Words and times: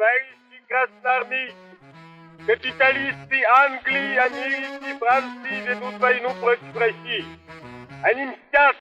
Товарищи 0.00 0.64
красноармейцы, 0.66 1.56
капиталисты 2.46 3.44
Англии, 3.44 4.16
Америки, 4.16 4.98
Франции 4.98 5.68
ведут 5.68 6.00
войну 6.00 6.30
против 6.40 6.74
России. 6.74 7.26
Они 8.02 8.24
мстят 8.24 8.76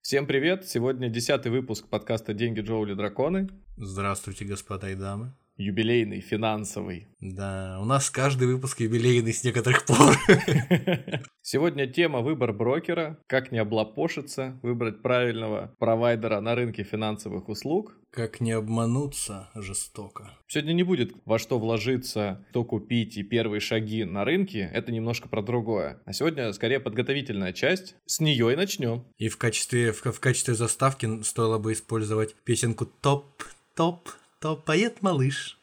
Всем 0.00 0.26
привет! 0.26 0.66
Сегодня 0.66 1.10
десятый 1.10 1.52
выпуск 1.52 1.90
подкаста 1.90 2.32
«Деньги, 2.32 2.60
Джоули, 2.60 2.94
драконы». 2.94 3.50
Здравствуйте, 3.76 4.46
господа 4.46 4.88
и 4.88 4.94
дамы. 4.94 5.34
Юбилейный, 5.56 6.20
финансовый. 6.20 7.06
Да, 7.20 7.78
у 7.80 7.84
нас 7.84 8.10
каждый 8.10 8.48
выпуск 8.48 8.80
юбилейный 8.80 9.32
с 9.32 9.44
некоторых 9.44 9.86
пор. 9.86 10.16
Сегодня 11.42 11.86
тема 11.86 12.20
выбор 12.22 12.52
брокера, 12.52 13.20
как 13.28 13.52
не 13.52 13.58
облапошиться, 13.58 14.58
выбрать 14.62 15.00
правильного 15.00 15.72
провайдера 15.78 16.40
на 16.40 16.56
рынке 16.56 16.82
финансовых 16.82 17.48
услуг. 17.48 17.96
Как 18.10 18.40
не 18.40 18.50
обмануться 18.50 19.48
жестоко. 19.54 20.32
Сегодня 20.48 20.72
не 20.72 20.82
будет 20.82 21.12
во 21.24 21.38
что 21.38 21.60
вложиться, 21.60 22.44
что 22.50 22.64
купить 22.64 23.16
и 23.16 23.22
первые 23.22 23.60
шаги 23.60 24.02
на 24.02 24.24
рынке, 24.24 24.68
это 24.72 24.90
немножко 24.90 25.28
про 25.28 25.40
другое. 25.40 26.02
А 26.04 26.12
сегодня 26.12 26.52
скорее 26.52 26.80
подготовительная 26.80 27.52
часть, 27.52 27.94
с 28.06 28.18
нее 28.18 28.52
и 28.52 28.56
начнем. 28.56 29.04
И 29.18 29.28
в 29.28 29.38
качестве, 29.38 29.92
в, 29.92 30.04
в 30.04 30.18
качестве 30.18 30.54
заставки 30.54 31.22
стоило 31.22 31.58
бы 31.58 31.72
использовать 31.72 32.34
песенку 32.44 32.86
«Топ, 32.86 33.44
топ, 33.76 34.08
топает 34.44 35.00
малыш, 35.00 35.58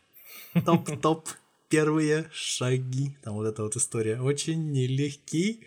топ-топ, 0.66 1.30
первые 1.70 2.26
шаги. 2.34 3.16
Там 3.24 3.36
вот 3.36 3.46
эта 3.46 3.62
вот 3.62 3.76
история. 3.76 4.20
Очень 4.20 4.72
нелегкий. 4.72 5.60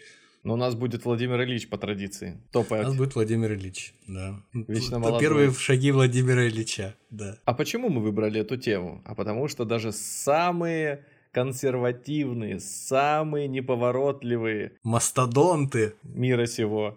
Но 0.42 0.54
у 0.54 0.56
нас 0.56 0.74
будет 0.74 1.04
Владимир 1.04 1.40
Ильич 1.44 1.68
по 1.68 1.78
традиции. 1.78 2.40
Топает. 2.50 2.86
У 2.86 2.88
нас 2.88 2.96
будет 2.96 3.14
Владимир 3.14 3.52
Ильич, 3.52 3.94
да. 4.08 4.42
Вечно 4.52 4.98
молодой. 4.98 5.20
Первые 5.20 5.52
шаги 5.52 5.92
Владимира 5.92 6.48
Ильича, 6.48 6.96
да. 7.10 7.38
А 7.44 7.54
почему 7.54 7.88
мы 7.88 8.02
выбрали 8.02 8.40
эту 8.40 8.56
тему? 8.56 9.00
А 9.04 9.14
потому 9.14 9.46
что 9.46 9.64
даже 9.64 9.92
самые 9.92 11.06
консервативные, 11.34 12.60
самые 12.60 13.48
неповоротливые 13.48 14.72
мастодонты 14.84 15.94
мира 16.04 16.46
сего 16.46 16.96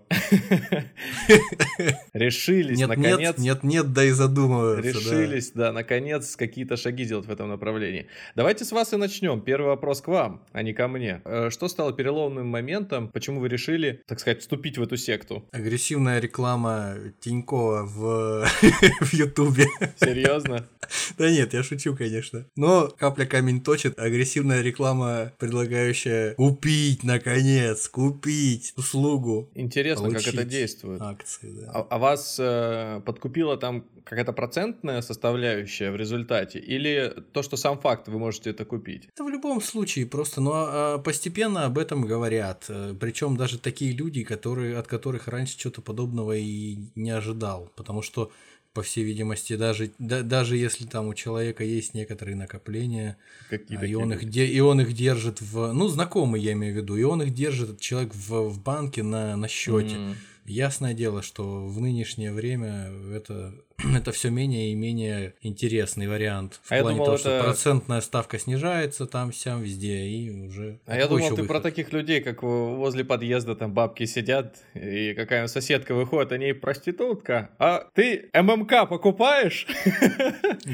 решились 2.14 2.78
нет, 2.78 2.90
наконец. 2.90 3.20
Нет, 3.20 3.38
нет, 3.40 3.64
нет, 3.64 3.94
да 3.94 4.04
и 4.04 4.12
задумываются. 4.12 4.92
Решились, 4.92 5.52
да. 5.52 5.68
да, 5.68 5.74
наконец 5.74 6.36
какие-то 6.36 6.78
шаги 6.78 7.06
делать 7.06 7.26
в 7.26 7.32
этом 7.32 7.50
направлении. 7.50 8.08
Давайте 8.36 8.64
с 8.64 8.72
вас 8.72 8.94
и 8.94 8.98
начнем. 8.98 9.42
Первый 9.42 9.68
вопрос 9.68 10.02
к 10.02 10.08
вам, 10.08 10.44
а 10.52 10.62
не 10.62 10.74
ко 10.74 10.88
мне. 10.88 11.22
Э, 11.26 11.50
что 11.50 11.68
стало 11.68 11.94
переломным 11.94 12.48
моментом? 12.48 13.10
Почему 13.10 13.40
вы 13.40 13.50
решили, 13.50 14.04
так 14.06 14.20
сказать, 14.20 14.42
вступить 14.42 14.78
в 14.78 14.84
эту 14.84 14.98
секту? 14.98 15.44
Агрессивная 15.52 16.20
реклама 16.20 16.96
Тинькова 17.20 17.84
в 17.84 18.46
в 19.02 19.14
Ютубе. 19.14 19.66
Серьезно? 19.98 20.68
Да 21.18 21.30
нет, 21.30 21.54
я 21.54 21.64
шучу, 21.64 21.96
конечно. 21.96 22.46
Но 22.56 22.88
капля 22.88 23.26
камень 23.26 23.62
точит. 23.62 24.00
Агрессивная 24.00 24.27
агрессивная 24.28 24.62
реклама, 24.62 25.32
предлагающая 25.40 26.36
купить, 26.36 27.04
наконец, 27.04 27.88
купить 27.88 28.74
услугу. 28.76 29.50
Интересно, 29.56 30.12
как 30.12 30.28
это 30.28 30.44
действует. 30.44 31.02
Акции, 31.02 31.52
да. 31.52 31.72
А, 31.74 31.88
а 31.90 31.98
вас 31.98 32.38
э, 32.38 33.02
подкупила 33.06 33.56
там 33.56 33.86
какая-то 34.04 34.34
процентная 34.34 35.02
составляющая 35.02 35.92
в 35.92 35.96
результате? 35.96 36.60
Или 36.60 37.14
то, 37.32 37.42
что 37.42 37.56
сам 37.56 37.80
факт 37.80 38.10
вы 38.10 38.20
можете 38.20 38.50
это 38.50 38.66
купить? 38.66 39.08
Это 39.14 39.24
в 39.24 39.30
любом 39.30 39.62
случае 39.62 40.06
просто, 40.06 40.42
но 40.42 40.52
а, 40.54 40.98
постепенно 40.98 41.66
об 41.66 41.78
этом 41.78 42.02
говорят. 42.02 42.66
Э, 42.68 42.94
Причем 43.00 43.38
даже 43.38 43.58
такие 43.60 43.94
люди, 43.94 44.26
которые, 44.26 44.78
от 44.78 44.88
которых 44.88 45.30
раньше 45.30 45.58
что-то 45.58 45.82
подобного 45.82 46.36
и 46.36 46.78
не 46.96 47.12
ожидал. 47.12 47.72
Потому 47.78 48.02
что 48.02 48.30
по 48.74 48.84
всей 48.84 49.04
видимости, 49.04 49.56
даже, 49.56 49.92
да, 49.98 50.22
даже 50.22 50.56
если 50.56 50.86
там 50.86 51.08
у 51.08 51.14
человека 51.14 51.64
есть 51.64 51.94
некоторые 51.94 52.36
накопления, 52.36 53.18
Какие 53.50 53.84
и, 53.90 53.94
он 53.96 54.14
их 54.14 54.24
и 54.36 54.60
он 54.60 54.82
их 54.82 54.94
держит 54.94 55.42
в... 55.42 55.74
Ну, 55.74 55.88
знакомый 55.88 56.42
я 56.42 56.54
имею 56.54 56.74
в 56.74 56.78
виду, 56.78 56.96
и 56.96 57.04
он 57.04 57.22
их 57.22 57.34
держит, 57.34 57.80
человек 57.80 58.14
в, 58.14 58.50
в 58.50 58.62
банке 58.62 59.04
на, 59.04 59.36
на 59.36 59.48
счете. 59.48 59.96
Mm. 59.96 60.16
Ясное 60.46 60.94
дело, 60.94 61.22
что 61.22 61.68
в 61.68 61.82
нынешнее 61.82 62.32
время 62.32 62.92
это 63.12 63.54
это 63.96 64.12
все 64.12 64.30
менее 64.30 64.72
и 64.72 64.76
менее 64.76 65.34
интересный 65.42 66.08
вариант. 66.08 66.60
В 66.64 66.72
а 66.72 66.80
плане 66.80 66.98
думал, 66.98 67.06
того, 67.06 67.18
это... 67.18 67.22
что 67.22 67.44
процентная 67.44 68.02
ставка 68.02 68.40
снижается 68.40 69.06
там, 69.06 69.32
сям, 69.32 69.62
везде, 69.62 70.08
и 70.08 70.48
уже... 70.48 70.80
А 70.88 70.96
я 70.96 71.08
думал, 71.08 71.28
ты 71.28 71.36
выход? 71.36 71.48
про 71.48 71.62
таких 71.62 71.94
людей, 71.94 72.22
как 72.22 72.42
возле 72.42 73.04
подъезда 73.04 73.56
там 73.56 73.74
бабки 73.74 74.06
сидят, 74.06 74.58
и 74.74 75.14
какая 75.14 75.46
соседка 75.48 75.94
выходит, 75.94 76.32
они 76.32 76.54
проститутка, 76.54 77.52
а 77.60 77.88
ты 77.94 78.30
ММК 78.34 78.90
покупаешь? 78.90 79.68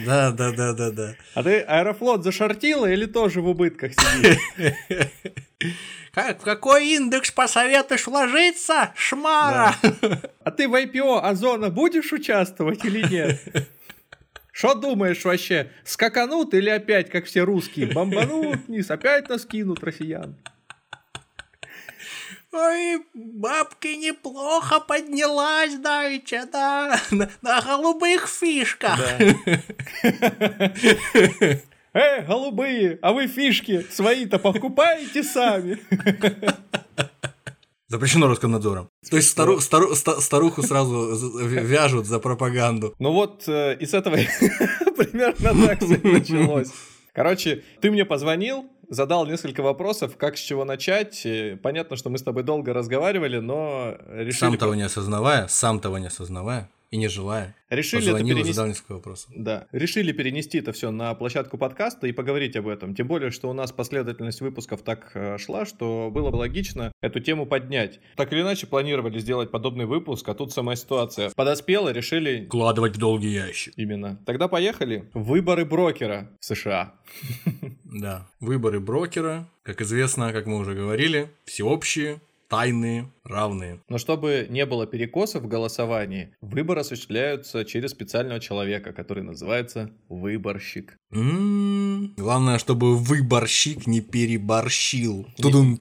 Да, 0.06 0.32
да, 0.32 0.52
да, 0.52 0.74
да, 0.74 0.92
да. 0.92 1.16
А 1.34 1.44
ты 1.44 1.60
Аэрофлот 1.60 2.24
зашортила 2.24 2.92
или 2.92 3.06
тоже 3.06 3.42
в 3.42 3.48
убытках 3.48 3.94
сидишь? 3.94 4.38
Как, 6.14 6.42
в 6.42 6.44
какой 6.44 6.90
индекс 6.90 7.32
посоветуешь 7.32 8.06
вложиться, 8.06 8.92
шмара? 8.96 9.76
Да. 9.82 10.20
А 10.44 10.52
ты 10.52 10.68
в 10.68 10.76
IPO 10.76 11.22
Озона 11.22 11.72
будешь 11.72 12.12
участвовать 12.14 12.86
или 12.86 12.93
нет? 13.02 13.42
Что 14.52 14.76
думаешь 14.76 15.26
вообще? 15.26 15.72
Скаканут 15.84 16.54
или 16.54 16.70
опять, 16.70 17.10
как 17.10 17.26
все 17.26 17.42
русские, 17.42 17.88
бомбанут 17.88 18.68
вниз, 18.68 18.92
опять 18.92 19.28
нас 19.28 19.46
кинут 19.46 19.84
россиян? 19.84 20.38
Ой, 22.52 23.04
бабки 23.16 23.88
неплохо 23.88 24.80
поднялась 24.80 25.76
давеча, 25.78 26.48
да, 26.52 27.00
на, 27.10 27.28
на 27.42 27.62
голубых 27.62 28.28
фишках. 28.28 29.00
Да. 29.00 29.18
Эй, 31.96 32.22
голубые, 32.22 33.00
а 33.02 33.12
вы 33.12 33.26
фишки 33.26 33.86
свои-то 33.90 34.38
покупаете 34.38 35.24
сами? 35.24 35.80
Запрещено 37.94 38.28
Роскомнадзором. 38.28 38.90
То 39.08 39.18
есть 39.18 39.30
стару, 39.30 39.60
стару, 39.60 39.94
старуху 39.94 40.64
сразу 40.64 41.16
вяжут 41.46 42.08
за 42.08 42.18
пропаганду. 42.18 42.96
Ну 42.98 43.12
вот 43.12 43.44
э, 43.48 43.78
и 43.80 43.86
с 43.86 43.94
этого 43.94 44.16
примерно 44.98 45.68
так 45.68 45.80
все 45.80 46.00
началось. 46.02 46.72
Короче, 47.14 47.62
ты 47.82 47.92
мне 47.92 48.04
позвонил, 48.04 48.66
задал 48.90 49.28
несколько 49.28 49.62
вопросов, 49.62 50.18
как 50.18 50.38
с 50.38 50.42
чего 50.42 50.66
начать. 50.66 51.28
Понятно, 51.62 51.96
что 51.96 52.10
мы 52.10 52.18
с 52.18 52.24
тобой 52.24 52.42
долго 52.42 52.74
разговаривали, 52.74 53.38
но 53.38 53.96
решили... 54.08 54.40
Сам 54.40 54.58
того 54.58 54.74
не 54.74 54.82
осознавая, 54.82 55.48
сам 55.48 55.80
того 55.80 56.00
не 56.00 56.08
осознавая 56.08 56.72
и 56.94 56.98
не 56.98 57.08
желая. 57.08 57.56
Решили 57.72 58.14
это 58.14 58.24
перенести... 58.24 58.84
вопросов. 58.88 59.32
Да. 59.36 59.66
Решили 59.72 60.12
перенести 60.12 60.60
это 60.60 60.74
все 60.74 60.92
на 60.92 61.16
площадку 61.16 61.58
подкаста 61.58 62.06
и 62.06 62.12
поговорить 62.12 62.56
об 62.56 62.68
этом. 62.68 62.94
Тем 62.94 63.08
более, 63.08 63.32
что 63.32 63.50
у 63.50 63.54
нас 63.54 63.72
последовательность 63.72 64.42
выпусков 64.42 64.84
так 64.84 65.10
э, 65.16 65.40
шла, 65.40 65.66
что 65.66 66.12
было 66.14 66.30
бы 66.30 66.36
логично 66.36 66.92
эту 67.02 67.20
тему 67.20 67.48
поднять. 67.48 68.00
Так 68.16 68.32
или 68.32 68.42
иначе, 68.42 68.68
планировали 68.68 69.18
сделать 69.18 69.50
подобный 69.50 69.86
выпуск, 69.86 70.30
а 70.30 70.36
тут 70.36 70.54
сама 70.54 70.76
ситуация 70.76 71.32
подоспела, 71.32 71.90
решили... 71.90 72.46
Вкладывать 72.46 72.96
в 72.96 73.00
долгий 73.00 73.32
ящик. 73.32 73.74
Именно. 73.76 74.20
Тогда 74.28 74.48
поехали. 74.48 75.10
Выборы 75.16 75.66
брокера 75.66 76.30
в 76.40 76.46
США. 76.46 76.94
Да. 77.86 78.28
Выборы 78.40 78.80
брокера, 78.80 79.48
как 79.62 79.82
известно, 79.82 80.34
как 80.34 80.48
мы 80.48 80.58
уже 80.58 80.74
говорили, 80.74 81.30
всеобщие, 81.46 82.22
тайные, 82.48 83.12
равные. 83.24 83.82
Но 83.90 83.98
чтобы 83.98 84.48
не 84.50 84.66
было 84.66 84.86
перекосов 84.86 85.44
в 85.44 85.48
голосовании, 85.48 86.36
выборы 86.42 86.82
осуществляются 86.82 87.66
через 87.66 87.92
специального 87.92 88.40
человека, 88.40 88.94
который 88.94 89.24
называется 89.24 89.92
выборщик. 90.10 90.98
М-м-м. 91.12 92.14
Главное, 92.18 92.60
чтобы 92.60 92.96
выборщик 92.98 93.88
не 93.88 94.02
переборщил. 94.02 95.28
Тудум. 95.38 95.80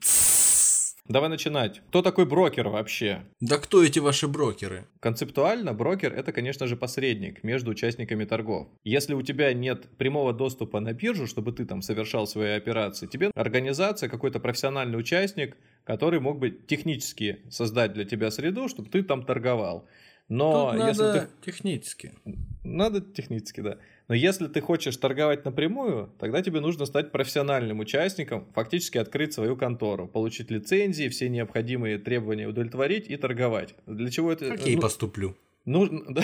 Давай 1.08 1.28
начинать. 1.28 1.82
Кто 1.88 2.00
такой 2.00 2.26
брокер 2.26 2.69
вообще? 2.69 3.25
Да 3.40 3.58
кто 3.58 3.82
эти 3.82 3.99
ваши 3.99 4.28
брокеры? 4.28 4.87
Концептуально 5.00 5.75
брокер 5.75 6.12
это, 6.12 6.32
конечно 6.32 6.69
же, 6.69 6.76
посредник 6.76 7.43
между 7.43 7.72
участниками 7.72 8.25
торгов. 8.25 8.69
Если 8.84 9.14
у 9.14 9.22
тебя 9.22 9.52
нет 9.52 9.88
прямого 9.99 10.32
доступа 10.32 10.78
на 10.78 10.93
биржу, 10.93 11.26
чтобы 11.26 11.52
ты 11.52 11.64
там 11.64 11.82
совершал 11.82 12.28
свои 12.28 12.52
операции, 12.52 13.08
тебе 13.08 13.32
организация, 13.34 14.08
какой-то 14.08 14.38
профессиональный 14.38 14.96
участник, 14.96 15.56
который 15.82 16.20
мог 16.20 16.38
бы 16.38 16.50
технически 16.50 17.40
создать 17.50 17.94
для 17.94 18.05
тебя 18.05 18.31
среду, 18.31 18.69
чтобы 18.69 18.88
ты 18.88 19.02
там 19.02 19.25
торговал. 19.25 19.88
Но 20.28 20.70
Тут 20.70 20.87
если 20.87 21.02
надо 21.02 21.20
ты... 21.20 21.50
технически. 21.50 22.12
Надо 22.62 23.00
технически, 23.00 23.60
да. 23.60 23.78
Но 24.12 24.16
если 24.16 24.46
ты 24.46 24.60
хочешь 24.60 24.98
торговать 24.98 25.46
напрямую, 25.46 26.12
тогда 26.18 26.42
тебе 26.42 26.60
нужно 26.60 26.84
стать 26.84 27.12
профессиональным 27.12 27.80
участником, 27.80 28.46
фактически 28.54 28.98
открыть 28.98 29.32
свою 29.32 29.56
контору, 29.56 30.06
получить 30.06 30.50
лицензии, 30.50 31.08
все 31.08 31.30
необходимые 31.30 31.96
требования 31.96 32.46
удовлетворить 32.46 33.08
и 33.08 33.16
торговать. 33.16 33.74
Для 33.86 34.10
чего 34.10 34.30
это? 34.30 34.50
Как 34.50 34.66
я 34.66 34.74
и 34.74 34.76
поступлю. 34.76 35.34
Нужно... 35.64 36.02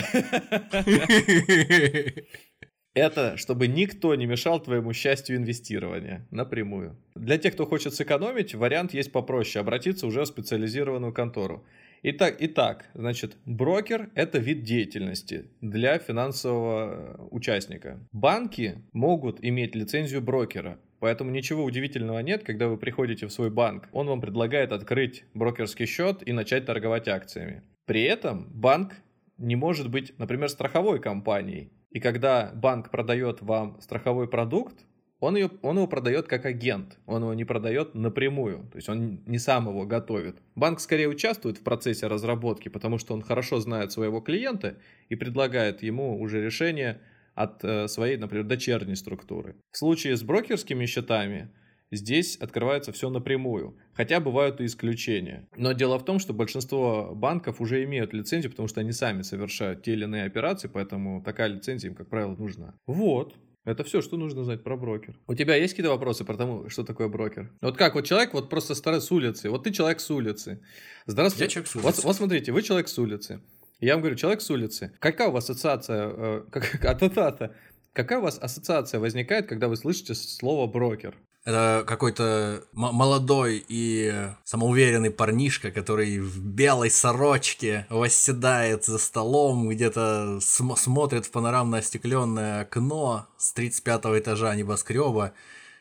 Это 2.93 3.37
чтобы 3.37 3.67
никто 3.67 4.13
не 4.13 4.27
мешал 4.27 4.59
твоему 4.59 4.93
счастью 4.93 5.37
инвестирования 5.37 6.27
напрямую. 6.29 6.95
Для 7.15 7.39
тех, 7.39 7.55
кто 7.55 7.65
хочет 7.65 7.95
сэкономить, 7.95 8.53
вариант 8.53 8.93
есть 8.93 9.11
попроще. 9.11 9.61
Обратиться 9.61 10.05
уже 10.05 10.21
в 10.21 10.25
специализированную 10.27 11.11
контору. 11.11 11.65
Итак, 12.01 12.37
итак, 12.39 12.85
значит, 12.93 13.35
брокер– 13.45 14.09
это 14.15 14.37
вид 14.39 14.63
деятельности 14.63 15.51
для 15.59 15.99
финансового 15.99 17.27
участника. 17.29 17.99
Банки 18.13 18.83
могут 18.93 19.43
иметь 19.43 19.75
лицензию 19.75 20.21
брокера, 20.21 20.79
Поэтому 20.99 21.31
ничего 21.31 21.63
удивительного 21.63 22.19
нет, 22.19 22.43
когда 22.43 22.67
вы 22.67 22.77
приходите 22.77 23.25
в 23.25 23.31
свой 23.31 23.49
банк. 23.49 23.87
Он 23.93 24.07
вам 24.07 24.19
предлагает 24.19 24.73
открыть 24.73 25.23
брокерский 25.33 25.85
счет 25.85 26.27
и 26.27 26.33
начать 26.33 26.65
торговать 26.65 27.07
акциями. 27.07 27.63
При 27.85 28.03
этом 28.03 28.47
банк 28.51 28.95
не 29.37 29.55
может 29.55 29.89
быть, 29.89 30.17
например, 30.19 30.49
страховой 30.49 30.99
компанией. 30.99 31.71
И 31.91 31.99
когда 31.99 32.51
банк 32.53 32.91
продает 32.91 33.41
вам 33.41 33.79
страховой 33.81 34.27
продукт, 34.27 34.85
он, 35.19 35.35
ее, 35.35 35.51
он 35.61 35.75
его 35.77 35.87
продает 35.87 36.27
как 36.27 36.45
агент, 36.45 36.97
он 37.05 37.23
его 37.23 37.33
не 37.33 37.45
продает 37.45 37.93
напрямую, 37.93 38.69
то 38.71 38.77
есть 38.77 38.89
он 38.89 39.21
не 39.25 39.37
сам 39.37 39.67
его 39.67 39.85
готовит. 39.85 40.37
Банк 40.55 40.79
скорее 40.79 41.09
участвует 41.09 41.57
в 41.57 41.63
процессе 41.63 42.07
разработки, 42.07 42.69
потому 42.69 42.97
что 42.97 43.13
он 43.13 43.21
хорошо 43.21 43.59
знает 43.59 43.91
своего 43.91 44.21
клиента 44.21 44.77
и 45.09 45.15
предлагает 45.15 45.83
ему 45.83 46.19
уже 46.19 46.43
решение 46.43 47.01
от 47.35 47.63
э, 47.63 47.87
своей, 47.87 48.17
например, 48.17 48.45
дочерней 48.45 48.95
структуры. 48.95 49.55
В 49.71 49.77
случае 49.77 50.15
с 50.15 50.23
брокерскими 50.23 50.85
счетами 50.85 51.49
здесь 51.91 52.35
открывается 52.37 52.91
все 52.91 53.09
напрямую. 53.09 53.77
Хотя 53.93 54.19
бывают 54.19 54.61
и 54.61 54.65
исключения. 54.65 55.47
Но 55.55 55.71
дело 55.73 55.97
в 55.97 56.05
том, 56.05 56.19
что 56.19 56.33
большинство 56.33 57.13
банков 57.15 57.61
уже 57.61 57.83
имеют 57.83 58.13
лицензию, 58.13 58.51
потому 58.51 58.67
что 58.67 58.81
они 58.81 58.91
сами 58.91 59.21
совершают 59.21 59.83
те 59.83 59.93
или 59.93 60.03
иные 60.03 60.25
операции, 60.25 60.67
поэтому 60.67 61.23
такая 61.23 61.47
лицензия 61.47 61.89
им, 61.89 61.95
как 61.95 62.09
правило, 62.09 62.35
нужна. 62.35 62.75
Вот. 62.85 63.35
Это 63.69 63.83
все, 63.83 64.01
что 64.01 64.17
нужно 64.17 64.43
знать 64.43 64.63
про 64.63 64.75
брокер. 64.75 65.15
У 65.27 65.35
тебя 65.35 65.55
есть 65.55 65.73
какие-то 65.73 65.91
вопросы 65.91 66.25
про 66.25 66.35
тому, 66.35 66.69
что 66.69 66.83
такое 66.83 67.07
брокер? 67.07 67.51
Вот 67.61 67.77
как, 67.77 67.93
вот 67.93 68.03
человек 68.03 68.33
вот 68.33 68.49
просто 68.49 68.73
старый 68.73 68.99
с 68.99 69.11
улицы, 69.11 69.51
вот 69.51 69.63
ты 69.63 69.71
человек 69.71 69.99
с 69.99 70.09
улицы. 70.09 70.59
Здравствуйте. 71.05 71.43
Я 71.43 71.49
человек 71.49 71.69
с 71.69 71.75
улицы. 71.75 71.87
Вот, 71.87 72.03
вот 72.03 72.15
смотрите, 72.15 72.51
вы 72.51 72.63
человек 72.63 72.87
с 72.87 72.97
улицы. 72.97 73.41
Я 73.79 73.93
вам 73.93 74.01
говорю, 74.01 74.15
человек 74.15 74.41
с 74.41 74.49
улицы. 74.49 74.91
Какая 74.97 75.27
у 75.27 75.31
вас 75.31 75.51
ассоциация, 75.51 76.09
э, 76.09 76.43
как, 76.51 76.83
а 76.83 76.93
-та 76.95 77.13
-та 77.13 77.37
-та. 77.37 77.49
какая 77.93 78.17
у 78.17 78.23
вас 78.23 78.39
ассоциация 78.41 78.99
возникает, 78.99 79.45
когда 79.45 79.67
вы 79.67 79.75
слышите 79.75 80.15
слово 80.15 80.65
брокер? 80.65 81.15
Это 81.49 81.83
какой-то 81.87 82.61
молодой 82.73 83.65
и 83.67 84.13
самоуверенный 84.43 85.09
парнишка, 85.09 85.71
который 85.71 86.19
в 86.19 86.39
белой 86.39 86.91
сорочке 86.91 87.87
восседает 87.89 88.85
за 88.85 88.99
столом, 88.99 89.67
где-то 89.67 90.37
см 90.41 90.79
смотрит 90.79 91.25
в 91.25 91.31
панорамное 91.31 91.79
остекленное 91.79 92.61
окно 92.61 93.25
с 93.39 93.51
35 93.53 94.19
этажа 94.19 94.53
небоскреба 94.53 95.33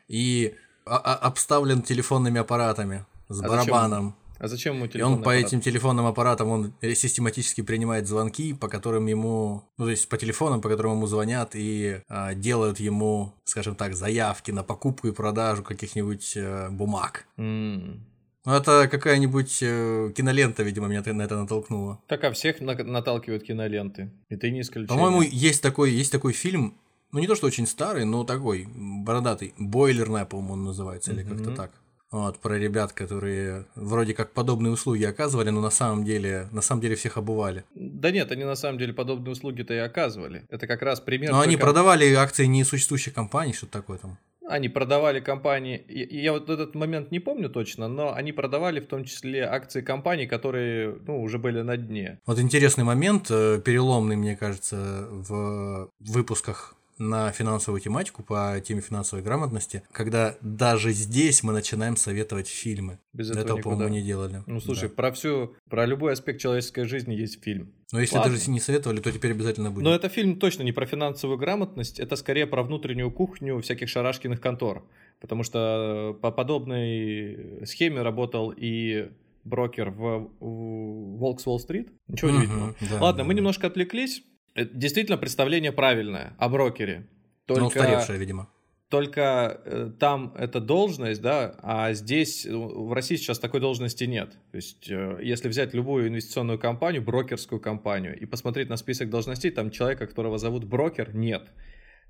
и 0.08 0.54
обставлен 0.86 1.82
телефонными 1.82 2.40
аппаратами 2.40 3.04
с 3.28 3.42
а 3.42 3.46
барабаном. 3.46 4.16
А 4.38 4.48
зачем 4.48 4.76
ему 4.76 4.86
телефон? 4.86 5.12
И 5.12 5.16
он 5.16 5.22
по 5.22 5.30
этим 5.30 5.60
телефонным 5.60 6.06
аппаратам 6.06 6.48
он 6.48 6.72
систематически 6.80 7.62
принимает 7.62 8.06
звонки, 8.06 8.54
по 8.54 8.68
которым 8.68 9.06
ему, 9.06 9.64
ну 9.76 9.84
то 9.84 9.90
есть 9.90 10.08
по 10.08 10.16
телефонам, 10.16 10.60
по 10.60 10.68
которым 10.68 10.92
ему 10.92 11.06
звонят 11.06 11.50
и 11.54 12.00
а, 12.08 12.34
делают 12.34 12.80
ему, 12.80 13.34
скажем 13.44 13.74
так, 13.74 13.94
заявки 13.94 14.50
на 14.50 14.62
покупку 14.62 15.08
и 15.08 15.12
продажу 15.12 15.62
каких-нибудь 15.62 16.36
э, 16.36 16.68
бумаг. 16.70 17.26
Mm. 17.36 18.00
Ну, 18.44 18.54
это 18.54 18.88
какая-нибудь 18.88 19.58
э, 19.62 20.12
кинолента, 20.16 20.62
видимо, 20.62 20.86
меня 20.86 21.02
на 21.04 21.22
это 21.22 21.36
натолкнула. 21.36 22.00
Так, 22.06 22.24
а 22.24 22.32
всех 22.32 22.60
на- 22.60 22.82
наталкивают 22.82 23.42
киноленты. 23.42 24.10
Это 24.28 24.48
не 24.50 24.60
исключение. 24.60 24.88
По-моему, 24.88 25.22
есть 25.22 25.62
такой, 25.62 25.90
есть 25.90 26.12
такой 26.12 26.32
фильм, 26.32 26.78
ну 27.12 27.18
не 27.18 27.26
то, 27.26 27.34
что 27.34 27.46
очень 27.46 27.66
старый, 27.66 28.04
но 28.04 28.24
такой, 28.24 28.66
бородатый. 28.74 29.52
Бойлерная, 29.58 30.24
по-моему, 30.24 30.54
он 30.54 30.64
называется, 30.64 31.12
или 31.12 31.24
mm-hmm. 31.24 31.44
как-то 31.44 31.56
так. 31.56 31.72
Вот, 32.10 32.38
про 32.38 32.58
ребят, 32.58 32.92
которые 32.92 33.66
вроде 33.74 34.14
как 34.14 34.32
подобные 34.32 34.72
услуги 34.72 35.04
оказывали, 35.04 35.50
но 35.50 35.60
на 35.60 35.70
самом 35.70 36.04
деле, 36.04 36.48
на 36.52 36.62
самом 36.62 36.80
деле 36.80 36.96
всех 36.96 37.18
обували. 37.18 37.64
Да 37.74 38.10
нет, 38.10 38.32
они 38.32 38.44
на 38.44 38.54
самом 38.54 38.78
деле 38.78 38.94
подобные 38.94 39.32
услуги-то 39.32 39.74
и 39.74 39.78
оказывали. 39.78 40.44
Это 40.48 40.66
как 40.66 40.80
раз 40.82 41.00
пример. 41.00 41.30
Но 41.30 41.36
только... 41.36 41.48
они 41.48 41.56
продавали 41.56 42.14
акции 42.14 42.46
несуществующих 42.46 43.12
компаний, 43.12 43.52
что-то 43.52 43.72
такое 43.72 43.98
там. 43.98 44.18
Они 44.48 44.70
продавали 44.70 45.20
компании, 45.20 45.84
я 45.88 46.32
вот 46.32 46.48
этот 46.48 46.74
момент 46.74 47.10
не 47.10 47.20
помню 47.20 47.50
точно, 47.50 47.86
но 47.86 48.14
они 48.14 48.32
продавали 48.32 48.80
в 48.80 48.86
том 48.86 49.04
числе 49.04 49.44
акции 49.44 49.82
компаний, 49.82 50.26
которые 50.26 50.96
ну, 51.06 51.22
уже 51.22 51.38
были 51.38 51.60
на 51.60 51.76
дне. 51.76 52.18
Вот 52.24 52.38
интересный 52.38 52.84
момент, 52.84 53.26
э, 53.30 53.60
переломный, 53.62 54.16
мне 54.16 54.36
кажется, 54.36 55.06
в 55.10 55.90
выпусках 56.00 56.77
на 56.98 57.32
финансовую 57.32 57.80
тематику 57.80 58.22
по 58.22 58.60
теме 58.64 58.80
финансовой 58.80 59.24
грамотности, 59.24 59.82
когда 59.92 60.36
даже 60.40 60.92
здесь 60.92 61.42
мы 61.42 61.52
начинаем 61.52 61.96
советовать 61.96 62.48
фильмы. 62.48 62.98
Без 63.12 63.30
этого, 63.30 63.44
этого 63.44 63.60
по-моему, 63.60 63.94
не 63.94 64.02
делали. 64.02 64.42
Ну, 64.46 64.60
слушай, 64.60 64.88
да. 64.88 64.94
про 64.94 65.12
всю, 65.12 65.54
про 65.68 65.86
любой 65.86 66.12
аспект 66.12 66.40
человеческой 66.40 66.84
жизни 66.84 67.14
есть 67.14 67.42
фильм. 67.42 67.72
Но 67.92 68.00
если 68.00 68.16
Ладно. 68.16 68.32
даже 68.32 68.50
не 68.50 68.60
советовали, 68.60 69.00
то 69.00 69.10
теперь 69.10 69.30
обязательно 69.32 69.70
будет. 69.70 69.84
Но 69.84 69.94
это 69.94 70.08
фильм 70.08 70.38
точно 70.38 70.62
не 70.62 70.72
про 70.72 70.86
финансовую 70.86 71.38
грамотность, 71.38 71.98
это 71.98 72.16
скорее 72.16 72.46
про 72.46 72.62
внутреннюю 72.62 73.10
кухню 73.10 73.60
всяких 73.60 73.88
шарашкиных 73.88 74.40
контор. 74.40 74.84
Потому 75.20 75.42
что 75.42 76.16
по 76.20 76.30
подобной 76.30 77.64
схеме 77.66 78.02
работал 78.02 78.52
и 78.56 79.10
брокер 79.44 79.90
в, 79.90 80.30
в 80.40 81.18
Волкс 81.18 81.46
Уолл-стрит. 81.46 81.90
Ничего 82.06 82.30
удивительного. 82.30 82.74
Да, 82.80 83.00
Ладно, 83.00 83.22
да, 83.22 83.24
мы 83.24 83.34
да. 83.34 83.38
немножко 83.38 83.66
отвлеклись. 83.66 84.22
Э, 84.58 84.64
действительно 84.72 85.16
представление 85.18 85.72
правильное 85.72 86.34
о 86.38 86.48
брокере. 86.48 87.06
Только... 87.46 87.60
Но 87.60 87.66
устаревшее, 87.68 88.18
видимо. 88.18 88.48
Только 88.88 89.60
э, 89.64 89.90
там 90.00 90.34
это 90.36 90.60
должность, 90.60 91.20
да, 91.20 91.54
а 91.62 91.92
здесь 91.92 92.46
э, 92.46 92.56
в 92.56 92.92
России 92.92 93.16
сейчас 93.16 93.38
такой 93.38 93.60
должности 93.60 94.04
нет. 94.04 94.32
То 94.50 94.56
есть, 94.56 94.90
э, 94.90 95.20
если 95.22 95.48
взять 95.48 95.74
любую 95.74 96.08
инвестиционную 96.08 96.58
компанию, 96.58 97.02
брокерскую 97.02 97.60
компанию, 97.60 98.18
и 98.18 98.24
посмотреть 98.26 98.68
на 98.68 98.76
список 98.76 99.10
должностей, 99.10 99.50
там 99.50 99.70
человека, 99.70 100.06
которого 100.06 100.38
зовут 100.38 100.64
брокер, 100.64 101.14
нет. 101.14 101.50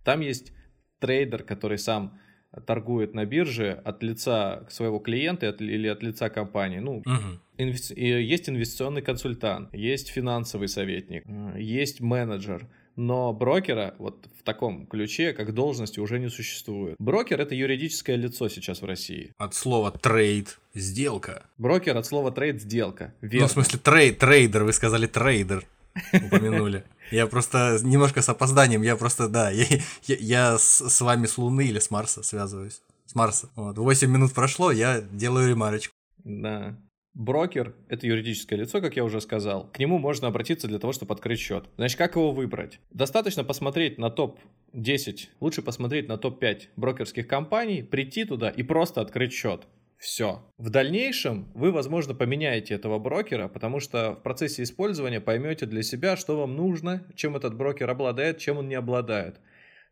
Там 0.04 0.20
есть 0.20 0.52
трейдер, 1.00 1.42
который 1.42 1.78
сам 1.78 2.18
торгует 2.66 3.14
на 3.14 3.24
бирже 3.24 3.80
от 3.84 4.02
лица 4.02 4.66
своего 4.70 4.98
клиента 4.98 5.48
или 5.50 5.88
от 5.88 6.02
лица 6.02 6.30
компании. 6.30 6.78
Ну, 6.78 6.98
угу. 6.98 7.40
инвести... 7.56 7.94
есть 7.94 8.48
инвестиционный 8.48 9.02
консультант, 9.02 9.74
есть 9.74 10.08
финансовый 10.08 10.68
советник, 10.68 11.24
есть 11.56 12.00
менеджер. 12.00 12.66
Но 12.96 13.32
брокера 13.32 13.94
вот 13.98 14.26
в 14.40 14.42
таком 14.42 14.84
ключе, 14.84 15.32
как 15.32 15.54
должности, 15.54 16.00
уже 16.00 16.18
не 16.18 16.28
существует. 16.28 16.96
Брокер– 16.98 17.40
это 17.42 17.54
юридическое 17.54 18.16
лицо 18.16 18.48
сейчас 18.48 18.82
в 18.82 18.86
России. 18.86 19.32
От 19.38 19.54
слова 19.54 19.92
trade– 19.92 20.58
сделка. 20.74 21.46
Брокер 21.58 21.96
от 21.96 22.06
слова 22.06 22.32
trade– 22.32 22.60
сделка. 22.62 23.14
Верно. 23.20 23.42
Ну, 23.42 23.46
в 23.46 23.52
смысле 23.52 23.78
trade, 23.78 24.18
трейдер, 24.18 24.64
вы 24.64 24.72
сказали 24.72 25.06
трейдер 25.06 25.64
упомянули. 26.12 26.84
Я 27.10 27.26
просто 27.26 27.78
немножко 27.82 28.22
с 28.22 28.28
опозданием, 28.28 28.82
я 28.82 28.96
просто, 28.96 29.28
да, 29.28 29.50
я, 29.50 29.64
я, 30.06 30.16
я 30.16 30.58
с, 30.58 30.88
с 30.88 31.00
вами 31.00 31.26
с 31.26 31.38
Луны 31.38 31.66
или 31.66 31.78
с 31.78 31.90
Марса 31.90 32.22
связываюсь. 32.22 32.82
С 33.06 33.14
Марса. 33.14 33.48
Вот, 33.56 33.78
8 33.78 34.10
минут 34.10 34.34
прошло, 34.34 34.70
я 34.70 35.00
делаю 35.00 35.48
ремарочку. 35.48 35.94
Да. 36.24 36.76
Брокер– 37.14 37.74
это 37.88 38.06
юридическое 38.06 38.56
лицо, 38.58 38.80
как 38.80 38.94
я 38.94 39.02
уже 39.02 39.20
сказал. 39.20 39.68
К 39.72 39.80
нему 39.80 39.98
можно 39.98 40.28
обратиться 40.28 40.68
для 40.68 40.78
того, 40.78 40.92
чтобы 40.92 41.14
открыть 41.14 41.40
счет. 41.40 41.64
Значит, 41.76 41.98
как 41.98 42.14
его 42.14 42.30
выбрать? 42.30 42.78
Достаточно 42.90 43.42
посмотреть 43.42 43.98
на 43.98 44.08
топ-10, 44.08 45.28
лучше 45.40 45.62
посмотреть 45.62 46.06
на 46.06 46.16
топ-5 46.16 46.68
брокерских 46.76 47.26
компаний, 47.26 47.82
прийти 47.82 48.24
туда 48.24 48.50
и 48.50 48.62
просто 48.62 49.00
открыть 49.00 49.32
счет. 49.32 49.66
Все. 49.98 50.40
В 50.58 50.70
дальнейшем 50.70 51.50
вы, 51.54 51.72
возможно, 51.72 52.14
поменяете 52.14 52.74
этого 52.74 53.00
брокера, 53.00 53.48
потому 53.48 53.80
что 53.80 54.12
в 54.12 54.22
процессе 54.22 54.62
использования 54.62 55.20
поймете 55.20 55.66
для 55.66 55.82
себя, 55.82 56.16
что 56.16 56.38
вам 56.38 56.54
нужно, 56.54 57.02
чем 57.16 57.34
этот 57.34 57.56
брокер 57.56 57.90
обладает, 57.90 58.38
чем 58.38 58.58
он 58.58 58.68
не 58.68 58.76
обладает. 58.76 59.40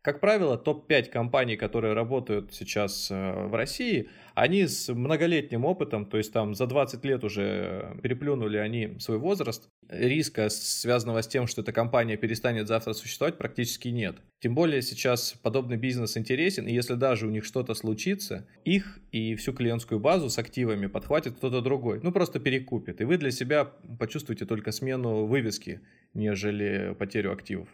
Как 0.07 0.21
правило, 0.21 0.57
топ-5 0.57 1.09
компаний, 1.09 1.57
которые 1.57 1.93
работают 1.93 2.53
сейчас 2.53 3.11
э, 3.11 3.47
в 3.47 3.53
России, 3.53 4.07
они 4.35 4.65
с 4.65 4.87
многолетним 4.87 5.65
опытом, 5.65 6.05
то 6.05 6.15
есть 6.15 6.31
там 6.31 6.55
за 6.55 6.65
20 6.65 7.03
лет 7.03 7.25
уже 7.25 7.99
переплюнули 8.01 8.55
они 8.55 8.97
свой 8.99 9.17
возраст. 9.17 9.67
Риска, 9.89 10.47
связанного 10.47 11.21
с 11.23 11.27
тем, 11.27 11.45
что 11.45 11.61
эта 11.61 11.73
компания 11.73 12.15
перестанет 12.15 12.69
завтра 12.69 12.93
существовать, 12.93 13.37
практически 13.37 13.89
нет. 13.89 14.15
Тем 14.39 14.55
более 14.55 14.81
сейчас 14.81 15.33
подобный 15.43 15.75
бизнес 15.75 16.15
интересен, 16.15 16.67
и 16.67 16.73
если 16.73 16.93
даже 16.93 17.27
у 17.27 17.29
них 17.29 17.43
что-то 17.43 17.73
случится, 17.73 18.47
их 18.63 18.99
и 19.11 19.35
всю 19.35 19.51
клиентскую 19.51 19.99
базу 19.99 20.29
с 20.29 20.37
активами 20.37 20.87
подхватит 20.87 21.35
кто-то 21.35 21.59
другой. 21.59 21.99
Ну, 22.01 22.13
просто 22.13 22.39
перекупит. 22.39 23.01
И 23.01 23.03
вы 23.03 23.17
для 23.17 23.31
себя 23.31 23.65
почувствуете 23.99 24.45
только 24.45 24.71
смену 24.71 25.25
вывески, 25.25 25.81
нежели 26.13 26.95
потерю 26.97 27.33
активов. 27.33 27.67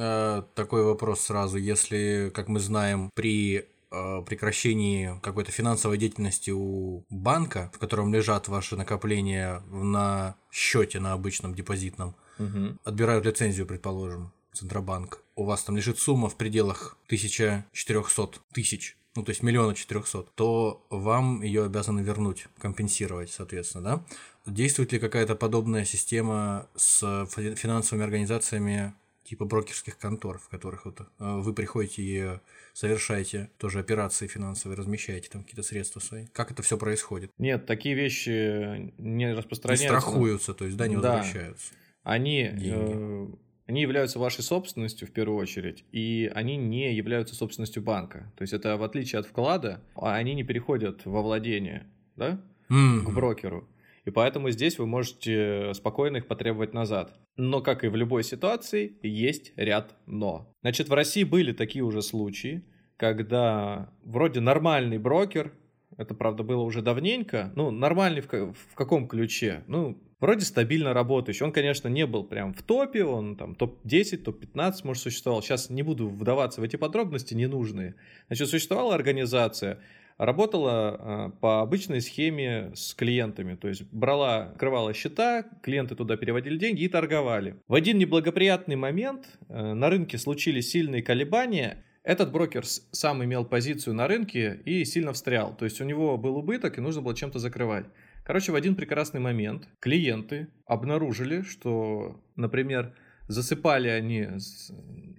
Э, 0.00 0.42
такой 0.54 0.82
вопрос 0.82 1.20
сразу. 1.20 1.58
Если, 1.58 2.32
как 2.34 2.48
мы 2.48 2.58
знаем, 2.58 3.10
при 3.14 3.66
э, 3.90 4.22
прекращении 4.26 5.20
какой-то 5.22 5.52
финансовой 5.52 5.98
деятельности 5.98 6.50
у 6.50 7.04
банка, 7.10 7.70
в 7.74 7.78
котором 7.78 8.12
лежат 8.14 8.48
ваши 8.48 8.76
накопления 8.76 9.62
на 9.70 10.36
счете 10.50 11.00
на 11.00 11.12
обычном 11.12 11.54
депозитном, 11.54 12.16
угу. 12.38 12.78
отбирают 12.84 13.26
лицензию, 13.26 13.66
предположим. 13.66 14.32
Центробанк, 14.52 15.22
у 15.36 15.44
вас 15.44 15.62
там 15.62 15.76
лежит 15.76 15.98
сумма 15.98 16.28
в 16.28 16.36
пределах 16.36 16.96
1400 17.06 18.40
тысяч, 18.52 18.96
ну 19.14 19.22
то 19.22 19.30
есть 19.30 19.44
миллиона 19.44 19.76
четырехсот, 19.76 20.34
то 20.34 20.84
вам 20.90 21.42
ее 21.42 21.64
обязаны 21.66 22.00
вернуть, 22.00 22.48
компенсировать, 22.58 23.30
соответственно, 23.30 23.84
да? 23.84 24.04
Действует 24.52 24.92
ли 24.92 24.98
какая-то 24.98 25.36
подобная 25.36 25.84
система 25.84 26.66
с 26.74 27.26
финансовыми 27.28 28.04
организациями 28.04 28.92
типа 29.30 29.44
брокерских 29.44 29.96
контор, 29.96 30.38
в 30.38 30.48
которых 30.48 30.86
вот, 30.86 31.00
э, 31.00 31.04
вы 31.18 31.54
приходите 31.54 32.02
и 32.02 32.38
совершаете 32.72 33.48
тоже 33.58 33.78
операции 33.78 34.26
финансовые, 34.26 34.76
размещаете 34.76 35.28
там 35.30 35.44
какие-то 35.44 35.62
средства 35.62 36.00
свои. 36.00 36.26
Как 36.32 36.50
это 36.50 36.64
все 36.64 36.76
происходит? 36.76 37.30
Нет, 37.38 37.64
такие 37.64 37.94
вещи 37.94 38.92
не 38.98 39.32
распространяются. 39.32 39.84
Не 39.84 40.00
страхуются, 40.00 40.52
то 40.52 40.64
есть, 40.64 40.76
да, 40.76 40.88
не 40.88 40.96
да. 40.96 41.18
возвращаются. 41.18 41.72
Они, 42.02 42.42
э, 42.42 43.26
они 43.66 43.80
являются 43.82 44.18
вашей 44.18 44.42
собственностью 44.42 45.06
в 45.06 45.12
первую 45.12 45.38
очередь, 45.38 45.84
и 45.92 46.28
они 46.34 46.56
не 46.56 46.92
являются 46.92 47.36
собственностью 47.36 47.84
банка. 47.84 48.32
То 48.36 48.42
есть 48.42 48.52
это 48.52 48.76
в 48.76 48.82
отличие 48.82 49.20
от 49.20 49.26
вклада, 49.26 49.80
а 49.94 50.16
они 50.16 50.34
не 50.34 50.42
переходят 50.42 51.06
во 51.06 51.22
владение, 51.22 51.86
да, 52.16 52.42
mm-hmm. 52.68 53.04
к 53.04 53.10
брокеру. 53.10 53.68
И 54.04 54.10
поэтому 54.10 54.50
здесь 54.50 54.78
вы 54.78 54.86
можете 54.86 55.72
спокойно 55.74 56.18
их 56.18 56.26
потребовать 56.26 56.72
назад. 56.72 57.14
Но, 57.36 57.60
как 57.60 57.84
и 57.84 57.88
в 57.88 57.96
любой 57.96 58.24
ситуации, 58.24 58.98
есть 59.02 59.52
ряд 59.56 59.94
«но». 60.06 60.54
Значит, 60.62 60.88
в 60.88 60.94
России 60.94 61.24
были 61.24 61.52
такие 61.52 61.84
уже 61.84 62.02
случаи, 62.02 62.64
когда 62.96 63.92
вроде 64.04 64.40
нормальный 64.40 64.98
брокер, 64.98 65.52
это, 65.96 66.14
правда, 66.14 66.42
было 66.42 66.62
уже 66.62 66.82
давненько, 66.82 67.52
ну, 67.56 67.70
нормальный 67.70 68.20
в, 68.20 68.26
в 68.26 68.74
каком 68.74 69.08
ключе? 69.08 69.64
Ну, 69.66 70.02
вроде 70.20 70.44
стабильно 70.44 70.92
работающий. 70.92 71.44
Он, 71.44 71.52
конечно, 71.52 71.88
не 71.88 72.06
был 72.06 72.24
прям 72.24 72.52
в 72.52 72.62
топе, 72.62 73.04
он 73.04 73.36
там 73.36 73.54
топ-10, 73.54 74.18
топ-15, 74.18 74.72
может, 74.84 75.02
существовал. 75.02 75.42
Сейчас 75.42 75.70
не 75.70 75.82
буду 75.82 76.08
вдаваться 76.08 76.60
в 76.60 76.64
эти 76.64 76.76
подробности 76.76 77.34
ненужные. 77.34 77.96
Значит, 78.28 78.48
существовала 78.48 78.94
организация, 78.94 79.80
работала 80.20 80.72
а, 80.72 81.30
по 81.40 81.62
обычной 81.62 82.02
схеме 82.02 82.72
с 82.74 82.94
клиентами. 82.94 83.54
То 83.54 83.68
есть 83.68 83.84
брала, 83.90 84.50
открывала 84.50 84.92
счета, 84.92 85.44
клиенты 85.62 85.94
туда 85.96 86.18
переводили 86.18 86.58
деньги 86.58 86.82
и 86.82 86.88
торговали. 86.88 87.56
В 87.68 87.74
один 87.74 87.96
неблагоприятный 87.96 88.76
момент 88.76 89.26
э, 89.48 89.72
на 89.72 89.88
рынке 89.88 90.18
случились 90.18 90.70
сильные 90.70 91.02
колебания, 91.02 91.82
этот 92.02 92.32
брокер 92.32 92.64
сам 92.66 93.24
имел 93.24 93.46
позицию 93.46 93.94
на 93.94 94.06
рынке 94.06 94.60
и 94.66 94.84
сильно 94.84 95.14
встрял. 95.14 95.54
То 95.56 95.64
есть 95.64 95.80
у 95.80 95.84
него 95.84 96.18
был 96.18 96.36
убыток 96.36 96.76
и 96.76 96.82
нужно 96.82 97.00
было 97.00 97.14
чем-то 97.14 97.38
закрывать. 97.38 97.86
Короче, 98.22 98.52
в 98.52 98.54
один 98.54 98.74
прекрасный 98.74 99.20
момент 99.20 99.68
клиенты 99.80 100.48
обнаружили, 100.66 101.42
что, 101.42 102.20
например, 102.36 102.94
засыпали 103.26 103.88
они 103.88 104.28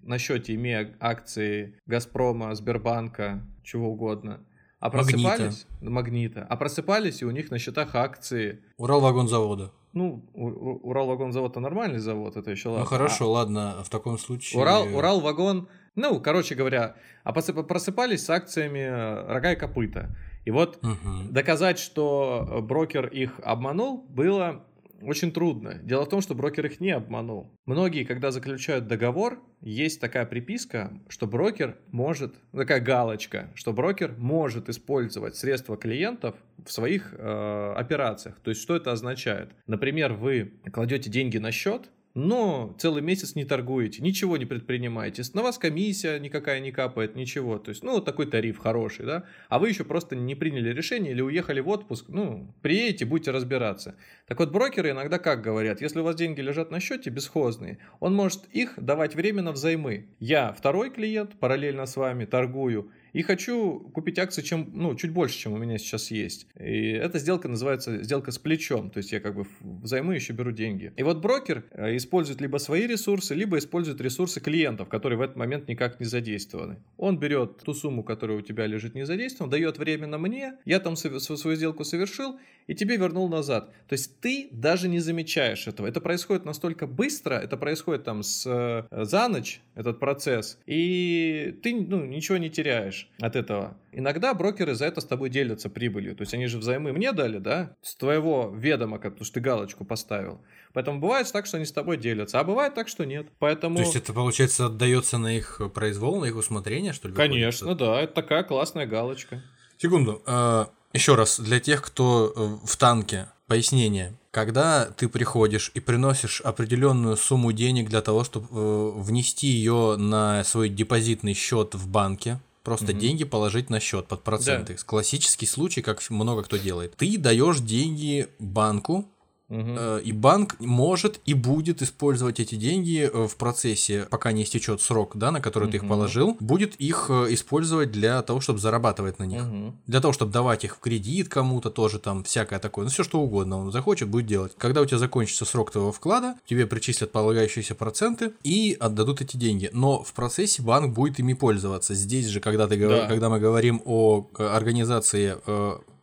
на 0.03 0.19
счете, 0.19 0.53
имея 0.55 0.93
акции 0.99 1.75
Газпрома, 1.87 2.53
Сбербанка, 2.53 3.41
чего 3.63 3.89
угодно, 3.89 4.45
а 4.81 4.89
просыпались... 4.89 5.67
Магнита. 5.79 5.91
Магнита. 5.91 6.47
А 6.49 6.57
просыпались, 6.57 7.21
и 7.21 7.25
у 7.25 7.31
них 7.31 7.51
на 7.51 7.59
счетах 7.59 7.95
акции... 7.95 8.59
Уралвагонзавода. 8.77 9.71
Ну, 9.93 10.25
Уралвагонзавод 10.33 11.51
это 11.51 11.59
нормальный 11.59 11.99
завод, 11.99 12.35
это 12.35 12.49
еще 12.49 12.69
ладно. 12.69 12.83
Ну 12.83 12.89
хорошо, 12.89 13.25
а... 13.25 13.27
ладно, 13.27 13.75
в 13.85 13.89
таком 13.89 14.17
случае... 14.17 14.59
Урал, 14.59 14.87
Уралвагон, 14.95 15.69
ну, 15.95 16.19
короче 16.19 16.55
говоря, 16.55 16.95
а 17.23 17.31
просыпались 17.31 18.25
с 18.25 18.29
акциями 18.31 18.87
рога 19.31 19.53
и 19.53 19.55
копыта. 19.55 20.15
И 20.45 20.51
вот 20.51 20.77
угу. 20.77 21.29
доказать, 21.29 21.77
что 21.77 22.59
брокер 22.63 23.05
их 23.05 23.39
обманул, 23.43 24.03
было 24.09 24.65
очень 25.01 25.31
трудно. 25.31 25.75
Дело 25.83 26.05
в 26.05 26.09
том, 26.09 26.21
что 26.21 26.35
брокер 26.35 26.65
их 26.65 26.79
не 26.79 26.91
обманул. 26.91 27.51
Многие, 27.65 28.03
когда 28.03 28.31
заключают 28.31 28.87
договор, 28.87 29.39
есть 29.61 29.99
такая 30.01 30.25
приписка, 30.25 30.93
что 31.07 31.27
брокер 31.27 31.77
может, 31.91 32.35
такая 32.51 32.79
галочка, 32.79 33.51
что 33.55 33.73
брокер 33.73 34.15
может 34.17 34.69
использовать 34.69 35.35
средства 35.35 35.77
клиентов 35.77 36.35
в 36.65 36.71
своих 36.71 37.13
э, 37.17 37.73
операциях. 37.75 38.39
То 38.41 38.49
есть, 38.49 38.61
что 38.61 38.75
это 38.75 38.91
означает? 38.91 39.51
Например, 39.67 40.13
вы 40.13 40.53
кладете 40.71 41.09
деньги 41.09 41.37
на 41.37 41.51
счет, 41.51 41.89
но 42.13 42.75
целый 42.79 43.01
месяц 43.01 43.35
не 43.35 43.45
торгуете, 43.45 44.01
ничего 44.01 44.37
не 44.37 44.45
предпринимаете, 44.45 45.23
на 45.33 45.43
вас 45.43 45.57
комиссия 45.57 46.19
никакая 46.19 46.59
не 46.59 46.71
капает, 46.71 47.15
ничего, 47.15 47.57
то 47.57 47.69
есть, 47.69 47.83
ну, 47.83 47.93
вот 47.93 48.05
такой 48.05 48.25
тариф 48.25 48.57
хороший, 48.57 49.05
да, 49.05 49.25
а 49.49 49.59
вы 49.59 49.69
еще 49.69 49.83
просто 49.83 50.15
не 50.15 50.35
приняли 50.35 50.73
решение 50.73 51.11
или 51.11 51.21
уехали 51.21 51.59
в 51.59 51.69
отпуск, 51.69 52.05
ну, 52.09 52.53
приедете, 52.61 53.05
будете 53.05 53.31
разбираться. 53.31 53.95
Так 54.27 54.39
вот, 54.39 54.51
брокеры 54.51 54.91
иногда 54.91 55.19
как 55.19 55.41
говорят, 55.41 55.81
если 55.81 55.99
у 55.99 56.03
вас 56.03 56.15
деньги 56.15 56.41
лежат 56.41 56.71
на 56.71 56.79
счете 56.79 57.09
бесхозные, 57.09 57.79
он 57.99 58.13
может 58.15 58.45
их 58.51 58.73
давать 58.77 59.15
временно 59.15 59.51
взаймы. 59.51 60.07
Я 60.19 60.53
второй 60.53 60.91
клиент, 60.91 61.39
параллельно 61.39 61.85
с 61.85 61.95
вами 61.95 62.25
торгую, 62.25 62.91
и 63.13 63.21
хочу 63.21 63.79
купить 63.93 64.19
акции 64.19 64.41
чем, 64.41 64.69
ну, 64.73 64.95
чуть 64.95 65.11
больше, 65.11 65.37
чем 65.37 65.53
у 65.53 65.57
меня 65.57 65.77
сейчас 65.77 66.11
есть. 66.11 66.47
И 66.59 66.91
эта 66.91 67.19
сделка 67.19 67.47
называется 67.47 68.03
сделка 68.03 68.31
с 68.31 68.37
плечом, 68.37 68.89
то 68.89 68.97
есть 68.97 69.11
я 69.11 69.19
как 69.19 69.35
бы 69.35 69.45
взаймы 69.61 70.15
еще 70.15 70.33
беру 70.33 70.51
деньги. 70.51 70.93
И 70.95 71.03
вот 71.03 71.21
брокер 71.21 71.63
э, 71.71 71.95
использует 71.97 72.41
либо 72.41 72.57
свои 72.57 72.87
ресурсы, 72.87 73.35
либо 73.35 73.57
использует 73.57 74.01
ресурсы 74.01 74.39
клиентов, 74.39 74.89
которые 74.89 75.17
в 75.17 75.21
этот 75.21 75.35
момент 75.35 75.67
никак 75.67 75.99
не 75.99 76.05
задействованы. 76.05 76.77
Он 76.97 77.19
берет 77.19 77.57
ту 77.63 77.73
сумму, 77.73 78.03
которая 78.03 78.37
у 78.37 78.41
тебя 78.41 78.65
лежит 78.65 78.95
не 78.95 79.05
задействована, 79.05 79.51
дает 79.51 79.77
временно 79.77 80.17
мне, 80.17 80.53
я 80.65 80.79
там 80.79 80.95
свою 80.95 81.55
сделку 81.55 81.83
совершил, 81.83 82.39
и 82.67 82.75
тебе 82.75 82.97
вернул 82.97 83.27
назад. 83.27 83.73
То 83.87 83.93
есть 83.93 84.19
ты 84.19 84.49
даже 84.51 84.87
не 84.87 84.99
замечаешь 84.99 85.67
этого. 85.67 85.87
Это 85.87 85.99
происходит 85.99 86.45
настолько 86.45 86.87
быстро, 86.87 87.35
это 87.35 87.57
происходит 87.57 88.03
там 88.03 88.23
с, 88.23 88.45
э, 88.45 89.05
за 89.05 89.27
ночь, 89.27 89.61
этот 89.75 89.99
процесс, 89.99 90.59
и 90.65 91.57
ты 91.63 91.75
ну, 91.75 92.05
ничего 92.05 92.37
не 92.37 92.49
теряешь 92.49 93.00
от 93.19 93.35
этого. 93.35 93.77
Иногда 93.91 94.33
брокеры 94.33 94.75
за 94.75 94.85
это 94.85 95.01
с 95.01 95.05
тобой 95.05 95.29
делятся 95.29 95.69
прибылью. 95.69 96.15
То 96.15 96.21
есть 96.21 96.33
они 96.33 96.47
же 96.47 96.57
взаймы 96.57 96.93
мне 96.93 97.11
дали, 97.11 97.37
да, 97.37 97.75
с 97.81 97.95
твоего 97.95 98.51
ведома, 98.55 98.99
как 98.99 99.13
потому 99.13 99.25
что 99.25 99.35
ты 99.35 99.39
галочку 99.39 99.85
поставил. 99.85 100.41
Поэтому 100.73 100.99
бывает 100.99 101.31
так, 101.31 101.45
что 101.45 101.57
они 101.57 101.65
с 101.65 101.71
тобой 101.71 101.97
делятся, 101.97 102.39
а 102.39 102.43
бывает 102.43 102.73
так, 102.73 102.87
что 102.87 103.05
нет. 103.05 103.27
Поэтому... 103.39 103.75
То 103.75 103.81
есть 103.83 103.95
это, 103.95 104.13
получается, 104.13 104.67
отдается 104.67 105.17
на 105.17 105.35
их 105.35 105.61
произвол, 105.73 106.21
на 106.21 106.25
их 106.25 106.35
усмотрение, 106.35 106.93
что 106.93 107.09
ли? 107.09 107.13
Конечно, 107.13 107.75
да, 107.75 108.01
это 108.01 108.13
такая 108.13 108.43
классная 108.43 108.85
галочка. 108.85 109.43
Секунду. 109.77 110.21
А, 110.25 110.69
еще 110.93 111.15
раз, 111.15 111.39
для 111.39 111.59
тех, 111.59 111.81
кто 111.81 112.33
э, 112.35 112.65
в 112.65 112.77
танке, 112.77 113.27
пояснение. 113.47 114.13
Когда 114.31 114.85
ты 114.85 115.09
приходишь 115.09 115.71
и 115.73 115.81
приносишь 115.81 116.39
определенную 116.39 117.17
сумму 117.17 117.51
денег 117.51 117.89
для 117.89 118.01
того, 118.01 118.23
чтобы 118.23 118.47
э, 118.49 118.91
внести 118.95 119.47
ее 119.47 119.95
на 119.97 120.43
свой 120.45 120.69
депозитный 120.69 121.33
счет 121.33 121.75
в 121.75 121.87
банке, 121.89 122.39
Просто 122.63 122.91
угу. 122.91 122.99
деньги 122.99 123.23
положить 123.23 123.69
на 123.69 123.79
счет 123.79 124.07
под 124.07 124.23
проценты. 124.23 124.73
Да. 124.75 124.83
Классический 124.85 125.47
случай, 125.47 125.81
как 125.81 126.07
много 126.09 126.43
кто 126.43 126.57
делает. 126.57 126.95
Ты 126.95 127.17
даешь 127.17 127.59
деньги 127.59 128.27
банку, 128.39 129.09
Угу. 129.51 129.97
И 130.05 130.11
банк 130.13 130.55
может 130.59 131.19
и 131.25 131.33
будет 131.33 131.81
использовать 131.81 132.39
эти 132.39 132.55
деньги 132.55 133.09
э, 133.11 133.27
в 133.27 133.35
процессе, 133.35 134.07
пока 134.09 134.31
не 134.31 134.43
истечет 134.43 134.81
срок, 134.81 135.11
да, 135.15 135.29
на 135.31 135.41
который 135.41 135.65
угу. 135.65 135.71
ты 135.71 135.77
их 135.77 135.87
положил, 135.87 136.37
будет 136.39 136.75
их 136.75 137.07
э, 137.09 137.27
использовать 137.33 137.91
для 137.91 138.21
того, 138.21 138.39
чтобы 138.39 138.59
зарабатывать 138.59 139.19
на 139.19 139.25
них. 139.25 139.43
Угу. 139.43 139.75
Для 139.87 139.99
того, 139.99 140.13
чтобы 140.13 140.31
давать 140.31 140.63
их 140.63 140.77
в 140.77 140.79
кредит 140.79 141.27
кому-то 141.27 141.69
тоже 141.69 141.99
там 141.99 142.23
всякое 142.23 142.59
такое. 142.59 142.85
Ну, 142.85 142.91
все 142.91 143.03
что 143.03 143.19
угодно 143.19 143.59
он 143.59 143.71
захочет, 143.73 144.07
будет 144.07 144.25
делать. 144.25 144.53
Когда 144.57 144.81
у 144.81 144.85
тебя 144.85 144.99
закончится 144.99 145.43
срок 145.43 145.71
твоего 145.71 145.91
вклада, 145.91 146.35
тебе 146.45 146.65
причислят 146.65 147.11
полагающиеся 147.11 147.75
проценты 147.75 148.31
и 148.43 148.77
отдадут 148.79 149.21
эти 149.21 149.35
деньги. 149.35 149.69
Но 149.73 150.01
в 150.01 150.13
процессе 150.13 150.61
банк 150.61 150.95
будет 150.95 151.19
ими 151.19 151.33
пользоваться. 151.33 151.93
Здесь 151.93 152.27
же, 152.27 152.39
когда, 152.39 152.67
ты, 152.67 152.77
да. 152.77 153.07
когда 153.07 153.29
мы 153.29 153.39
говорим 153.39 153.81
о 153.83 154.27
организации 154.37 155.35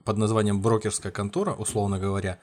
под 0.08 0.16
названием 0.16 0.62
брокерская 0.62 1.12
контора, 1.12 1.52
условно 1.52 1.98
говоря, 1.98 2.38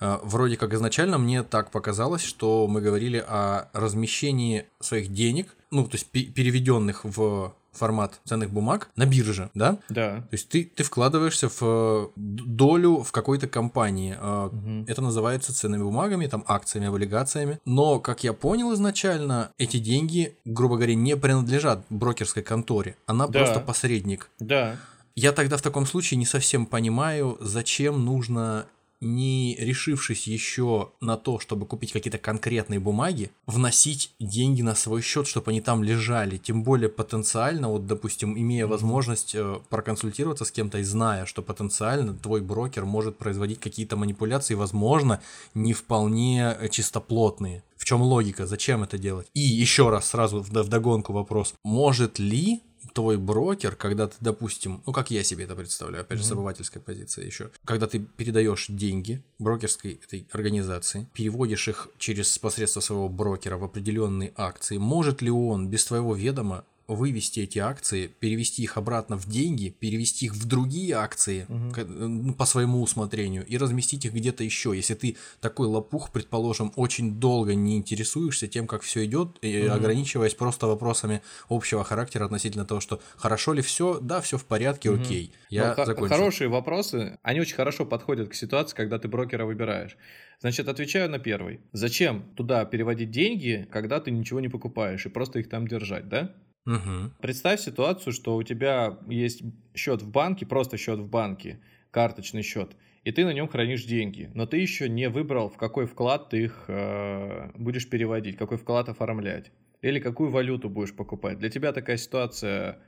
вроде 0.00 0.56
как 0.56 0.72
изначально 0.74 1.18
мне 1.18 1.42
так 1.42 1.70
показалось, 1.70 2.22
что 2.22 2.66
мы 2.66 2.80
говорили 2.80 3.24
о 3.26 3.68
размещении 3.72 4.66
своих 4.80 5.12
денег, 5.12 5.54
ну, 5.70 5.84
то 5.84 5.96
есть 5.96 6.10
переведенных 6.10 7.04
в 7.04 7.54
формат 7.74 8.20
ценных 8.24 8.50
бумаг 8.50 8.88
на 8.96 9.06
бирже, 9.06 9.50
да? 9.54 9.78
Да. 9.88 10.16
То 10.20 10.28
есть 10.32 10.48
ты, 10.48 10.64
ты 10.64 10.82
вкладываешься 10.82 11.48
в 11.48 11.58
э, 11.60 12.06
долю 12.16 12.98
в 13.02 13.12
какой-то 13.12 13.48
компании. 13.48 14.14
Угу. 14.14 14.84
Это 14.86 15.02
называется 15.02 15.54
ценными 15.54 15.82
бумагами, 15.82 16.26
там 16.26 16.44
акциями, 16.46 16.88
облигациями. 16.88 17.58
Но, 17.64 17.98
как 17.98 18.24
я 18.24 18.32
понял 18.32 18.72
изначально, 18.74 19.50
эти 19.58 19.78
деньги, 19.78 20.36
грубо 20.44 20.76
говоря, 20.76 20.94
не 20.94 21.16
принадлежат 21.16 21.84
брокерской 21.90 22.42
конторе. 22.42 22.96
Она 23.06 23.26
да. 23.26 23.40
просто 23.40 23.60
посредник. 23.60 24.30
Да. 24.38 24.76
Я 25.16 25.32
тогда 25.32 25.56
в 25.56 25.62
таком 25.62 25.86
случае 25.86 26.18
не 26.18 26.26
совсем 26.26 26.66
понимаю, 26.66 27.36
зачем 27.40 28.04
нужно 28.04 28.66
не 29.04 29.56
решившись 29.56 30.26
еще 30.26 30.90
на 31.00 31.16
то, 31.16 31.38
чтобы 31.38 31.66
купить 31.66 31.92
какие-то 31.92 32.18
конкретные 32.18 32.80
бумаги, 32.80 33.30
вносить 33.46 34.12
деньги 34.18 34.62
на 34.62 34.74
свой 34.74 35.02
счет, 35.02 35.26
чтобы 35.26 35.50
они 35.50 35.60
там 35.60 35.84
лежали. 35.84 36.38
Тем 36.38 36.62
более 36.64 36.88
потенциально, 36.88 37.68
вот, 37.68 37.86
допустим, 37.86 38.36
имея 38.36 38.66
возможность 38.66 39.34
э, 39.34 39.60
проконсультироваться 39.68 40.44
с 40.44 40.50
кем-то 40.50 40.78
и 40.78 40.82
зная, 40.82 41.26
что 41.26 41.42
потенциально 41.42 42.14
твой 42.14 42.40
брокер 42.40 42.84
может 42.84 43.18
производить 43.18 43.60
какие-то 43.60 43.96
манипуляции, 43.96 44.54
возможно, 44.54 45.20
не 45.54 45.72
вполне 45.72 46.56
чистоплотные. 46.70 47.62
В 47.76 47.84
чем 47.84 48.00
логика? 48.00 48.46
Зачем 48.46 48.82
это 48.82 48.96
делать? 48.96 49.26
И 49.34 49.40
еще 49.40 49.90
раз 49.90 50.08
сразу 50.08 50.40
в 50.40 50.48
вдогонку 50.48 51.12
вопрос. 51.12 51.54
Может 51.62 52.18
ли 52.18 52.62
твой 52.92 53.16
брокер, 53.16 53.76
когда 53.76 54.08
ты, 54.08 54.16
допустим, 54.20 54.82
ну 54.86 54.92
как 54.92 55.10
я 55.10 55.22
себе 55.22 55.44
это 55.44 55.54
представляю, 55.54 56.02
опять 56.02 56.18
же, 56.18 56.24
с 56.24 56.32
обывательской 56.32 56.82
позиции 56.82 57.24
еще, 57.24 57.50
когда 57.64 57.86
ты 57.86 58.00
передаешь 58.00 58.66
деньги 58.68 59.22
брокерской 59.38 60.00
этой 60.04 60.26
организации, 60.32 61.06
переводишь 61.12 61.68
их 61.68 61.88
через 61.98 62.36
посредство 62.38 62.80
своего 62.80 63.08
брокера 63.08 63.56
в 63.56 63.64
определенные 63.64 64.32
акции, 64.36 64.76
может 64.76 65.22
ли 65.22 65.30
он 65.30 65.68
без 65.68 65.84
твоего 65.84 66.14
ведома 66.14 66.64
вывести 66.86 67.40
эти 67.40 67.58
акции, 67.58 68.06
перевести 68.06 68.62
их 68.62 68.76
обратно 68.76 69.16
в 69.16 69.26
деньги, 69.26 69.70
перевести 69.70 70.26
их 70.26 70.34
в 70.34 70.46
другие 70.46 70.94
акции 70.94 71.46
угу. 71.48 72.34
по 72.34 72.44
своему 72.44 72.82
усмотрению 72.82 73.46
и 73.46 73.56
разместить 73.56 74.04
их 74.04 74.12
где-то 74.12 74.44
еще. 74.44 74.72
Если 74.74 74.94
ты 74.94 75.16
такой 75.40 75.66
лопух, 75.66 76.10
предположим, 76.10 76.72
очень 76.76 77.14
долго 77.18 77.54
не 77.54 77.76
интересуешься 77.76 78.48
тем, 78.48 78.66
как 78.66 78.82
все 78.82 79.04
идет, 79.04 79.38
угу. 79.42 79.72
ограничиваясь 79.72 80.34
просто 80.34 80.66
вопросами 80.66 81.22
общего 81.48 81.84
характера 81.84 82.26
относительно 82.26 82.64
того, 82.64 82.80
что 82.80 83.00
хорошо 83.16 83.54
ли 83.54 83.62
все, 83.62 83.98
да, 84.00 84.20
все 84.20 84.36
в 84.36 84.44
порядке, 84.44 84.90
угу. 84.90 85.00
окей. 85.00 85.32
Я 85.48 85.74
Но 85.76 85.84
закончил. 85.84 86.16
Хорошие 86.16 86.48
вопросы, 86.48 87.18
они 87.22 87.40
очень 87.40 87.54
хорошо 87.56 87.86
подходят 87.86 88.28
к 88.28 88.34
ситуации, 88.34 88.76
когда 88.76 88.98
ты 88.98 89.08
брокера 89.08 89.46
выбираешь. 89.46 89.96
Значит, 90.40 90.68
отвечаю 90.68 91.08
на 91.08 91.18
первый. 91.18 91.60
Зачем 91.72 92.24
туда 92.36 92.64
переводить 92.66 93.10
деньги, 93.10 93.66
когда 93.70 94.00
ты 94.00 94.10
ничего 94.10 94.40
не 94.40 94.48
покупаешь 94.48 95.06
и 95.06 95.08
просто 95.08 95.38
их 95.38 95.48
там 95.48 95.66
держать, 95.66 96.08
да? 96.08 96.34
Угу. 96.66 97.12
Представь 97.20 97.60
ситуацию, 97.60 98.12
что 98.12 98.36
у 98.36 98.42
тебя 98.42 98.98
есть 99.06 99.42
счет 99.74 100.02
в 100.02 100.10
банке, 100.10 100.46
просто 100.46 100.76
счет 100.78 100.98
в 100.98 101.08
банке, 101.08 101.60
карточный 101.90 102.42
счет, 102.42 102.76
и 103.04 103.12
ты 103.12 103.24
на 103.24 103.34
нем 103.34 103.48
хранишь 103.48 103.84
деньги, 103.84 104.30
но 104.34 104.46
ты 104.46 104.56
еще 104.56 104.88
не 104.88 105.10
выбрал, 105.10 105.50
в 105.50 105.58
какой 105.58 105.86
вклад 105.86 106.30
ты 106.30 106.44
их 106.44 106.64
э, 106.68 107.50
будешь 107.54 107.88
переводить, 107.88 108.36
какой 108.38 108.56
вклад 108.56 108.88
оформлять, 108.88 109.52
или 109.82 110.00
какую 110.00 110.30
валюту 110.30 110.70
будешь 110.70 110.94
покупать. 110.94 111.38
Для 111.38 111.50
тебя 111.50 111.72
такая 111.72 111.98
ситуация 111.98 112.78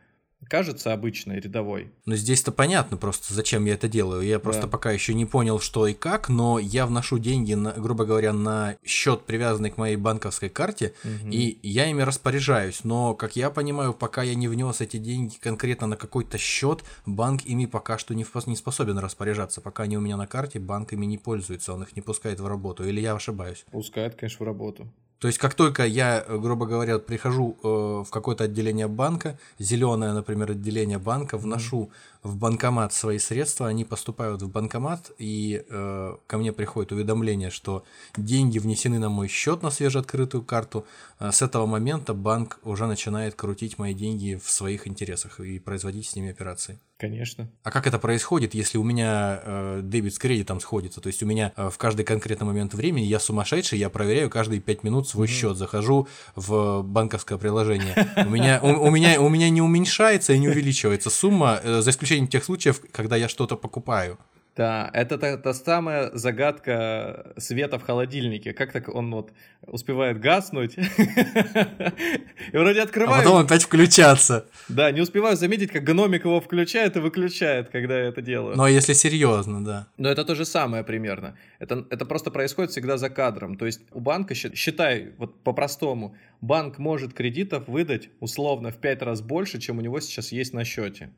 кажется 0.49 0.93
обычной, 0.93 1.41
рядовой. 1.41 1.91
Но 2.05 2.17
здесь-то 2.17 2.53
понятно 2.53 2.97
просто, 2.97 3.35
зачем 3.35 3.65
я 3.65 3.75
это 3.75 3.89
делаю. 3.89 4.23
Я 4.23 4.39
просто 4.39 4.63
да. 4.63 4.69
пока 4.69 4.91
еще 4.91 5.15
не 5.15 5.27
понял, 5.27 5.61
что 5.61 5.87
и 5.87 5.95
как, 5.95 6.29
но 6.29 6.59
я 6.59 6.87
вношу 6.87 7.19
деньги, 7.19 7.55
на, 7.55 7.73
грубо 7.73 8.05
говоря, 8.05 8.33
на 8.33 8.77
счет, 8.85 9.23
привязанный 9.25 9.71
к 9.71 9.77
моей 9.77 9.97
банковской 9.97 10.49
карте, 10.49 10.95
угу. 11.05 11.31
и 11.31 11.59
я 11.63 11.91
ими 11.91 12.03
распоряжаюсь. 12.03 12.85
Но, 12.85 13.15
как 13.15 13.37
я 13.37 13.51
понимаю, 13.51 13.93
пока 13.93 14.23
я 14.23 14.35
не 14.35 14.49
внес 14.49 14.81
эти 14.81 14.97
деньги 14.97 15.37
конкретно 15.41 15.87
на 15.87 15.97
какой-то 15.97 16.39
счет, 16.39 16.85
банк 17.05 17.45
ими 17.45 17.67
пока 17.67 17.99
что 17.99 18.15
не, 18.15 18.27
не 18.47 18.57
способен 18.57 18.99
распоряжаться. 18.99 19.61
Пока 19.61 19.85
они 19.85 19.97
у 19.97 20.01
меня 20.01 20.17
на 20.17 20.27
карте, 20.27 20.59
банк 20.59 20.93
ими 20.93 21.07
не 21.07 21.19
пользуется, 21.19 21.73
он 21.73 21.83
их 21.83 21.97
не 21.97 22.03
пускает 22.03 22.41
в 22.41 22.47
работу. 22.47 22.85
Или 22.85 23.01
я 23.01 23.15
ошибаюсь? 23.15 23.65
Пускает, 23.71 24.15
конечно, 24.15 24.45
в 24.45 24.47
работу. 24.47 24.93
То 25.19 25.29
есть, 25.29 25.39
как 25.39 25.55
только 25.55 25.87
я, 25.87 26.25
грубо 26.29 26.67
говоря, 26.67 26.99
прихожу 26.99 27.57
э, 27.63 27.69
в 28.07 28.11
какое-то 28.11 28.45
отделение 28.45 28.87
банка, 28.87 29.39
зеленое, 29.59 30.13
например, 30.13 30.51
отделение 30.51 30.99
банка, 30.99 31.39
вношу 31.39 31.91
в 32.27 32.37
банкомат 32.37 32.93
свои 32.93 33.19
средства, 33.19 33.69
они 33.69 33.85
поступают 33.85 34.43
в 34.43 34.51
банкомат, 34.51 35.13
и 35.19 35.65
э, 35.69 36.17
ко 36.27 36.39
мне 36.39 36.53
приходит 36.53 36.93
уведомление, 36.93 37.51
что 37.51 37.85
деньги 38.17 38.59
внесены 38.59 38.99
на 38.99 39.09
мой 39.09 39.29
счет 39.29 39.63
на 39.63 39.71
свежеоткрытую 39.71 40.43
карту. 40.43 40.87
Э, 41.21 41.31
с 41.31 41.41
этого 41.43 41.67
момента 41.67 42.15
банк 42.15 42.59
уже 42.63 42.87
начинает 42.87 43.35
крутить 43.35 43.79
мои 43.79 43.95
деньги 43.95 44.41
в 44.43 44.51
своих 44.51 44.89
интересах 44.89 45.41
и 45.41 45.59
производить 45.59 46.09
с 46.09 46.17
ними 46.17 46.31
операции. 46.31 46.79
Конечно. 46.99 47.51
А 47.63 47.71
как 47.71 47.87
это 47.87 47.99
происходит, 47.99 48.55
если 48.55 48.79
у 48.79 48.83
меня 48.83 49.41
э, 49.45 49.81
дебет 49.83 50.15
с 50.15 50.19
кредитом 50.19 50.61
сходится? 50.61 51.03
То 51.03 51.09
есть 51.09 51.23
у 51.23 51.27
меня 51.27 51.53
э, 51.55 51.69
в 51.69 51.77
каждый 51.77 52.07
конкретный 52.07 52.47
момент 52.47 52.73
времени 52.73 53.05
я 53.05 53.21
сумасшедший, 53.21 53.79
я 53.79 53.91
проверяю 53.91 54.31
каждые 54.31 54.63
5 54.63 54.83
минут 54.83 55.07
свой 55.07 55.27
mm-hmm. 55.27 55.31
счет, 55.31 55.57
захожу 55.59 56.09
в 56.37 56.83
банковское 56.83 57.37
приложение. 57.37 57.95
У 58.17 58.31
меня, 58.31 58.61
у, 58.63 58.87
у, 58.87 58.91
меня, 58.91 59.21
у 59.21 59.29
меня 59.29 59.51
не 59.51 59.61
уменьшается 59.61 60.33
и 60.33 60.39
не 60.39 60.49
увеличивается 60.49 61.11
сумма, 61.11 61.61
э, 61.63 61.83
за 61.83 61.91
исключением 61.91 62.16
исключением 62.17 62.29
тех 62.29 62.45
случаев, 62.45 62.81
когда 62.93 63.17
я 63.17 63.29
что-то 63.29 63.57
покупаю. 63.57 64.19
Да, 64.57 64.91
это 64.95 65.19
та, 65.19 65.37
та 65.37 65.53
самая 65.53 66.11
загадка 66.15 67.35
света 67.37 67.79
в 67.79 67.83
холодильнике. 67.83 68.55
Как 68.55 68.73
так 68.73 68.89
он 68.89 69.11
вот 69.11 69.33
успевает 69.67 70.19
гаснуть 70.19 70.79
и 72.53 72.57
вроде 72.57 72.81
открывает. 72.81 73.21
А 73.21 73.25
потом 73.25 73.45
опять 73.45 73.65
включаться. 73.65 74.47
Да, 74.69 74.91
не 74.93 75.03
успеваю 75.03 75.37
заметить, 75.37 75.71
как 75.71 75.85
гномик 75.85 76.25
его 76.25 76.41
включает 76.41 76.97
и 76.97 77.01
выключает, 77.01 77.69
когда 77.69 77.99
я 77.99 78.09
это 78.09 78.23
делаю. 78.23 78.57
Но 78.57 78.67
если 78.67 78.95
серьезно, 78.95 79.63
да. 79.63 79.87
Но 79.99 80.09
это 80.09 80.25
то 80.25 80.35
же 80.35 80.47
самое 80.47 80.83
примерно. 80.85 81.37
Это, 81.59 81.85
это 81.91 82.07
просто 82.07 82.31
происходит 82.31 82.71
всегда 82.71 82.97
за 82.97 83.11
кадром. 83.11 83.57
То 83.57 83.67
есть 83.67 83.83
у 83.93 84.01
банка, 84.01 84.35
считай, 84.35 85.13
вот 85.19 85.43
по-простому, 85.45 86.17
банк 86.41 86.79
может 86.79 87.13
кредитов 87.13 87.69
выдать 87.69 88.09
условно 88.21 88.71
в 88.71 88.77
5 88.77 89.03
раз 89.03 89.21
больше, 89.21 89.61
чем 89.61 89.79
у 89.79 89.83
него 89.83 90.01
сейчас 90.01 90.33
есть 90.33 90.55
на 90.55 90.65
счете. 90.65 91.11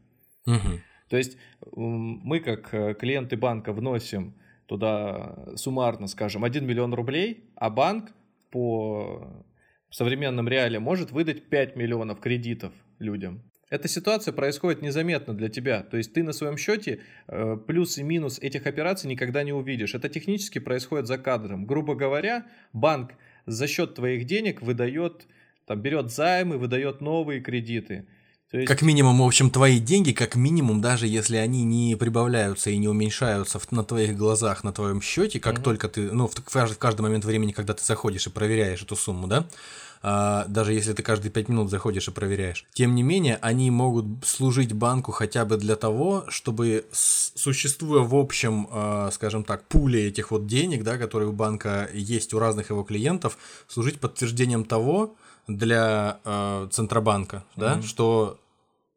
Угу. 0.46 0.80
То 1.08 1.16
есть 1.16 1.36
мы 1.74 2.40
как 2.40 2.72
э, 2.74 2.94
клиенты 2.94 3.36
банка 3.36 3.72
вносим 3.72 4.34
туда 4.66 5.54
суммарно, 5.56 6.06
скажем, 6.06 6.44
1 6.44 6.66
миллион 6.66 6.94
рублей, 6.94 7.50
а 7.56 7.70
банк 7.70 8.12
по 8.50 9.44
современным 9.90 10.48
реалиям 10.48 10.82
может 10.82 11.10
выдать 11.10 11.48
5 11.48 11.76
миллионов 11.76 12.20
кредитов 12.20 12.72
людям. 12.98 13.42
Эта 13.70 13.86
ситуация 13.86 14.32
происходит 14.32 14.80
незаметно 14.80 15.34
для 15.34 15.48
тебя. 15.48 15.82
То 15.82 15.98
есть 15.98 16.14
ты 16.14 16.22
на 16.22 16.32
своем 16.32 16.56
счете 16.56 17.00
э, 17.26 17.56
плюс 17.66 17.98
и 17.98 18.02
минус 18.02 18.38
этих 18.38 18.66
операций 18.66 19.10
никогда 19.10 19.42
не 19.42 19.52
увидишь. 19.52 19.94
Это 19.94 20.08
технически 20.08 20.58
происходит 20.58 21.06
за 21.06 21.18
кадром. 21.18 21.66
Грубо 21.66 21.94
говоря, 21.94 22.46
банк 22.72 23.12
за 23.44 23.66
счет 23.66 23.94
твоих 23.94 24.24
денег 24.24 24.62
выдает, 24.62 25.26
там, 25.66 25.82
берет 25.82 26.10
займы, 26.10 26.56
выдает 26.56 27.02
новые 27.02 27.40
кредиты. 27.40 28.06
Есть... 28.52 28.68
Как 28.68 28.82
минимум, 28.82 29.18
в 29.18 29.26
общем, 29.26 29.50
твои 29.50 29.78
деньги, 29.78 30.12
как 30.12 30.34
минимум, 30.36 30.80
даже 30.80 31.06
если 31.06 31.36
они 31.36 31.64
не 31.64 31.96
прибавляются 31.96 32.70
и 32.70 32.78
не 32.78 32.88
уменьшаются 32.88 33.60
на 33.70 33.84
твоих 33.84 34.16
глазах, 34.16 34.64
на 34.64 34.72
твоем 34.72 35.02
счете, 35.02 35.40
как 35.40 35.54
угу. 35.54 35.62
только 35.62 35.88
ты, 35.88 36.10
ну, 36.12 36.28
в, 36.28 36.34
в 36.34 36.78
каждый 36.78 37.02
момент 37.02 37.24
времени, 37.24 37.52
когда 37.52 37.74
ты 37.74 37.84
заходишь 37.84 38.26
и 38.26 38.30
проверяешь 38.30 38.82
эту 38.82 38.96
сумму, 38.96 39.26
да, 39.26 39.46
а, 40.02 40.44
даже 40.48 40.72
если 40.72 40.92
ты 40.92 41.02
каждые 41.02 41.30
5 41.30 41.48
минут 41.48 41.70
заходишь 41.70 42.08
и 42.08 42.10
проверяешь. 42.10 42.64
Тем 42.72 42.94
не 42.94 43.02
менее, 43.02 43.38
они 43.42 43.70
могут 43.70 44.06
служить 44.24 44.72
банку 44.72 45.12
хотя 45.12 45.44
бы 45.44 45.56
для 45.56 45.76
того, 45.76 46.24
чтобы, 46.28 46.86
существуя 46.92 48.02
в 48.02 48.14
общем, 48.14 48.68
а, 48.70 49.10
скажем 49.12 49.44
так, 49.44 49.64
пуле 49.64 50.08
этих 50.08 50.30
вот 50.30 50.46
денег, 50.46 50.84
да, 50.84 50.98
которые 50.98 51.30
у 51.30 51.32
банка 51.32 51.88
есть 51.92 52.32
у 52.32 52.38
разных 52.38 52.70
его 52.70 52.84
клиентов, 52.84 53.38
служить 53.66 54.00
подтверждением 54.00 54.64
того, 54.64 55.16
для 55.48 56.20
э, 56.24 56.68
Центробанка, 56.70 57.36
mm-hmm. 57.36 57.60
да, 57.60 57.82
что 57.82 58.38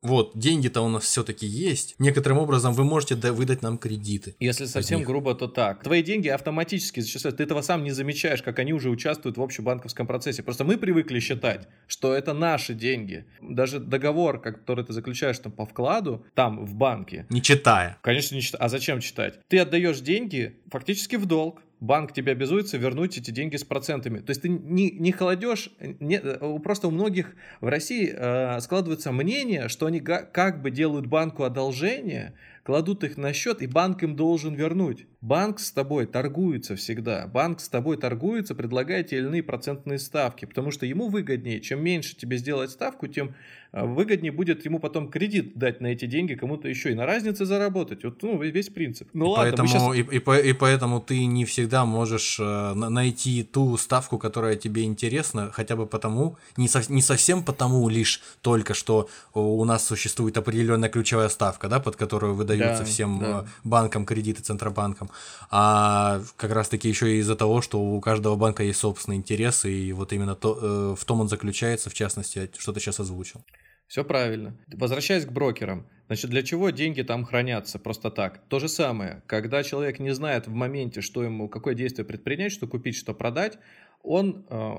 вот, 0.01 0.31
деньги-то 0.33 0.81
у 0.81 0.89
нас 0.89 1.03
все-таки 1.03 1.45
есть. 1.45 1.95
Некоторым 1.99 2.39
образом 2.39 2.73
вы 2.73 2.83
можете 2.83 3.15
выдать 3.15 3.61
нам 3.61 3.77
кредиты. 3.77 4.35
Если 4.39 4.65
совсем 4.65 5.03
грубо, 5.03 5.35
то 5.35 5.47
так. 5.47 5.83
Твои 5.83 6.01
деньги 6.01 6.27
автоматически 6.27 7.01
зачисляют. 7.01 7.37
Ты 7.37 7.43
этого 7.43 7.61
сам 7.61 7.83
не 7.83 7.91
замечаешь, 7.91 8.41
как 8.41 8.57
они 8.57 8.73
уже 8.73 8.89
участвуют 8.89 9.37
в 9.37 9.41
общебанковском 9.41 10.07
процессе. 10.07 10.41
Просто 10.41 10.63
мы 10.63 10.77
привыкли 10.77 11.19
считать, 11.19 11.67
что 11.87 12.15
это 12.15 12.33
наши 12.33 12.73
деньги. 12.73 13.25
Даже 13.41 13.79
договор, 13.79 14.41
который 14.41 14.83
ты 14.83 14.91
заключаешь 14.91 15.37
там 15.37 15.51
по 15.51 15.67
вкладу, 15.67 16.25
там 16.33 16.65
в 16.65 16.73
банке. 16.73 17.27
Не 17.29 17.41
читая. 17.43 17.99
Конечно, 18.01 18.33
не 18.33 18.41
читая. 18.41 18.63
А 18.63 18.69
зачем 18.69 19.01
читать? 19.01 19.39
Ты 19.49 19.59
отдаешь 19.59 19.99
деньги 19.99 20.55
фактически 20.71 21.15
в 21.15 21.27
долг 21.27 21.61
банк 21.81 22.13
тебе 22.13 22.31
обязуется 22.31 22.77
вернуть 22.77 23.17
эти 23.17 23.31
деньги 23.31 23.57
с 23.57 23.65
процентами. 23.65 24.19
То 24.19 24.29
есть 24.29 24.43
ты 24.43 24.49
не, 24.49 24.91
не 24.91 25.11
холодешь, 25.11 25.71
не, 25.99 26.19
просто 26.59 26.87
у 26.87 26.91
многих 26.91 27.35
в 27.59 27.67
России 27.67 28.13
э, 28.15 28.61
складывается 28.61 29.11
мнение, 29.11 29.67
что 29.67 29.87
они 29.87 29.99
как 29.99 30.61
бы 30.61 30.71
делают 30.71 31.07
банку 31.07 31.43
одолжение, 31.43 32.33
кладут 32.63 33.03
их 33.03 33.17
на 33.17 33.33
счет, 33.33 33.61
и 33.61 33.67
банк 33.67 34.03
им 34.03 34.15
должен 34.15 34.53
вернуть. 34.53 35.07
Банк 35.21 35.59
с 35.59 35.71
тобой 35.71 36.05
торгуется 36.05 36.75
всегда. 36.75 37.27
Банк 37.27 37.59
с 37.59 37.69
тобой 37.69 37.97
торгуется, 37.97 38.55
предлагая 38.55 39.03
те 39.03 39.17
или 39.17 39.27
иные 39.27 39.43
процентные 39.43 39.99
ставки, 39.99 40.45
потому 40.45 40.71
что 40.71 40.85
ему 40.85 41.09
выгоднее. 41.09 41.59
Чем 41.59 41.83
меньше 41.83 42.15
тебе 42.15 42.37
сделать 42.37 42.71
ставку, 42.71 43.07
тем 43.07 43.35
а, 43.71 43.85
выгоднее 43.85 44.31
будет 44.31 44.65
ему 44.65 44.79
потом 44.79 45.09
кредит 45.09 45.57
дать 45.57 45.79
на 45.79 45.87
эти 45.87 46.05
деньги 46.05 46.33
кому-то 46.33 46.67
еще 46.67 46.91
и 46.91 46.95
на 46.95 47.05
разнице 47.05 47.45
заработать. 47.45 48.03
Вот 48.03 48.21
ну, 48.21 48.41
весь 48.41 48.69
принцип. 48.69 49.09
Ну 49.13 49.25
и 49.25 49.29
ладно, 49.29 49.43
поэтому, 49.43 49.67
сейчас... 49.67 49.95
и, 49.95 50.17
и, 50.17 50.49
и 50.49 50.53
поэтому 50.53 50.99
ты 50.99 51.25
не 51.25 51.45
всегда 51.45 51.85
можешь 51.85 52.37
э, 52.39 52.73
найти 52.73 53.43
ту 53.43 53.77
ставку, 53.77 54.17
которая 54.17 54.55
тебе 54.55 54.83
интересна, 54.83 55.51
хотя 55.53 55.75
бы 55.75 55.85
потому, 55.85 56.37
не, 56.57 56.67
со, 56.67 56.81
не 56.91 57.01
совсем 57.01 57.43
потому 57.43 57.87
лишь 57.87 58.21
только, 58.41 58.73
что 58.73 59.07
у 59.33 59.63
нас 59.63 59.85
существует 59.85 60.37
определенная 60.37 60.89
ключевая 60.89 61.29
ставка, 61.29 61.69
да, 61.69 61.79
под 61.79 61.95
которую 61.95 62.35
выдаются 62.53 62.83
да, 62.83 62.89
всем 62.89 63.19
да. 63.19 63.45
Э, 63.45 63.47
банкам 63.63 64.05
кредиты, 64.05 64.41
центробанкам, 64.41 65.09
а 65.49 66.21
как 66.37 66.51
раз-таки 66.51 66.87
еще 66.87 67.15
и 67.15 67.19
из-за 67.19 67.35
того, 67.35 67.61
что 67.61 67.81
у 67.81 67.99
каждого 68.01 68.35
банка 68.35 68.63
есть 68.63 68.79
собственные 68.79 69.17
интересы, 69.17 69.71
и 69.71 69.93
вот 69.93 70.13
именно 70.13 70.35
то, 70.35 70.57
э, 70.61 70.95
в 70.99 71.05
том 71.05 71.21
он 71.21 71.29
заключается, 71.29 71.89
в 71.89 71.93
частности, 71.93 72.49
что 72.57 72.73
ты 72.73 72.79
сейчас 72.79 72.99
озвучил. 72.99 73.43
Все 73.87 74.05
правильно. 74.05 74.57
Возвращаясь 74.73 75.25
к 75.25 75.31
брокерам, 75.33 75.85
значит, 76.07 76.29
для 76.29 76.43
чего 76.43 76.69
деньги 76.69 77.01
там 77.01 77.25
хранятся 77.25 77.77
просто 77.77 78.09
так? 78.09 78.39
То 78.47 78.59
же 78.59 78.69
самое, 78.69 79.21
когда 79.27 79.63
человек 79.63 79.99
не 79.99 80.13
знает 80.13 80.47
в 80.47 80.53
моменте, 80.53 81.01
что 81.01 81.23
ему, 81.23 81.49
какое 81.49 81.73
действие 81.73 82.05
предпринять, 82.05 82.53
что 82.53 82.67
купить, 82.67 82.95
что 82.95 83.13
продать, 83.13 83.59
он 84.01 84.45
э, 84.49 84.75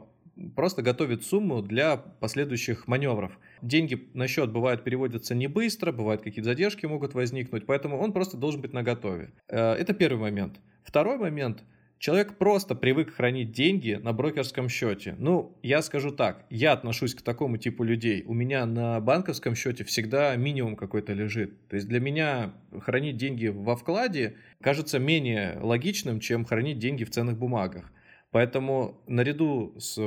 просто 0.57 0.83
готовит 0.83 1.25
сумму 1.25 1.63
для 1.63 1.97
последующих 1.97 2.87
маневров. 2.87 3.39
Деньги 3.61 4.09
на 4.15 4.29
счет 4.29 4.51
бывают 4.51 4.85
переводятся 4.85 5.35
не 5.35 5.47
быстро, 5.47 5.93
бывают 5.93 6.23
какие-то 6.23 6.51
задержки 6.51 6.87
могут 6.87 7.15
возникнуть, 7.15 7.67
поэтому 7.67 7.99
он 7.99 8.13
просто 8.13 8.37
должен 8.37 8.61
быть 8.61 8.73
наготове. 8.73 9.31
Э, 9.49 9.73
это 9.75 9.95
первый 9.95 10.19
момент. 10.19 10.61
Второй 10.85 11.19
момент– 11.19 11.63
Человек 12.03 12.37
просто 12.37 12.75
привык 12.75 13.15
хранить 13.15 13.53
деньги 13.53 13.93
на 13.93 14.13
брокерском 14.13 14.69
счете. 14.69 15.15
Ну, 15.19 15.57
я 15.63 15.83
скажу 15.83 16.11
так, 16.11 16.47
я 16.51 16.73
отношусь 16.73 17.15
к 17.15 17.23
такому 17.23 17.59
типу 17.59 17.85
людей. 17.85 18.25
У 18.27 18.35
меня 18.35 18.67
на 18.67 18.99
банковском 18.99 19.55
счете 19.55 19.85
всегда 19.85 20.35
минимум 20.35 20.75
какой-то 20.75 21.13
лежит. 21.13 21.69
То 21.69 21.77
есть 21.77 21.87
для 21.87 22.01
меня 22.01 22.55
хранить 22.81 23.19
деньги 23.19 23.47
во 23.47 23.77
вкладе 23.77 24.35
кажется 24.61 24.99
менее 24.99 25.61
логичным, 25.61 26.19
чем 26.19 26.45
хранить 26.45 26.81
деньги 26.81 27.05
в 27.05 27.11
ценных 27.11 27.39
бумагах. 27.39 27.93
Поэтому 28.33 28.99
наряду 29.07 29.75
с 29.79 29.99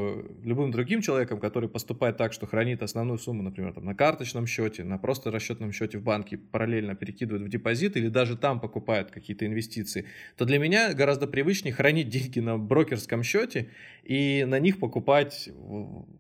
любым 0.43 0.71
другим 0.71 1.01
человеком, 1.01 1.39
который 1.39 1.69
поступает 1.69 2.17
так, 2.17 2.33
что 2.33 2.47
хранит 2.47 2.81
основную 2.81 3.19
сумму, 3.19 3.43
например, 3.43 3.73
там, 3.73 3.85
на 3.85 3.93
карточном 3.93 4.47
счете, 4.47 4.83
на 4.83 4.97
просто 4.97 5.29
расчетном 5.29 5.71
счете 5.71 5.99
в 5.99 6.01
банке, 6.01 6.39
параллельно 6.39 6.95
перекидывает 6.95 7.45
в 7.45 7.49
депозит 7.49 7.95
или 7.97 8.09
даже 8.09 8.35
там 8.35 8.59
покупает 8.59 9.11
какие-то 9.11 9.45
инвестиции, 9.45 10.05
то 10.37 10.45
для 10.45 10.57
меня 10.57 10.95
гораздо 10.95 11.27
привычнее 11.27 11.71
хранить 11.71 12.09
деньги 12.09 12.39
на 12.39 12.57
брокерском 12.57 13.21
счете 13.21 13.69
и 14.03 14.43
на 14.47 14.57
них 14.57 14.79
покупать 14.79 15.47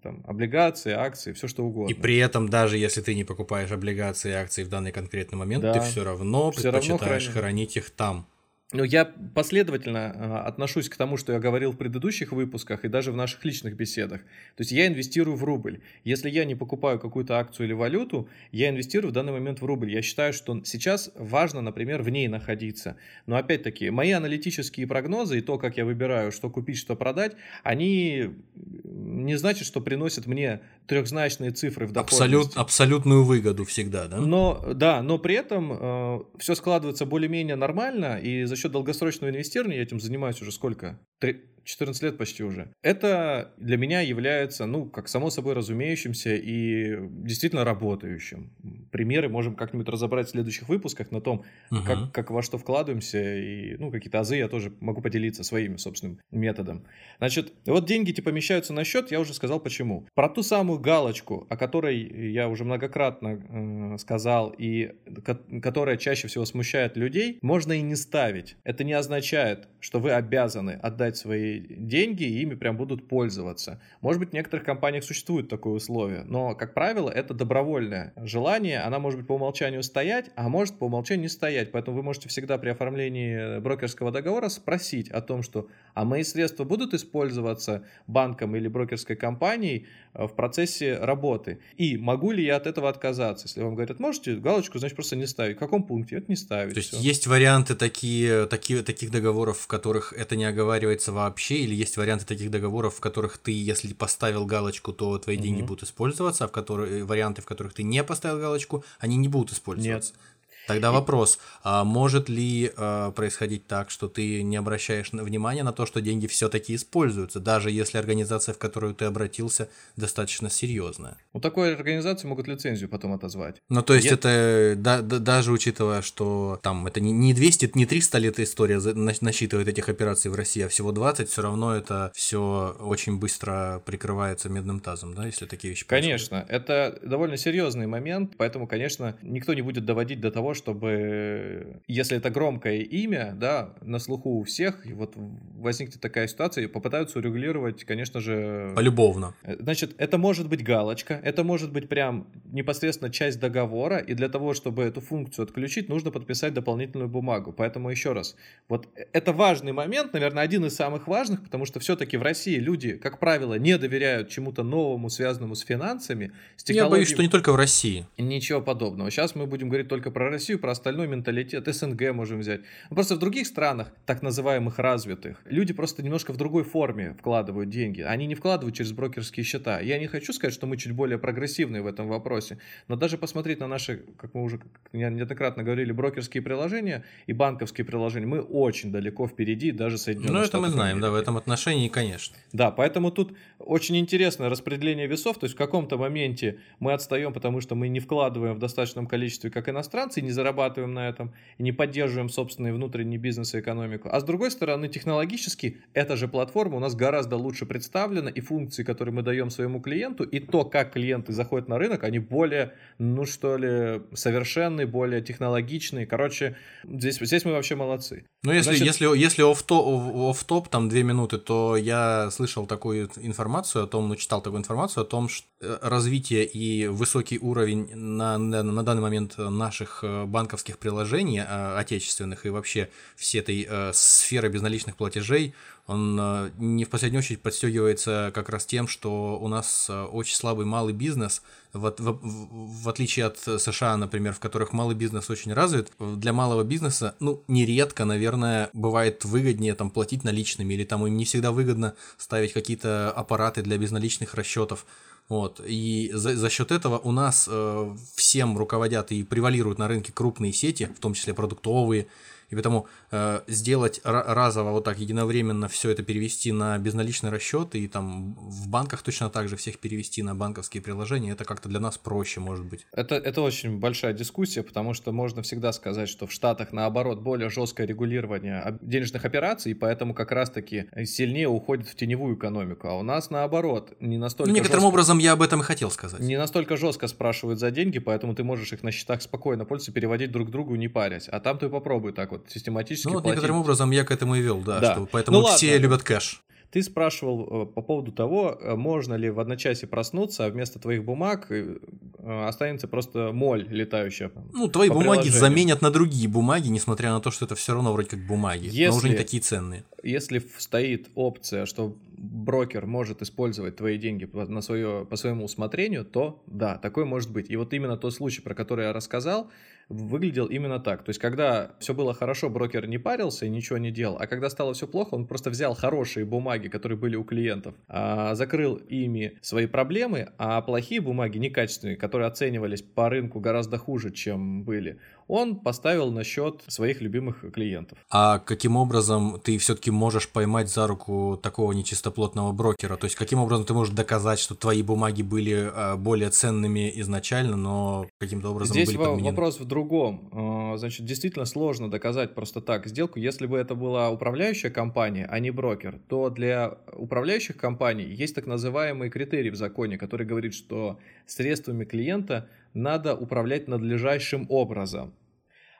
там, 0.03 0.23
облигации, 0.27 0.91
акции, 0.91 1.33
все 1.33 1.47
что 1.47 1.65
угодно. 1.65 1.91
И 1.91 1.95
при 1.95 2.17
этом, 2.17 2.49
даже 2.49 2.77
если 2.77 3.01
ты 3.01 3.15
не 3.15 3.23
покупаешь 3.23 3.71
облигации 3.71 4.29
и 4.29 4.35
акции 4.35 4.63
в 4.63 4.69
данный 4.69 4.91
конкретный 4.91 5.39
момент, 5.39 5.63
да, 5.63 5.73
ты 5.73 5.79
все 5.79 6.03
равно 6.03 6.51
все 6.51 6.71
предпочитаешь 6.71 7.25
равно 7.25 7.41
хранить 7.41 7.77
их 7.77 7.89
там. 7.89 8.27
Ну, 8.73 8.83
я 8.83 9.05
последовательно 9.35 10.11
э, 10.15 10.47
отношусь 10.47 10.89
к 10.89 10.97
тому, 10.97 11.17
что 11.17 11.31
я 11.33 11.39
говорил 11.39 11.71
в 11.71 11.77
предыдущих 11.77 12.31
выпусках 12.31 12.83
и 12.83 12.87
даже 12.87 13.11
в 13.11 13.15
наших 13.15 13.45
личных 13.45 13.75
беседах. 13.75 14.21
То 14.55 14.61
есть 14.61 14.71
я 14.71 14.87
инвестирую 14.87 15.37
в 15.37 15.43
рубль. 15.43 15.81
Если 16.03 16.31
я 16.31 16.45
не 16.45 16.55
покупаю 16.55 16.99
какую-то 16.99 17.37
акцию 17.37 17.67
или 17.67 17.73
валюту, 17.73 18.27
я 18.51 18.69
инвестирую 18.69 19.11
в 19.11 19.13
данный 19.13 19.33
момент 19.33 19.61
в 19.61 19.65
рубль. 19.65 19.91
Я 19.91 20.01
считаю, 20.01 20.33
что 20.33 20.63
сейчас 20.63 21.11
важно, 21.13 21.61
например, 21.61 22.01
в 22.01 22.09
ней 22.09 22.27
находиться. 22.27 22.97
Но 23.27 23.35
опять-таки, 23.35 23.91
мои 23.91 24.09
аналитические 24.09 24.87
прогнозы 24.87 25.37
и 25.37 25.41
то, 25.41 25.59
как 25.59 25.77
я 25.77 25.85
выбираю, 25.85 26.31
что 26.31 26.49
купить, 26.49 26.79
что 26.79 26.95
продать, 26.95 27.35
они 27.61 28.31
не 28.55 29.35
значит, 29.35 29.67
что 29.67 29.79
приносят 29.79 30.25
мне 30.25 30.61
трехзначные 30.87 31.51
цифры 31.51 31.87
в 31.87 31.91
доходности. 31.91 32.23
Абсолют, 32.23 32.57
абсолютную 32.57 33.23
выгоду 33.23 33.65
всегда, 33.65 34.07
да? 34.07 34.17
Но, 34.17 34.73
да, 34.73 35.01
но 35.01 35.17
при 35.17 35.35
этом 35.35 35.71
э, 35.71 36.19
все 36.39 36.55
складывается 36.55 37.05
более-менее 37.05 37.55
нормально, 37.55 38.19
и 38.19 38.45
за 38.45 38.55
счет 38.55 38.71
долгосрочного 38.71 39.31
инвестирования, 39.31 39.77
я 39.77 39.83
этим 39.83 39.99
занимаюсь 39.99 40.41
уже 40.41 40.51
сколько? 40.51 40.99
Три, 41.19 41.43
14 41.65 42.03
лет 42.03 42.17
почти 42.17 42.43
уже. 42.43 42.71
Это 42.81 43.51
для 43.57 43.77
меня 43.77 44.01
является, 44.01 44.65
ну, 44.65 44.85
как 44.85 45.07
само 45.07 45.29
собой 45.29 45.53
разумеющимся 45.53 46.35
и 46.35 46.97
действительно 47.23 47.63
работающим. 47.63 48.51
Примеры 48.91 49.29
можем 49.29 49.55
как-нибудь 49.55 49.89
разобрать 49.89 50.27
в 50.27 50.31
следующих 50.31 50.69
выпусках 50.69 51.11
на 51.11 51.19
том, 51.19 51.43
угу. 51.71 51.81
как, 51.83 52.11
как 52.11 52.31
во 52.31 52.41
что 52.41 52.57
вкладываемся, 52.57 53.37
и, 53.37 53.75
ну, 53.77 53.91
какие-то 53.91 54.19
азы 54.19 54.35
я 54.37 54.47
тоже 54.47 54.71
могу 54.79 55.01
поделиться 55.01 55.43
своим 55.43 55.77
собственным 55.77 56.19
методом. 56.31 56.85
Значит, 57.17 57.53
вот 57.65 57.85
деньги 57.85 58.11
типа 58.11 58.35
помещаются 58.35 58.73
на 58.73 58.83
счет, 58.83 59.11
я 59.11 59.21
уже 59.21 59.33
сказал 59.33 59.61
почему. 59.61 60.07
Про 60.13 60.27
ту 60.27 60.43
самую 60.43 60.79
галочку, 60.79 61.47
о 61.49 61.55
которой 61.55 62.31
я 62.31 62.49
уже 62.49 62.65
многократно 62.65 63.93
э, 63.93 63.97
сказал, 63.97 64.49
и 64.49 64.91
ко- 65.23 65.39
которая 65.61 65.95
чаще 65.95 66.27
всего 66.27 66.43
смущает 66.43 66.97
людей, 66.97 67.39
можно 67.41 67.71
и 67.71 67.81
не 67.81 67.95
ставить. 67.95 68.57
Это 68.65 68.83
не 68.83 68.91
означает, 68.91 69.69
что 69.79 69.99
вы 69.99 70.11
обязаны 70.11 70.71
отдать 70.71 71.15
свои 71.15 71.54
деньги 71.59 72.23
и 72.23 72.41
ими 72.41 72.55
прям 72.55 72.77
будут 72.77 73.07
пользоваться. 73.07 73.81
Может 74.01 74.19
быть, 74.19 74.29
в 74.29 74.33
некоторых 74.33 74.65
компаниях 74.65 75.03
существует 75.03 75.49
такое 75.49 75.73
условие, 75.73 76.23
но, 76.23 76.55
как 76.55 76.73
правило, 76.73 77.09
это 77.09 77.33
добровольное 77.33 78.13
желание. 78.17 78.79
Она 78.81 78.99
может 78.99 79.19
быть 79.19 79.27
по 79.27 79.33
умолчанию 79.33 79.83
стоять, 79.83 80.31
а 80.35 80.49
может 80.49 80.77
по 80.77 80.85
умолчанию 80.85 81.23
не 81.23 81.29
стоять. 81.29 81.71
Поэтому 81.71 81.97
вы 81.97 82.03
можете 82.03 82.29
всегда 82.29 82.57
при 82.57 82.69
оформлении 82.69 83.59
брокерского 83.59 84.11
договора 84.11 84.49
спросить 84.49 85.09
о 85.09 85.21
том, 85.21 85.43
что 85.43 85.67
а 85.93 86.05
мои 86.05 86.23
средства 86.23 86.63
будут 86.63 86.93
использоваться 86.93 87.85
банком 88.07 88.55
или 88.55 88.67
брокерской 88.67 89.15
компанией 89.15 89.87
Э, 90.15 90.27
в 90.27 90.35
процессе 90.35 90.97
работы. 90.97 91.59
И 91.75 91.97
могу 91.97 92.31
ли 92.31 92.43
я 92.43 92.55
от 92.55 92.67
этого 92.67 92.89
отказаться? 92.89 93.47
Если 93.47 93.61
вам 93.61 93.75
говорят, 93.75 93.99
можете 93.99 94.35
галочку, 94.35 94.79
значит, 94.79 94.95
просто 94.95 95.15
не 95.15 95.27
ставить. 95.27 95.57
В 95.57 95.59
каком 95.59 95.83
пункте? 95.83 96.15
Это 96.15 96.25
не 96.29 96.35
ставить. 96.35 96.73
То 96.73 96.79
есть 96.79 96.93
все. 96.93 97.01
есть 97.01 97.27
варианты 97.27 97.75
такие, 97.75 98.45
такие, 98.45 98.81
таких 98.81 99.11
договоров, 99.11 99.59
в 99.59 99.67
которых 99.67 100.13
это 100.13 100.35
не 100.35 100.45
оговаривается 100.45 101.11
вообще, 101.11 101.44
или 101.53 101.75
есть 101.75 101.97
варианты 101.97 102.25
таких 102.25 102.49
договоров, 102.49 102.95
в 102.95 102.99
которых 102.99 103.37
ты, 103.37 103.51
если 103.51 103.93
поставил 103.93 104.45
галочку, 104.45 104.93
то 104.93 105.17
твои 105.19 105.37
деньги 105.37 105.61
будут 105.61 105.83
использоваться, 105.83 106.45
а 106.45 106.47
в 106.47 106.51
которые, 106.51 107.03
варианты, 107.03 107.41
в 107.41 107.45
которых 107.45 107.73
ты 107.73 107.83
не 107.83 108.03
поставил 108.03 108.39
галочку, 108.39 108.83
они 108.99 109.17
не 109.17 109.27
будут 109.27 109.53
использоваться. 109.53 110.13
Нет. 110.13 110.19
Тогда 110.67 110.91
вопрос, 110.91 111.39
а 111.63 111.83
может 111.83 112.29
ли 112.29 112.71
а, 112.75 113.11
происходить 113.11 113.67
так, 113.67 113.89
что 113.89 114.07
ты 114.07 114.43
не 114.43 114.55
обращаешь 114.55 115.11
внимания 115.11 115.63
на 115.63 115.73
то, 115.73 115.85
что 115.85 116.01
деньги 116.01 116.27
все-таки 116.27 116.75
используются, 116.75 117.39
даже 117.39 117.71
если 117.71 117.97
организация, 117.97 118.53
в 118.53 118.57
которую 118.57 118.95
ты 118.95 119.05
обратился, 119.05 119.69
достаточно 119.95 120.49
серьезная? 120.49 121.17
У 121.33 121.39
такой 121.39 121.75
организации 121.75 122.27
могут 122.27 122.47
лицензию 122.47 122.89
потом 122.89 123.13
отозвать. 123.13 123.57
Ну, 123.69 123.81
то 123.81 123.93
есть, 123.93 124.07
Я... 124.07 124.13
это 124.13 124.73
да, 124.75 125.01
да, 125.01 125.19
даже 125.19 125.51
учитывая, 125.51 126.01
что 126.01 126.59
там 126.63 126.87
это 126.87 126.99
не, 126.99 127.11
не 127.11 127.33
200, 127.33 127.71
не 127.75 127.85
300 127.85 128.17
лет 128.17 128.39
история 128.39 128.79
насчитывает 128.79 129.67
этих 129.67 129.89
операций 129.89 130.31
в 130.31 130.35
России, 130.35 130.63
а 130.63 130.69
всего 130.69 130.91
20, 130.91 131.29
все 131.29 131.41
равно 131.41 131.75
это 131.75 132.11
все 132.15 132.75
очень 132.79 133.19
быстро 133.19 133.81
прикрывается 133.85 134.49
медным 134.49 134.79
тазом, 134.79 135.13
да, 135.13 135.25
если 135.25 135.45
такие 135.45 135.71
вещи 135.71 135.85
Конечно, 135.85 136.45
происходят. 136.45 136.69
это 136.69 137.07
довольно 137.07 137.37
серьезный 137.37 137.87
момент, 137.87 138.33
поэтому, 138.37 138.67
конечно, 138.67 139.15
никто 139.21 139.53
не 139.53 139.61
будет 139.61 139.85
доводить 139.85 140.19
до 140.21 140.31
того, 140.31 140.54
чтобы, 140.55 141.81
если 141.87 142.17
это 142.17 142.29
громкое 142.31 142.79
имя, 142.79 143.33
да, 143.35 143.75
на 143.81 143.99
слуху 143.99 144.39
у 144.39 144.43
всех, 144.43 144.85
и 144.85 144.93
вот 144.93 145.13
возникнет 145.57 146.01
такая 146.01 146.27
ситуация, 146.27 146.63
и 146.63 146.67
попытаются 146.67 147.19
урегулировать, 147.19 147.83
конечно 147.83 148.19
же... 148.19 148.73
Полюбовно. 148.75 149.35
Э, 149.43 149.55
значит, 149.59 149.93
это 149.97 150.17
может 150.17 150.49
быть 150.49 150.63
галочка, 150.63 151.19
это 151.23 151.43
может 151.43 151.71
быть 151.71 151.89
прям 151.89 152.27
непосредственно 152.45 153.11
часть 153.11 153.39
договора, 153.39 153.97
и 153.97 154.13
для 154.13 154.29
того, 154.29 154.53
чтобы 154.53 154.83
эту 154.83 155.01
функцию 155.01 155.43
отключить, 155.43 155.89
нужно 155.89 156.11
подписать 156.11 156.53
дополнительную 156.53 157.09
бумагу. 157.09 157.53
Поэтому 157.53 157.89
еще 157.89 158.13
раз, 158.13 158.35
вот 158.69 158.87
это 159.13 159.33
важный 159.33 159.73
момент, 159.73 160.13
наверное, 160.13 160.43
один 160.43 160.65
из 160.65 160.75
самых 160.75 161.07
важных, 161.07 161.43
потому 161.43 161.65
что 161.65 161.79
все-таки 161.79 162.17
в 162.17 162.21
России 162.21 162.57
люди, 162.57 162.97
как 162.97 163.19
правило, 163.19 163.55
не 163.55 163.77
доверяют 163.77 164.29
чему-то 164.29 164.63
новому, 164.63 165.09
связанному 165.09 165.55
с 165.55 165.61
финансами. 165.61 166.31
С 166.55 166.63
технологией... 166.63 166.85
Я 166.85 166.89
боюсь, 166.89 167.09
что 167.09 167.21
не 167.21 167.29
только 167.29 167.51
в 167.51 167.55
России. 167.55 168.05
Ничего 168.17 168.61
подобного. 168.61 169.11
Сейчас 169.11 169.35
мы 169.35 169.45
будем 169.45 169.69
говорить 169.69 169.87
только 169.87 170.11
про 170.11 170.29
Россию, 170.29 170.44
про 170.53 170.71
остальной 170.71 171.07
менталитет, 171.07 171.67
СНГ 171.67 172.13
можем 172.13 172.39
взять. 172.39 172.61
Но 172.89 172.95
просто 172.95 173.15
в 173.15 173.19
других 173.19 173.47
странах, 173.47 173.91
так 174.05 174.21
называемых 174.21 174.79
развитых, 174.79 175.41
люди 175.45 175.73
просто 175.73 176.03
немножко 176.03 176.31
в 176.31 176.37
другой 176.37 176.63
форме 176.63 177.15
вкладывают 177.19 177.69
деньги. 177.69 178.01
Они 178.01 178.27
не 178.27 178.35
вкладывают 178.35 178.75
через 178.75 178.91
брокерские 178.91 179.43
счета. 179.43 179.79
Я 179.79 179.99
не 179.99 180.07
хочу 180.07 180.33
сказать, 180.33 180.53
что 180.53 180.67
мы 180.67 180.77
чуть 180.77 180.93
более 180.93 181.17
прогрессивные 181.17 181.81
в 181.81 181.87
этом 181.87 182.07
вопросе, 182.07 182.59
но 182.87 182.95
даже 182.95 183.17
посмотреть 183.17 183.59
на 183.59 183.67
наши, 183.67 184.03
как 184.17 184.33
мы 184.33 184.43
уже 184.43 184.59
неоднократно 184.93 185.63
говорили, 185.63 185.91
брокерские 185.91 186.43
приложения 186.43 187.03
и 187.27 187.33
банковские 187.33 187.85
приложения, 187.85 188.27
мы 188.27 188.41
очень 188.41 188.91
далеко 188.91 189.27
впереди 189.27 189.71
даже 189.71 189.97
Соединенных 189.97 190.33
Ну, 190.33 190.39
это 190.39 190.59
мы 190.59 190.69
знаем, 190.69 190.99
да, 191.01 191.11
в 191.11 191.15
этом 191.15 191.37
отношении, 191.37 191.87
конечно. 191.87 192.35
Да, 192.53 192.71
поэтому 192.71 193.11
тут 193.11 193.35
очень 193.59 193.97
интересное 193.97 194.49
распределение 194.49 195.07
весов, 195.07 195.39
то 195.39 195.45
есть 195.45 195.55
в 195.55 195.57
каком-то 195.57 195.97
моменте 195.97 196.59
мы 196.79 196.93
отстаем, 196.93 197.33
потому 197.33 197.61
что 197.61 197.75
мы 197.75 197.87
не 197.87 197.99
вкладываем 197.99 198.55
в 198.55 198.59
достаточном 198.59 199.07
количестве, 199.07 199.49
как 199.49 199.69
иностранцы, 199.69 200.21
не 200.21 200.31
зарабатываем 200.35 200.93
на 200.93 201.09
этом, 201.09 201.33
и 201.57 201.63
не 201.63 201.71
поддерживаем 201.71 202.29
собственный 202.29 202.71
внутренний 202.71 203.17
бизнес 203.17 203.55
и 203.55 203.59
экономику. 203.59 204.09
А 204.11 204.19
с 204.19 204.23
другой 204.23 204.51
стороны, 204.51 204.87
технологически 204.87 205.81
эта 205.93 206.15
же 206.15 206.27
платформа 206.27 206.77
у 206.77 206.79
нас 206.79 206.95
гораздо 206.95 207.37
лучше 207.37 207.65
представлена, 207.65 208.29
и 208.29 208.41
функции, 208.41 208.83
которые 208.83 209.13
мы 209.13 209.23
даем 209.23 209.49
своему 209.49 209.81
клиенту, 209.81 210.23
и 210.23 210.39
то, 210.39 210.65
как 210.65 210.93
клиенты 210.93 211.33
заходят 211.33 211.67
на 211.67 211.77
рынок, 211.77 212.03
они 212.03 212.19
более, 212.19 212.73
ну 212.99 213.25
что 213.25 213.57
ли, 213.57 214.01
совершенные, 214.13 214.85
более 214.85 215.21
технологичные. 215.21 216.05
Короче, 216.05 216.55
здесь, 216.83 217.17
здесь 217.19 217.45
мы 217.45 217.53
вообще 217.53 217.75
молодцы. 217.75 218.25
Ну, 218.43 218.51
если, 218.51 218.75
Значит... 218.75 218.85
если, 218.85 219.17
если 219.17 219.41
оф-топ, 219.41 220.67
там 220.69 220.89
две 220.89 221.03
минуты, 221.03 221.37
то 221.37 221.75
я 221.77 222.29
слышал 222.31 222.67
такую 222.67 223.09
информацию 223.17 223.85
о 223.85 223.87
том, 223.87 224.07
ну, 224.07 224.15
читал 224.15 224.41
такую 224.41 224.59
информацию 224.59 225.01
о 225.01 225.05
том, 225.05 225.29
что 225.29 225.47
э, 225.61 225.77
развитие 225.81 226.45
и 226.45 226.87
высокий 226.87 227.39
уровень 227.39 227.95
на, 227.95 228.37
на, 228.37 228.61
на 228.61 228.83
данный 228.83 229.01
момент 229.01 229.37
наших 229.37 230.03
э, 230.03 230.24
банковских 230.25 230.77
приложений 230.77 231.45
э, 231.47 231.77
отечественных 231.77 232.45
и 232.45 232.49
вообще 232.49 232.89
всей 233.15 233.39
этой 233.39 233.67
э, 233.69 233.91
сферы 233.93 234.49
безналичных 234.49 234.95
платежей, 234.95 235.53
он 235.87 236.17
э, 236.19 236.51
не 236.57 236.83
в 236.83 236.89
последнюю 236.89 237.19
очередь 237.19 237.41
подстегивается 237.41 238.31
как 238.33 238.49
раз 238.49 238.65
тем, 238.65 238.87
что 238.87 239.37
у 239.39 239.47
нас 239.47 239.87
э, 239.87 240.03
очень 240.05 240.35
слабый 240.35 240.65
малый 240.65 240.93
бизнес, 240.93 241.43
в, 241.73 241.93
в 241.99 242.89
отличие 242.89 243.25
от 243.25 243.37
США, 243.37 243.95
например, 243.95 244.33
в 244.33 244.39
которых 244.39 244.73
малый 244.73 244.95
бизнес 244.95 245.29
очень 245.29 245.53
развит, 245.53 245.91
для 245.99 246.33
малого 246.33 246.63
бизнеса, 246.63 247.15
ну, 247.19 247.43
нередко, 247.47 248.05
наверное, 248.05 248.69
бывает 248.73 249.25
выгоднее 249.25 249.75
там 249.75 249.91
платить 249.91 250.23
наличными, 250.23 250.73
или 250.73 250.85
там 250.85 251.05
им 251.05 251.17
не 251.17 251.25
всегда 251.25 251.51
выгодно 251.51 251.93
ставить 252.17 252.53
какие-то 252.53 253.11
аппараты 253.11 253.61
для 253.61 253.77
безналичных 253.77 254.33
расчетов. 254.33 254.85
Вот. 255.27 255.59
И 255.65 256.11
за, 256.13 256.35
за 256.35 256.49
счет 256.49 256.71
этого 256.71 256.99
у 256.99 257.11
нас 257.11 257.47
э, 257.51 257.95
всем 258.15 258.57
руководят 258.57 259.11
и 259.11 259.23
превалируют 259.23 259.79
на 259.79 259.87
рынке 259.87 260.11
крупные 260.11 260.53
сети, 260.53 260.85
в 260.95 260.99
том 260.99 261.13
числе 261.13 261.33
продуктовые, 261.33 262.07
и 262.55 262.57
поэтому 262.57 262.87
э, 263.11 263.41
сделать 263.47 263.99
разово 264.03 264.71
вот 264.71 264.85
так 264.85 264.97
единовременно 264.97 265.67
все 265.67 265.89
это 265.89 266.03
перевести 266.03 266.53
на 266.53 266.77
безналичный 266.77 267.29
расчет 267.29 267.75
и 267.75 267.87
там 267.87 268.35
в 268.35 268.69
банках 268.69 269.01
точно 269.01 269.29
так 269.29 269.49
же 269.49 269.57
всех 269.57 269.79
перевести 269.79 270.23
на 270.23 270.35
банковские 270.35 270.81
приложения, 270.81 271.31
это 271.31 271.43
как-то 271.43 271.67
для 271.67 271.81
нас 271.81 271.97
проще, 271.97 272.39
может 272.39 272.65
быть. 272.65 272.87
Это, 272.93 273.15
это 273.15 273.41
очень 273.41 273.77
большая 273.77 274.13
дискуссия, 274.13 274.63
потому 274.63 274.93
что 274.93 275.11
можно 275.11 275.41
всегда 275.41 275.73
сказать, 275.73 276.07
что 276.07 276.27
в 276.27 276.31
Штатах, 276.31 276.71
наоборот, 276.71 277.19
более 277.19 277.49
жесткое 277.49 277.87
регулирование 277.87 278.77
денежных 278.81 279.25
операций, 279.25 279.73
и 279.73 279.75
поэтому 279.75 280.13
как 280.13 280.31
раз-таки 280.31 280.85
сильнее 281.05 281.49
уходит 281.49 281.87
в 281.87 281.95
теневую 281.95 282.37
экономику. 282.37 282.87
А 282.87 282.93
у 282.93 283.03
нас, 283.03 283.29
наоборот, 283.29 283.93
не 283.99 284.17
настолько 284.17 284.49
ну, 284.49 284.55
Некоторым 284.55 284.81
жестко, 284.81 284.93
образом 284.93 285.17
я 285.17 285.33
об 285.33 285.41
этом 285.41 285.59
и 285.59 285.63
хотел 285.63 285.91
сказать. 285.91 286.21
Не 286.21 286.37
настолько 286.37 286.77
жестко 286.77 287.07
спрашивают 287.07 287.59
за 287.59 287.71
деньги, 287.71 287.99
поэтому 287.99 288.33
ты 288.33 288.43
можешь 288.43 288.71
их 288.71 288.81
на 288.83 288.91
счетах 288.91 289.21
спокойно 289.21 289.65
пользоваться, 289.65 289.91
переводить 289.91 290.31
друг 290.31 290.47
к 290.47 290.51
другу, 290.51 290.75
не 290.75 290.87
парясь. 290.87 291.27
А 291.27 291.39
там 291.39 291.57
ты 291.57 291.67
попробуй 291.67 292.13
так 292.13 292.31
вот 292.31 292.44
систематически 292.47 293.07
Ну, 293.07 293.13
вот 293.13 293.23
платить. 293.23 293.37
некоторым 293.37 293.61
образом 293.61 293.91
я 293.91 294.03
к 294.03 294.11
этому 294.11 294.35
и 294.35 294.41
вел, 294.41 294.61
да, 294.61 294.79
да. 294.79 294.93
Что, 294.93 295.07
поэтому 295.11 295.39
ну, 295.39 295.47
все 295.47 295.71
ладно. 295.71 295.81
любят 295.81 296.03
кэш. 296.03 296.41
Ты 296.75 296.83
спрашивал 296.83 297.63
э, 297.63 297.65
по 297.67 297.81
поводу 297.81 298.11
того, 298.11 298.57
э, 298.59 298.75
можно 298.75 299.13
ли 299.13 299.29
в 299.29 299.39
одночасье 299.39 299.87
проснуться, 299.87 300.45
а 300.45 300.49
вместо 300.49 300.77
твоих 300.77 301.05
бумаг 301.05 301.47
э, 301.49 301.77
останется 302.19 302.89
просто 302.89 303.31
моль 303.31 303.65
летающая. 303.69 304.29
Ну, 304.51 304.67
твои 304.67 304.89
бумаги 304.89 305.29
заменят 305.29 305.81
на 305.81 305.89
другие 305.89 306.27
бумаги, 306.27 306.67
несмотря 306.67 307.11
на 307.11 307.21
то, 307.21 307.31
что 307.31 307.45
это 307.45 307.55
все 307.55 307.73
равно 307.73 307.93
вроде 307.93 308.09
как 308.09 308.27
бумаги, 308.27 308.65
если, 308.65 308.87
но 308.87 308.95
уже 308.97 309.09
не 309.09 309.15
такие 309.15 309.41
ценные. 309.41 309.85
Если 310.03 310.45
стоит 310.57 311.07
опция, 311.15 311.65
что 311.65 311.95
брокер 312.17 312.85
может 312.85 313.21
использовать 313.21 313.77
твои 313.77 313.97
деньги 313.97 314.29
на 314.33 314.61
свое, 314.61 315.05
по 315.09 315.15
своему 315.15 315.45
усмотрению, 315.45 316.03
то 316.03 316.43
да, 316.45 316.77
такое 316.77 317.05
может 317.05 317.31
быть. 317.31 317.49
И 317.49 317.55
вот 317.55 317.73
именно 317.73 317.95
тот 317.95 318.13
случай, 318.13 318.41
про 318.41 318.53
который 318.53 318.85
я 318.85 318.91
рассказал, 318.91 319.49
выглядел 319.89 320.45
именно 320.47 320.79
так. 320.79 321.03
То 321.03 321.09
есть, 321.09 321.19
когда 321.19 321.71
все 321.79 321.93
было 321.93 322.13
хорошо, 322.13 322.49
брокер 322.49 322.87
не 322.87 322.97
парился 322.97 323.45
и 323.45 323.49
ничего 323.49 323.77
не 323.77 323.91
делал, 323.91 324.17
а 324.19 324.27
когда 324.27 324.49
стало 324.49 324.73
все 324.73 324.87
плохо, 324.87 325.15
он 325.15 325.27
просто 325.27 325.49
взял 325.49 325.75
хорошие 325.75 326.25
бумаги, 326.25 326.67
которые 326.67 326.97
были 326.97 327.15
у 327.15 327.23
клиентов, 327.23 327.75
а, 327.87 328.35
закрыл 328.35 328.75
ими 328.75 329.37
свои 329.41 329.67
проблемы, 329.67 330.29
а 330.37 330.61
плохие 330.61 331.01
бумаги, 331.01 331.37
некачественные, 331.37 331.97
которые 331.97 332.27
оценивались 332.27 332.81
по 332.81 333.09
рынку 333.09 333.39
гораздо 333.39 333.77
хуже, 333.77 334.11
чем 334.11 334.63
были, 334.63 334.99
он 335.27 335.55
поставил 335.59 336.11
на 336.11 336.23
счет 336.23 336.63
своих 336.67 337.01
любимых 337.01 337.43
клиентов. 337.53 337.97
А 338.09 338.39
каким 338.39 338.75
образом 338.77 339.39
ты 339.43 339.57
все-таки 339.57 339.91
можешь 339.91 340.29
поймать 340.29 340.69
за 340.69 340.87
руку 340.87 341.39
такого 341.41 341.71
нечистоплотного 341.71 342.51
брокера? 342.51 342.95
То 342.95 343.05
есть 343.05 343.15
каким 343.15 343.39
образом 343.39 343.65
ты 343.65 343.73
можешь 343.73 343.93
доказать, 343.93 344.39
что 344.39 344.55
твои 344.55 344.83
бумаги 344.83 345.21
были 345.23 345.71
а, 345.73 345.97
более 345.97 346.29
ценными 346.29 346.91
изначально, 347.01 347.55
но 347.55 348.07
каким-то 348.19 348.49
образом 348.49 348.73
Здесь 348.73 348.87
были 348.89 348.97
подменены? 348.97 349.29
вопрос 349.31 349.59
в 349.59 349.65
другом. 349.65 350.29
А, 350.31 350.77
значит, 350.77 351.05
действительно 351.05 351.45
сложно 351.45 351.89
доказать 351.89 352.35
просто 352.35 352.61
так 352.61 352.85
сделку. 352.87 353.19
Если 353.19 353.47
бы 353.47 353.57
это 353.57 353.75
была 353.75 354.09
управляющая 354.09 354.69
компания, 354.69 355.27
а 355.29 355.39
не 355.39 355.51
брокер, 355.51 355.99
то 356.07 356.29
для 356.29 356.77
управляющих 356.93 357.57
компаний 357.57 358.05
есть 358.05 358.35
так 358.35 358.45
называемый 358.45 359.09
критерий 359.09 359.49
в 359.49 359.55
законе, 359.55 359.97
который 359.97 360.25
говорит, 360.25 360.53
что 360.53 360.99
средствами 361.25 361.85
клиента 361.85 362.47
надо 362.75 363.15
управлять 363.15 363.67
надлежащим 363.67 364.45
образом. 364.49 365.13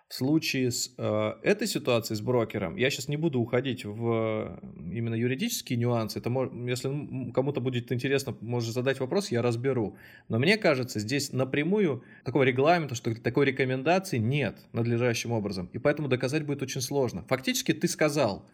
В 0.08 0.14
случае 0.14 0.70
с 0.70 0.94
э, 1.00 1.34
этой 1.42 1.68
ситуацией 1.68 2.16
с 2.16 2.22
брокером, 2.22 2.76
я 2.76 2.92
сейчас 2.92 3.08
не 3.08 3.18
буду 3.18 3.40
уходить 3.40 3.86
в 3.86 4.60
именно 4.92 5.16
юридические 5.16 5.80
нюансы. 5.80 6.20
Это 6.20 6.30
мож, 6.30 6.50
если 6.68 7.32
кому-то 7.32 7.60
будет 7.60 7.92
интересно, 7.92 8.38
может 8.40 8.72
задать 8.72 9.00
вопрос, 9.00 9.32
я 9.32 9.42
разберу. 9.42 9.98
Но 10.30 10.38
мне 10.38 10.58
кажется, 10.58 11.00
здесь 11.00 11.34
напрямую 11.34 12.04
такого 12.24 12.44
регламента, 12.44 12.94
что 12.94 13.20
такой 13.20 13.48
рекомендации 13.48 14.20
нет 14.20 14.60
надлежащим 14.74 15.32
образом. 15.32 15.72
И 15.74 15.80
поэтому 15.80 16.08
доказать 16.08 16.46
будет 16.46 16.62
очень 16.62 16.82
сложно. 16.82 17.24
Фактически 17.28 17.74
ты 17.74 17.88
сказал, 17.88 18.46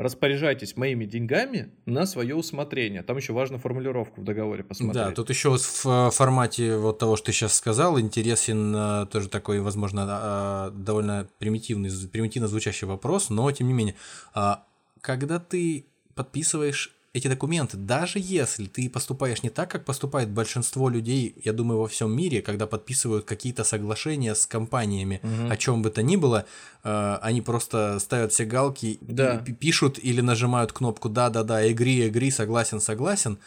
распоряжайтесь 0.00 0.76
моими 0.76 1.04
деньгами 1.04 1.70
на 1.84 2.06
свое 2.06 2.34
усмотрение. 2.34 3.02
Там 3.02 3.18
еще 3.18 3.34
важно 3.34 3.58
формулировку 3.58 4.22
в 4.22 4.24
договоре 4.24 4.64
посмотреть. 4.64 5.04
Да, 5.04 5.12
тут 5.12 5.28
еще 5.28 5.56
в 5.56 6.10
формате 6.10 6.76
вот 6.76 6.98
того, 6.98 7.16
что 7.16 7.26
ты 7.26 7.32
сейчас 7.32 7.54
сказал, 7.54 8.00
интересен 8.00 8.74
э, 8.74 9.06
тоже 9.12 9.28
такой, 9.28 9.60
возможно, 9.60 10.06
а, 10.08 10.70
довольно 10.70 11.28
примитивный, 11.38 11.90
примитивно 12.10 12.48
звучащий 12.48 12.86
вопрос, 12.86 13.28
но 13.28 13.50
тем 13.52 13.68
не 13.68 13.74
менее, 13.74 13.94
а, 14.32 14.64
когда 15.02 15.38
ты 15.38 15.84
подписываешь 16.14 16.94
эти 17.12 17.26
документы, 17.26 17.76
даже 17.76 18.20
если 18.20 18.66
ты 18.66 18.88
поступаешь 18.88 19.42
не 19.42 19.50
так, 19.50 19.68
как 19.68 19.84
поступает 19.84 20.30
большинство 20.30 20.88
людей, 20.88 21.34
я 21.44 21.52
думаю, 21.52 21.80
во 21.80 21.88
всем 21.88 22.16
мире, 22.16 22.40
когда 22.40 22.68
подписывают 22.68 23.24
какие-то 23.24 23.64
соглашения 23.64 24.36
с 24.36 24.46
компаниями, 24.46 25.20
угу. 25.22 25.50
о 25.50 25.56
чем 25.56 25.82
бы 25.82 25.90
то 25.90 26.02
ни 26.02 26.14
было, 26.14 26.46
э, 26.84 27.18
они 27.20 27.42
просто 27.42 27.98
ставят 27.98 28.32
все 28.32 28.44
галки, 28.44 28.98
да. 29.00 29.38
пишут 29.38 29.98
или 30.00 30.20
нажимают 30.20 30.72
кнопку 30.72 31.08
да-да-да, 31.08 31.66
agree, 31.66 32.08
agree, 32.08 32.30
согласен, 32.30 32.80
согласен, 32.80 33.38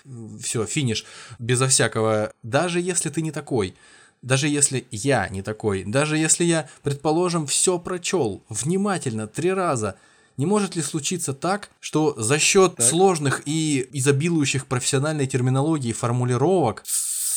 все, 0.41 0.65
финиш, 0.65 1.06
безо 1.39 1.67
всякого, 1.67 2.34
даже 2.43 2.82
если 2.82 3.10
ты 3.10 3.21
не 3.21 3.32
такой, 3.32 3.76
даже 4.21 4.49
если 4.49 4.86
я 4.91 5.30
не 5.30 5.41
такой, 5.41 5.86
даже 5.86 6.17
если 6.17 6.43
я, 6.43 6.67
предположим, 6.82 7.47
все 7.47 7.80
прочел 7.80 8.43
внимательно 8.49 9.26
три 9.28 9.54
раза– 9.54 9.95
не 10.38 10.46
может 10.46 10.76
ли 10.76 10.82
случиться 10.82 11.34
так, 11.34 11.69
что 11.80 12.13
за 12.17 12.39
счет 12.39 12.76
так. 12.76 12.86
сложных 12.86 13.43
и 13.46 13.88
изобилующих 13.93 14.65
профессиональной 14.65 15.28
терминологии 15.28 15.91
формулировок 15.91 16.84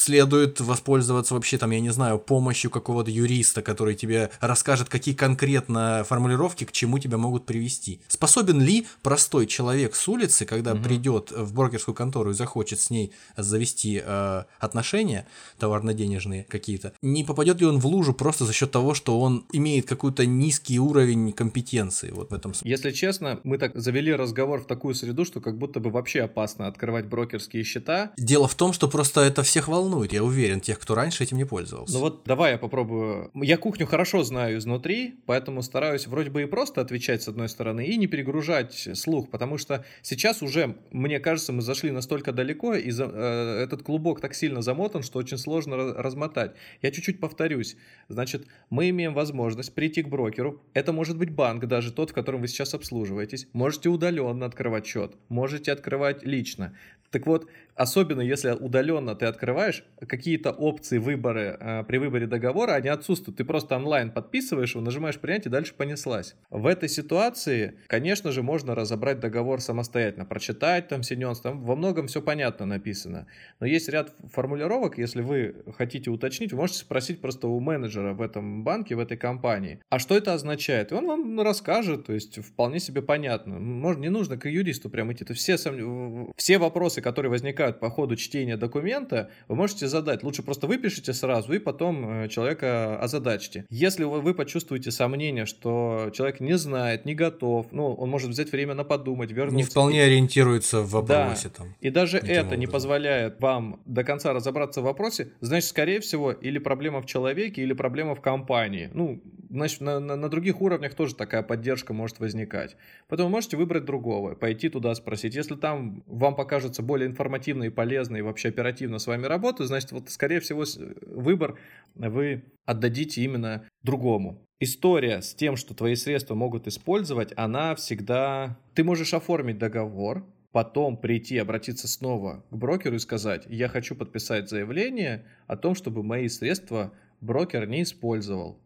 следует 0.06 0.60
воспользоваться 0.60 1.34
вообще 1.34 1.58
там, 1.58 1.72
я 1.72 1.80
не 1.80 1.90
знаю, 1.90 2.20
помощью 2.20 2.70
какого-то 2.70 3.10
юриста, 3.10 3.60
который 3.60 3.96
тебе 3.96 4.30
расскажет, 4.40 4.88
какие 4.88 5.16
конкретно 5.16 6.04
формулировки 6.08 6.62
к 6.62 6.70
чему 6.70 7.00
тебя 7.00 7.18
могут 7.18 7.44
привести. 7.44 8.00
Способен 8.06 8.60
ли 8.60 8.86
простой 9.02 9.48
человек 9.48 9.96
с 9.96 10.06
улицы, 10.06 10.46
когда 10.46 10.74
угу. 10.74 10.82
придет 10.84 11.32
в 11.32 11.52
брокерскую 11.52 11.96
контору 11.96 12.30
и 12.30 12.34
захочет 12.34 12.78
с 12.78 12.90
ней 12.90 13.12
завести 13.36 14.00
э, 14.04 14.44
отношения 14.60 15.26
товарно-денежные 15.58 16.44
какие-то, 16.44 16.92
не 17.02 17.24
попадет 17.24 17.60
ли 17.60 17.66
он 17.66 17.80
в 17.80 17.86
лужу 17.86 18.14
просто 18.14 18.44
за 18.44 18.52
счет 18.52 18.70
того, 18.70 18.94
что 18.94 19.20
он 19.20 19.44
имеет 19.52 19.88
какой-то 19.88 20.24
низкий 20.24 20.78
уровень 20.78 21.32
компетенции 21.32 22.12
вот 22.12 22.30
в 22.30 22.34
этом 22.34 22.54
смысле? 22.54 22.70
Если 22.70 22.92
честно, 22.92 23.40
мы 23.42 23.58
так 23.58 23.72
завели 23.74 24.14
разговор 24.14 24.60
в 24.60 24.66
такую 24.66 24.94
среду, 24.94 25.24
что 25.24 25.40
как 25.40 25.58
будто 25.58 25.80
бы 25.80 25.90
вообще 25.90 26.22
опасно 26.22 26.68
открывать 26.68 27.06
брокерские 27.06 27.64
счета. 27.64 28.12
Дело 28.16 28.46
в 28.46 28.54
том, 28.54 28.72
что 28.72 28.86
просто 28.88 29.22
это 29.22 29.42
всех 29.42 29.66
волнует 29.66 29.95
волнует, 29.96 30.12
я 30.12 30.22
уверен, 30.22 30.60
тех, 30.60 30.78
кто 30.78 30.94
раньше 30.94 31.24
этим 31.24 31.38
не 31.38 31.44
пользовался. 31.44 31.94
Ну 31.94 32.00
вот 32.00 32.22
давай 32.24 32.52
я 32.52 32.58
попробую. 32.58 33.30
Я 33.34 33.56
кухню 33.56 33.86
хорошо 33.86 34.22
знаю 34.22 34.58
изнутри, 34.58 35.14
поэтому 35.26 35.62
стараюсь 35.62 36.06
вроде 36.06 36.30
бы 36.30 36.42
и 36.42 36.46
просто 36.46 36.80
отвечать 36.80 37.22
с 37.22 37.28
одной 37.28 37.48
стороны, 37.48 37.86
и 37.86 37.96
не 37.96 38.06
перегружать 38.06 38.88
слух, 38.94 39.30
потому 39.30 39.58
что 39.58 39.84
сейчас 40.02 40.42
уже, 40.42 40.76
мне 40.92 41.18
кажется, 41.18 41.52
мы 41.52 41.62
зашли 41.62 41.90
настолько 41.90 42.32
далеко, 42.32 42.74
и 42.74 42.90
за, 42.90 43.10
э, 43.12 43.62
этот 43.62 43.82
клубок 43.82 44.20
так 44.20 44.34
сильно 44.34 44.62
замотан, 44.62 45.02
что 45.02 45.18
очень 45.18 45.38
сложно 45.38 45.76
размотать. 45.76 46.52
Я 46.82 46.90
чуть-чуть 46.90 47.20
повторюсь. 47.20 47.76
Значит, 48.08 48.46
мы 48.70 48.90
имеем 48.90 49.14
возможность 49.14 49.74
прийти 49.74 50.02
к 50.02 50.08
брокеру. 50.08 50.62
Это 50.74 50.92
может 50.92 51.16
быть 51.16 51.30
банк, 51.30 51.66
даже 51.66 51.92
тот, 51.92 52.10
в 52.10 52.12
котором 52.12 52.40
вы 52.40 52.48
сейчас 52.48 52.74
обслуживаетесь. 52.74 53.48
Можете 53.52 53.88
удаленно 53.88 54.46
открывать 54.46 54.86
счет, 54.86 55.14
можете 55.28 55.72
открывать 55.72 56.24
лично. 56.24 56.74
Так 57.10 57.26
вот, 57.26 57.48
особенно 57.76 58.20
если 58.20 58.50
удаленно 58.50 59.14
ты 59.14 59.26
открываешь, 59.26 59.84
какие-то 60.08 60.50
опции 60.50 60.98
выборы 60.98 61.56
э, 61.58 61.84
при 61.84 61.98
выборе 61.98 62.26
договора, 62.26 62.72
они 62.72 62.88
отсутствуют. 62.88 63.38
Ты 63.38 63.44
просто 63.44 63.76
онлайн 63.76 64.10
подписываешь 64.10 64.74
его, 64.74 64.82
нажимаешь 64.82 65.18
принять 65.18 65.46
и 65.46 65.50
дальше 65.50 65.74
понеслась. 65.74 66.34
В 66.50 66.66
этой 66.66 66.88
ситуации, 66.88 67.78
конечно 67.86 68.32
же, 68.32 68.42
можно 68.42 68.74
разобрать 68.74 69.20
договор 69.20 69.60
самостоятельно, 69.60 70.24
прочитать 70.24 70.88
там 70.88 71.02
нюансы, 71.16 71.42
там 71.42 71.62
во 71.62 71.76
многом 71.76 72.06
все 72.06 72.22
понятно 72.22 72.66
написано. 72.66 73.26
Но 73.60 73.66
есть 73.66 73.88
ряд 73.88 74.14
формулировок, 74.32 74.98
если 74.98 75.22
вы 75.22 75.56
хотите 75.76 76.10
уточнить, 76.10 76.52
вы 76.52 76.58
можете 76.58 76.80
спросить 76.80 77.20
просто 77.20 77.48
у 77.48 77.60
менеджера 77.60 78.14
в 78.14 78.22
этом 78.22 78.64
банке, 78.64 78.94
в 78.94 78.98
этой 78.98 79.16
компании. 79.16 79.80
А 79.90 79.98
что 79.98 80.16
это 80.16 80.34
означает? 80.34 80.92
И 80.92 80.94
он 80.94 81.06
вам 81.06 81.40
расскажет, 81.40 82.06
то 82.06 82.12
есть 82.12 82.38
вполне 82.42 82.80
себе 82.80 83.02
понятно. 83.02 83.58
Может, 83.58 84.00
не 84.00 84.08
нужно 84.08 84.36
к 84.36 84.48
юристу 84.48 84.90
прям 84.90 85.12
идти. 85.12 85.24
То 85.24 85.34
все, 85.34 85.58
сом... 85.58 86.32
все 86.36 86.58
вопросы, 86.58 87.00
которые 87.00 87.30
возникают 87.30 87.65
возникают 87.66 87.80
по 87.80 87.90
ходу 87.90 88.16
чтения 88.16 88.56
документа, 88.56 89.30
вы 89.48 89.56
можете 89.56 89.88
задать. 89.88 90.22
Лучше 90.22 90.42
просто 90.42 90.66
выпишите 90.66 91.12
сразу 91.12 91.52
и 91.52 91.58
потом 91.58 92.24
э, 92.24 92.28
человека 92.28 92.98
озадачьте. 93.00 93.64
Если 93.70 94.04
вы, 94.04 94.20
вы 94.20 94.34
почувствуете 94.34 94.90
сомнение, 94.90 95.46
что 95.46 96.10
человек 96.12 96.40
не 96.40 96.56
знает, 96.56 97.04
не 97.04 97.14
готов, 97.14 97.66
ну, 97.72 97.94
он 97.94 98.10
может 98.10 98.30
взять 98.30 98.52
время 98.52 98.74
на 98.74 98.84
подумать, 98.84 99.30
вернуться. 99.30 99.56
Не 99.56 99.64
вполне 99.64 100.02
ориентируется 100.02 100.80
в 100.80 100.90
вопросе. 100.90 101.48
Да. 101.48 101.54
Там, 101.56 101.74
и 101.80 101.90
даже 101.90 102.18
это 102.18 102.40
образом. 102.40 102.60
не 102.60 102.66
позволяет 102.66 103.40
вам 103.40 103.80
до 103.86 104.04
конца 104.04 104.32
разобраться 104.32 104.80
в 104.80 104.84
вопросе, 104.84 105.32
значит, 105.40 105.68
скорее 105.68 106.00
всего, 106.00 106.32
или 106.32 106.58
проблема 106.58 107.00
в 107.00 107.06
человеке, 107.06 107.62
или 107.62 107.72
проблема 107.72 108.14
в 108.14 108.20
компании. 108.20 108.90
Ну, 108.92 109.22
значит, 109.50 109.80
на, 109.80 110.00
на, 110.00 110.16
на 110.16 110.28
других 110.28 110.60
уровнях 110.60 110.94
тоже 110.94 111.14
такая 111.14 111.42
поддержка 111.42 111.92
может 111.92 112.18
возникать. 112.20 112.76
Поэтому 113.08 113.28
можете 113.30 113.56
выбрать 113.56 113.84
другого, 113.84 114.34
пойти 114.34 114.68
туда 114.68 114.94
спросить. 114.94 115.34
Если 115.34 115.54
там 115.54 116.02
вам 116.06 116.34
покажется 116.34 116.82
более 116.82 117.08
информативно 117.08 117.55
и 117.64 117.70
полезно 117.70 118.16
и 118.16 118.22
вообще 118.22 118.48
оперативно 118.48 118.98
с 118.98 119.06
вами 119.06 119.26
работать, 119.26 119.66
значит, 119.66 119.92
вот, 119.92 120.10
скорее 120.10 120.40
всего, 120.40 120.64
выбор 121.06 121.58
вы 121.94 122.44
отдадите 122.64 123.22
именно 123.22 123.68
другому. 123.82 124.42
История 124.58 125.20
с 125.20 125.34
тем, 125.34 125.56
что 125.56 125.74
твои 125.74 125.94
средства 125.94 126.34
могут 126.34 126.66
использовать, 126.66 127.32
она 127.36 127.74
всегда... 127.74 128.58
Ты 128.74 128.84
можешь 128.84 129.12
оформить 129.12 129.58
договор, 129.58 130.24
потом 130.52 130.96
прийти, 130.96 131.36
обратиться 131.36 131.86
снова 131.86 132.44
к 132.50 132.56
брокеру 132.56 132.96
и 132.96 132.98
сказать, 132.98 133.44
я 133.48 133.68
хочу 133.68 133.94
подписать 133.94 134.48
заявление 134.48 135.26
о 135.46 135.56
том, 135.56 135.74
чтобы 135.74 136.02
мои 136.02 136.28
средства 136.28 136.94
брокер 137.20 137.66
не 137.68 137.82
использовал. 137.82 138.58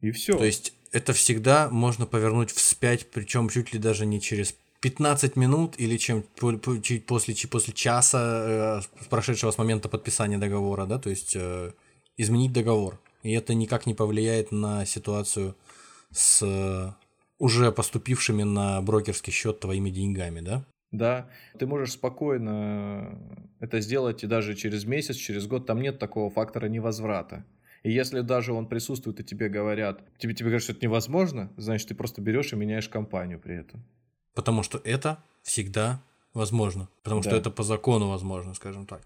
И 0.00 0.12
все. 0.12 0.38
То 0.38 0.44
есть 0.44 0.74
это 0.92 1.12
всегда 1.12 1.68
можно 1.70 2.06
повернуть 2.06 2.50
вспять, 2.50 3.10
причем 3.10 3.48
чуть 3.48 3.72
ли 3.72 3.80
даже 3.80 4.06
не 4.06 4.20
через 4.20 4.54
15 4.82 5.36
минут 5.36 5.78
или 5.78 5.96
чем 5.96 6.24
чуть 6.82 7.06
после, 7.06 7.34
после 7.48 7.72
часа 7.72 8.80
э, 8.82 9.06
прошедшего 9.08 9.52
с 9.52 9.58
момента 9.58 9.88
подписания 9.88 10.38
договора, 10.38 10.86
да, 10.86 10.98
то 10.98 11.08
есть 11.08 11.36
э, 11.36 11.72
изменить 12.16 12.52
договор. 12.52 12.98
И 13.22 13.32
это 13.32 13.54
никак 13.54 13.86
не 13.86 13.94
повлияет 13.94 14.50
на 14.50 14.84
ситуацию 14.84 15.54
с 16.10 16.42
э, 16.42 16.92
уже 17.38 17.70
поступившими 17.70 18.42
на 18.42 18.82
брокерский 18.82 19.32
счет 19.32 19.60
твоими 19.60 19.90
деньгами, 19.90 20.40
да? 20.40 20.64
Да, 20.90 21.30
ты 21.58 21.66
можешь 21.66 21.92
спокойно 21.92 23.18
это 23.60 23.80
сделать 23.80 24.24
и 24.24 24.26
даже 24.26 24.54
через 24.54 24.84
месяц, 24.84 25.14
через 25.16 25.46
год, 25.46 25.64
там 25.64 25.80
нет 25.80 26.00
такого 26.00 26.28
фактора 26.28 26.66
невозврата. 26.66 27.46
И 27.84 27.90
если 27.90 28.20
даже 28.20 28.52
он 28.52 28.66
присутствует 28.66 29.20
и 29.20 29.24
тебе 29.24 29.48
говорят, 29.48 30.02
тебе, 30.18 30.34
тебе 30.34 30.46
говорят, 30.46 30.62
что 30.62 30.72
это 30.72 30.84
невозможно, 30.84 31.52
значит, 31.56 31.88
ты 31.88 31.94
просто 31.94 32.20
берешь 32.20 32.52
и 32.52 32.56
меняешь 32.56 32.88
компанию 32.88 33.38
при 33.38 33.56
этом. 33.56 33.84
Потому 34.34 34.62
что 34.62 34.80
это 34.84 35.22
всегда 35.42 36.02
возможно. 36.34 36.88
Потому 37.02 37.22
да. 37.22 37.30
что 37.30 37.36
это 37.36 37.50
по 37.50 37.62
закону 37.62 38.08
возможно, 38.08 38.54
скажем 38.54 38.86
так. 38.86 39.02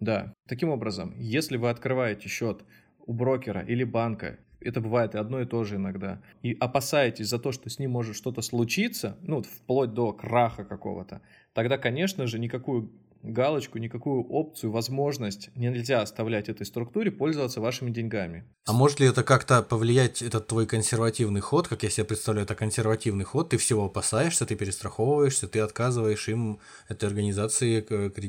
Да. 0.00 0.34
Таким 0.46 0.68
образом, 0.68 1.14
если 1.18 1.56
вы 1.56 1.70
открываете 1.70 2.28
счет 2.28 2.62
у 3.06 3.12
брокера 3.12 3.60
или 3.60 3.84
банка, 3.84 4.38
это 4.60 4.80
бывает 4.80 5.14
и 5.14 5.18
одно 5.18 5.40
и 5.40 5.46
то 5.46 5.64
же 5.64 5.76
иногда, 5.76 6.20
и 6.42 6.56
опасаетесь 6.58 7.28
за 7.28 7.38
то, 7.38 7.52
что 7.52 7.70
с 7.70 7.78
ним 7.78 7.92
может 7.92 8.16
что-то 8.16 8.42
случиться, 8.42 9.16
ну, 9.22 9.42
вплоть 9.42 9.94
до 9.94 10.12
краха 10.12 10.64
какого-то, 10.64 11.22
тогда, 11.52 11.78
конечно 11.78 12.26
же, 12.26 12.38
никакую 12.38 12.90
галочку, 13.22 13.78
никакую 13.78 14.22
опцию, 14.22 14.70
возможность 14.72 15.50
нельзя 15.54 16.02
оставлять 16.02 16.48
этой 16.48 16.66
структуре 16.66 17.10
пользоваться 17.10 17.60
вашими 17.60 17.90
деньгами. 17.90 18.44
А 18.66 18.72
может 18.72 19.00
ли 19.00 19.06
это 19.06 19.22
как-то 19.22 19.62
повлиять, 19.62 20.22
этот 20.22 20.46
твой 20.46 20.66
консервативный 20.66 21.40
ход, 21.40 21.68
как 21.68 21.82
я 21.82 21.90
себе 21.90 22.04
представляю, 22.04 22.44
это 22.44 22.54
консервативный 22.54 23.24
ход, 23.24 23.50
ты 23.50 23.56
всего 23.56 23.86
опасаешься, 23.86 24.46
ты 24.46 24.56
перестраховываешься, 24.56 25.48
ты 25.48 25.60
отказываешь 25.60 26.28
им, 26.28 26.60
этой 26.88 27.08
организации, 27.08 27.84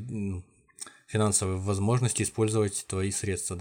ну, 0.09 0.43
финансовой 1.07 1.55
возможности 1.55 2.23
использовать 2.23 2.85
твои 2.87 3.11
средства, 3.11 3.55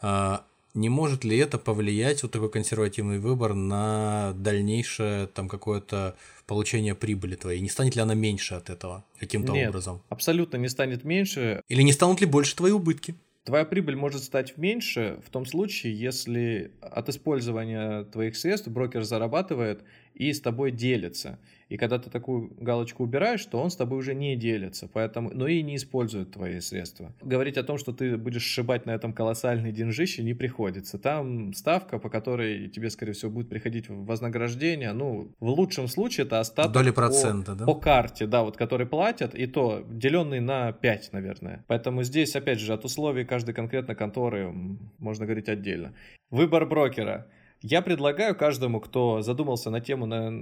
да? 0.00 0.46
Не 0.74 0.88
может 0.88 1.24
ли 1.24 1.36
это 1.36 1.58
повлиять, 1.58 2.22
вот 2.22 2.32
такой 2.32 2.50
консервативный 2.50 3.18
выбор, 3.18 3.54
на 3.54 4.32
дальнейшее 4.36 5.26
там 5.26 5.48
какое-то 5.48 6.16
получение 6.46 6.94
прибыли 6.94 7.36
твоей? 7.36 7.60
Не 7.60 7.68
станет 7.68 7.96
ли 7.96 8.02
она 8.02 8.14
меньше 8.14 8.54
от 8.54 8.70
этого 8.70 9.04
каким-то 9.18 9.52
Нет, 9.52 9.70
образом? 9.70 10.02
абсолютно 10.08 10.56
не 10.58 10.68
станет 10.68 11.04
меньше. 11.04 11.62
Или 11.68 11.82
не 11.82 11.92
станут 11.92 12.20
ли 12.20 12.26
больше 12.26 12.54
твои 12.54 12.72
убытки? 12.72 13.14
Твоя 13.44 13.64
прибыль 13.64 13.96
может 13.96 14.22
стать 14.24 14.58
меньше 14.58 15.20
в 15.26 15.30
том 15.30 15.46
случае, 15.46 15.98
если 15.98 16.70
от 16.82 17.08
использования 17.08 18.04
твоих 18.04 18.36
средств 18.36 18.68
брокер 18.68 19.04
зарабатывает 19.04 19.82
и 20.12 20.34
с 20.34 20.40
тобой 20.42 20.70
делится. 20.70 21.38
И 21.68 21.76
когда 21.76 21.98
ты 21.98 22.10
такую 22.10 22.50
галочку 22.58 23.04
убираешь, 23.04 23.44
то 23.44 23.60
он 23.60 23.70
с 23.70 23.76
тобой 23.76 23.98
уже 23.98 24.14
не 24.14 24.36
делится, 24.36 24.88
поэтому, 24.92 25.30
но 25.32 25.46
и 25.46 25.62
не 25.62 25.76
использует 25.76 26.32
твои 26.32 26.60
средства. 26.60 27.12
Говорить 27.22 27.58
о 27.58 27.62
том, 27.62 27.78
что 27.78 27.92
ты 27.92 28.16
будешь 28.16 28.42
сшибать 28.42 28.86
на 28.86 28.92
этом 28.92 29.12
колоссальный 29.12 29.72
деньжище, 29.72 30.22
не 30.22 30.34
приходится. 30.34 30.98
Там 30.98 31.52
ставка, 31.52 31.98
по 31.98 32.08
которой 32.08 32.68
тебе, 32.68 32.90
скорее 32.90 33.12
всего, 33.12 33.30
будет 33.30 33.48
приходить 33.48 33.88
вознаграждение, 33.88 34.92
ну, 34.92 35.30
в 35.40 35.48
лучшем 35.50 35.88
случае 35.88 36.26
это 36.26 36.40
остаток 36.40 36.72
Доли 36.72 36.90
процента, 36.90 37.52
по, 37.52 37.58
да? 37.58 37.64
по 37.66 37.74
карте, 37.74 38.26
да, 38.26 38.42
вот, 38.42 38.56
который 38.56 38.86
платят, 38.86 39.34
и 39.34 39.46
то 39.46 39.84
деленный 39.90 40.40
на 40.40 40.72
5, 40.72 41.12
наверное. 41.12 41.64
Поэтому 41.66 42.02
здесь, 42.02 42.34
опять 42.34 42.60
же, 42.60 42.72
от 42.72 42.84
условий 42.84 43.24
каждой 43.24 43.54
конкретной 43.54 43.94
конторы 43.94 44.52
можно 44.98 45.26
говорить 45.26 45.48
отдельно. 45.48 45.94
Выбор 46.30 46.66
брокера– 46.66 47.26
я 47.62 47.82
предлагаю 47.82 48.34
каждому, 48.36 48.80
кто 48.80 49.20
задумался 49.20 49.70
на 49.70 49.80
тему 49.80 50.06
на... 50.06 50.32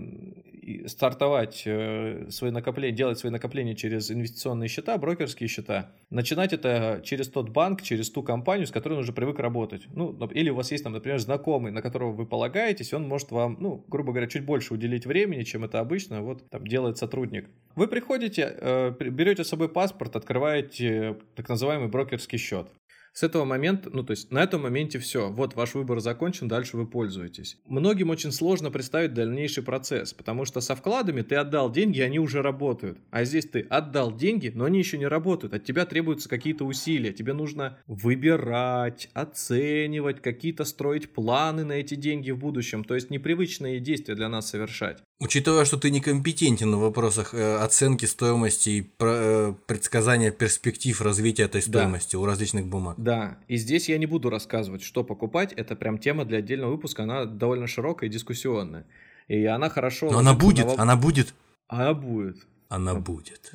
стартовать 0.87 1.63
э, 1.65 2.27
свои 2.31 2.51
накопления, 2.51 2.95
делать 2.95 3.19
свои 3.19 3.33
накопления 3.33 3.75
через 3.75 4.11
инвестиционные 4.11 4.69
счета, 4.69 4.99
брокерские 4.99 5.49
счета, 5.49 5.93
начинать 6.11 6.53
это 6.53 7.01
через 7.05 7.29
тот 7.29 7.49
банк, 7.49 7.83
через 7.83 8.11
ту 8.11 8.23
компанию, 8.23 8.67
с 8.67 8.71
которой 8.71 8.95
он 8.95 9.01
уже 9.01 9.13
привык 9.13 9.39
работать. 9.39 9.87
Ну, 9.95 10.13
или 10.29 10.51
у 10.51 10.57
вас 10.57 10.71
есть 10.73 10.85
там, 10.85 10.93
например, 10.93 11.19
знакомый, 11.19 11.73
на 11.73 11.81
которого 11.81 12.13
вы 12.13 12.27
полагаетесь, 12.27 12.93
он 12.93 13.09
может 13.09 13.31
вам, 13.31 13.57
ну, 13.61 13.85
грубо 13.89 14.13
говоря, 14.13 14.27
чуть 14.27 14.45
больше 14.45 14.75
уделить 14.75 15.07
времени, 15.07 15.43
чем 15.43 15.65
это 15.65 15.81
обычно 15.81 16.23
вот 16.23 16.49
там 16.51 16.67
делает 16.67 16.99
сотрудник. 16.99 17.49
Вы 17.77 17.89
приходите, 17.89 18.57
э, 18.61 18.91
берете 18.91 19.45
с 19.45 19.49
собой 19.49 19.69
паспорт, 19.69 20.17
открываете 20.17 21.17
так 21.35 21.49
называемый 21.49 21.89
брокерский 21.89 22.39
счет. 22.39 22.69
С 23.17 23.23
этого 23.23 23.47
момента, 23.47 23.89
ну 23.91 24.03
то 24.03 24.11
есть 24.11 24.31
на 24.31 24.43
этом 24.43 24.61
моменте 24.61 24.99
все. 24.99 25.31
Вот 25.31 25.55
ваш 25.55 25.73
выбор 25.73 26.01
закончен, 26.01 26.49
дальше 26.49 26.77
вы 26.77 26.87
пользуетесь. 26.87 27.57
Многим 27.65 28.11
очень 28.11 28.31
сложно 28.31 28.71
представить 28.71 29.15
дальнейший 29.15 29.63
процесс, 29.63 30.13
потому 30.13 30.45
что 30.45 30.61
со 30.61 30.77
вкладами 30.77 31.23
ты 31.23 31.37
отдал 31.37 31.73
деньги, 31.73 32.03
они 32.03 32.19
уже 32.19 32.43
работают. 32.43 32.99
А 33.11 33.25
здесь 33.25 33.47
ты 33.47 33.61
отдал 33.61 34.15
деньги, 34.15 34.53
но 34.55 34.67
они 34.67 34.81
еще 34.81 34.99
не 34.99 35.07
работают. 35.07 35.55
От 35.55 35.65
тебя 35.65 35.87
требуются 35.87 36.29
какие-то 36.29 36.67
усилия. 36.67 37.15
Тебе 37.15 37.33
нужно 37.33 37.79
выбирать, 37.87 39.09
оценивать, 39.15 40.21
какие-то 40.21 40.67
строить 40.67 41.15
планы 41.15 41.65
на 41.65 41.73
эти 41.73 41.95
деньги 41.95 42.33
в 42.33 42.39
будущем. 42.39 42.85
То 42.85 42.95
есть 42.95 43.09
непривычные 43.09 43.81
действия 43.81 44.15
для 44.15 44.29
нас 44.29 44.51
совершать. 44.51 45.03
Учитывая, 45.19 45.65
что 45.65 45.79
ты 45.79 45.91
некомпетентен 45.91 46.77
в 46.77 46.81
вопросах 46.81 47.33
э, 47.33 47.57
оценки 47.57 48.05
стоимости 48.05 48.69
и 48.69 48.91
э, 49.01 49.55
предсказания 49.67 50.31
перспектив 50.31 51.01
развития 51.01 51.45
этой 51.45 51.63
стоимости 51.63 52.13
да. 52.13 52.19
у 52.19 52.27
различных 52.27 52.67
бумаг. 52.67 52.97
Да, 52.99 53.39
и 53.49 53.57
здесь 53.57 53.89
я 53.89 53.97
не 53.97 54.05
буду 54.05 54.29
рассказывать, 54.29 54.83
что 54.83 55.05
покупать. 55.05 55.55
Это 55.55 55.75
прям 55.75 55.99
тема 55.99 56.27
для 56.27 56.39
отдельного 56.39 56.73
выпуска, 56.73 57.05
она 57.05 57.25
довольно 57.25 57.67
широкая 57.67 58.11
и 58.11 58.13
дискуссионная. 58.13 58.87
И 59.29 59.47
она 59.47 59.71
хорошо... 59.71 60.11
Но 60.11 60.19
она 60.19 60.35
будет, 60.35 60.67
на... 60.67 60.83
она 60.83 60.97
будет. 60.97 61.35
Она 61.69 61.95
будет. 61.95 62.37
Она 62.69 62.95
будет. 62.95 63.55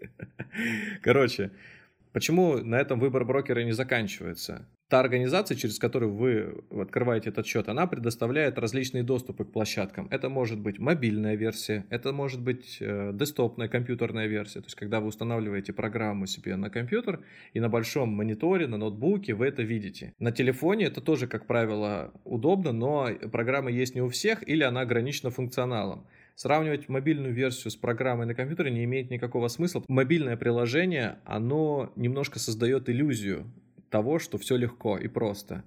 Короче, 1.02 1.50
почему 2.16 2.56
на 2.56 2.76
этом 2.76 2.98
выбор 2.98 3.26
брокера 3.26 3.62
не 3.62 3.72
заканчивается? 3.72 4.66
та 4.88 5.00
организация, 5.00 5.56
через 5.56 5.78
которую 5.78 6.14
вы 6.14 6.64
открываете 6.70 7.30
этот 7.30 7.46
счет, 7.46 7.68
она 7.68 7.86
предоставляет 7.86 8.58
различные 8.58 9.02
доступы 9.02 9.44
к 9.44 9.52
площадкам. 9.52 10.08
Это 10.10 10.28
может 10.28 10.60
быть 10.60 10.78
мобильная 10.78 11.34
версия, 11.34 11.84
это 11.90 12.12
может 12.12 12.40
быть 12.40 12.78
э, 12.80 13.10
десктопная 13.12 13.68
компьютерная 13.68 14.28
версия. 14.28 14.60
То 14.60 14.66
есть, 14.66 14.76
когда 14.76 15.00
вы 15.00 15.08
устанавливаете 15.08 15.72
программу 15.72 16.26
себе 16.26 16.56
на 16.56 16.70
компьютер 16.70 17.20
и 17.52 17.60
на 17.60 17.68
большом 17.68 18.10
мониторе, 18.10 18.66
на 18.66 18.76
ноутбуке 18.76 19.34
вы 19.34 19.46
это 19.46 19.62
видите. 19.62 20.14
На 20.18 20.30
телефоне 20.30 20.86
это 20.86 21.00
тоже, 21.00 21.26
как 21.26 21.46
правило, 21.46 22.12
удобно, 22.24 22.72
но 22.72 23.08
программа 23.32 23.70
есть 23.70 23.94
не 23.94 24.02
у 24.02 24.08
всех 24.08 24.48
или 24.48 24.62
она 24.62 24.82
ограничена 24.82 25.30
функционалом. 25.30 26.06
Сравнивать 26.36 26.90
мобильную 26.90 27.32
версию 27.32 27.70
с 27.70 27.76
программой 27.76 28.26
на 28.26 28.34
компьютере 28.34 28.70
не 28.70 28.84
имеет 28.84 29.08
никакого 29.08 29.48
смысла. 29.48 29.82
Мобильное 29.88 30.36
приложение, 30.36 31.16
оно 31.24 31.90
немножко 31.96 32.38
создает 32.38 32.90
иллюзию 32.90 33.50
того, 33.88 34.18
что 34.18 34.36
все 34.36 34.56
легко 34.56 34.98
и 34.98 35.08
просто. 35.08 35.64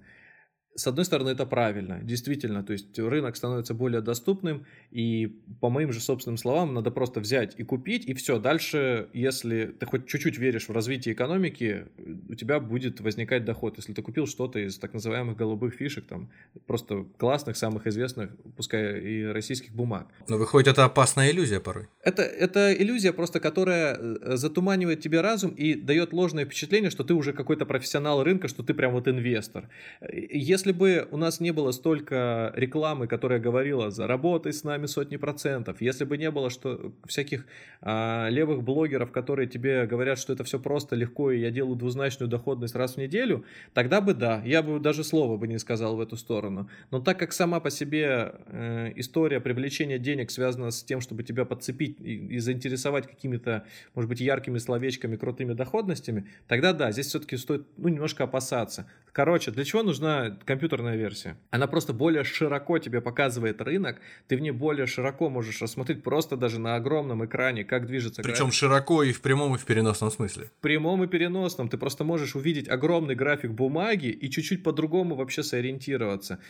С 0.74 0.86
одной 0.86 1.04
стороны, 1.04 1.30
это 1.30 1.46
правильно, 1.46 2.00
действительно, 2.02 2.62
то 2.62 2.72
есть 2.72 2.98
рынок 2.98 3.36
становится 3.36 3.74
более 3.74 4.00
доступным, 4.00 4.66
и 4.90 5.26
по 5.60 5.68
моим 5.68 5.92
же 5.92 6.00
собственным 6.00 6.38
словам, 6.38 6.74
надо 6.74 6.90
просто 6.90 7.20
взять 7.20 7.54
и 7.58 7.64
купить, 7.64 8.06
и 8.06 8.14
все. 8.14 8.38
Дальше, 8.38 9.08
если 9.12 9.66
ты 9.66 9.86
хоть 9.86 10.06
чуть-чуть 10.06 10.38
веришь 10.38 10.68
в 10.68 10.72
развитие 10.72 11.14
экономики, 11.14 11.86
у 12.28 12.34
тебя 12.34 12.60
будет 12.60 13.00
возникать 13.00 13.44
доход. 13.44 13.76
Если 13.78 13.92
ты 13.92 14.02
купил 14.02 14.26
что-то 14.26 14.58
из 14.58 14.78
так 14.78 14.94
называемых 14.94 15.36
голубых 15.36 15.74
фишек, 15.74 16.06
там, 16.06 16.30
просто 16.66 17.04
классных, 17.18 17.56
самых 17.56 17.86
известных, 17.86 18.30
пускай 18.56 19.00
и 19.00 19.24
российских 19.24 19.72
бумаг. 19.72 20.08
Но 20.28 20.38
выходит, 20.38 20.68
это 20.68 20.84
опасная 20.84 21.30
иллюзия 21.30 21.60
порой. 21.60 21.88
Это, 22.02 22.22
это 22.22 22.72
иллюзия 22.72 23.12
просто, 23.12 23.40
которая 23.40 23.96
э, 23.96 24.36
затуманивает 24.36 25.00
тебе 25.00 25.20
разум 25.20 25.50
и 25.50 25.74
дает 25.74 26.12
ложное 26.12 26.44
впечатление, 26.44 26.90
что 26.90 27.04
ты 27.04 27.14
уже 27.14 27.32
какой-то 27.32 27.66
профессионал 27.66 28.22
рынка, 28.22 28.48
что 28.48 28.62
ты 28.62 28.72
прям 28.72 28.92
вот 28.92 29.08
инвестор. 29.08 29.68
Если 30.12 30.59
если 30.60 30.72
бы 30.72 31.08
у 31.10 31.16
нас 31.16 31.40
не 31.40 31.52
было 31.52 31.70
столько 31.72 32.52
рекламы, 32.54 33.06
которая 33.06 33.40
говорила 33.40 33.90
«заработай 33.90 34.52
с 34.52 34.62
нами 34.62 34.84
сотни 34.84 35.16
процентов», 35.16 35.80
если 35.80 36.04
бы 36.04 36.18
не 36.18 36.30
было 36.30 36.50
что, 36.50 36.92
всяких 37.06 37.46
а, 37.80 38.28
левых 38.28 38.62
блогеров, 38.62 39.10
которые 39.10 39.48
тебе 39.48 39.86
говорят, 39.86 40.18
что 40.18 40.34
это 40.34 40.44
все 40.44 40.60
просто, 40.60 40.96
легко, 40.96 41.30
и 41.30 41.40
я 41.40 41.50
делаю 41.50 41.76
двузначную 41.76 42.28
доходность 42.28 42.74
раз 42.74 42.96
в 42.96 42.96
неделю, 42.98 43.46
тогда 43.72 44.02
бы 44.02 44.12
да, 44.12 44.42
я 44.44 44.62
бы 44.62 44.78
даже 44.80 45.02
слова 45.02 45.38
бы 45.38 45.48
не 45.48 45.58
сказал 45.58 45.96
в 45.96 46.00
эту 46.00 46.18
сторону. 46.18 46.68
Но 46.90 47.00
так 47.00 47.18
как 47.18 47.32
сама 47.32 47.58
по 47.60 47.70
себе 47.70 48.34
э, 48.48 48.92
история 48.96 49.40
привлечения 49.40 49.98
денег 49.98 50.30
связана 50.30 50.72
с 50.72 50.82
тем, 50.82 51.00
чтобы 51.00 51.22
тебя 51.22 51.46
подцепить 51.46 51.98
и, 52.00 52.36
и 52.36 52.38
заинтересовать 52.38 53.06
какими-то, 53.06 53.64
может 53.94 54.10
быть, 54.10 54.20
яркими 54.20 54.58
словечками, 54.58 55.16
крутыми 55.16 55.54
доходностями, 55.54 56.26
тогда 56.48 56.74
да, 56.74 56.92
здесь 56.92 57.06
все-таки 57.06 57.38
стоит 57.38 57.66
ну, 57.78 57.88
немножко 57.88 58.24
опасаться. 58.24 58.86
Короче, 59.12 59.50
для 59.50 59.64
чего 59.64 59.82
нужна 59.82 60.38
компьютерная 60.50 60.96
версия? 60.96 61.36
Она 61.50 61.68
просто 61.68 61.92
более 61.92 62.24
широко 62.24 62.78
тебе 62.78 63.00
показывает 63.00 63.60
рынок, 63.60 64.00
ты 64.26 64.36
в 64.36 64.40
ней 64.40 64.50
более 64.50 64.86
широко 64.86 65.30
можешь 65.30 65.62
рассмотреть 65.62 66.02
просто 66.02 66.36
даже 66.36 66.58
на 66.58 66.74
огромном 66.74 67.24
экране, 67.24 67.64
как 67.64 67.86
движется 67.86 68.22
Причем 68.22 68.46
график. 68.46 68.54
широко 68.54 69.04
и 69.04 69.12
в 69.12 69.20
прямом, 69.20 69.54
и 69.54 69.58
в 69.58 69.64
переносном 69.64 70.10
смысле. 70.10 70.44
В 70.46 70.60
прямом 70.60 71.04
и 71.04 71.06
переносном. 71.06 71.68
Ты 71.68 71.78
просто 71.78 72.02
можешь 72.02 72.34
увидеть 72.34 72.68
огромный 72.68 73.14
график 73.14 73.52
бумаги 73.52 74.08
и 74.08 74.28
чуть-чуть 74.28 74.64
по-другому 74.64 75.14
вообще 75.14 75.44
сориентироваться 75.44 76.40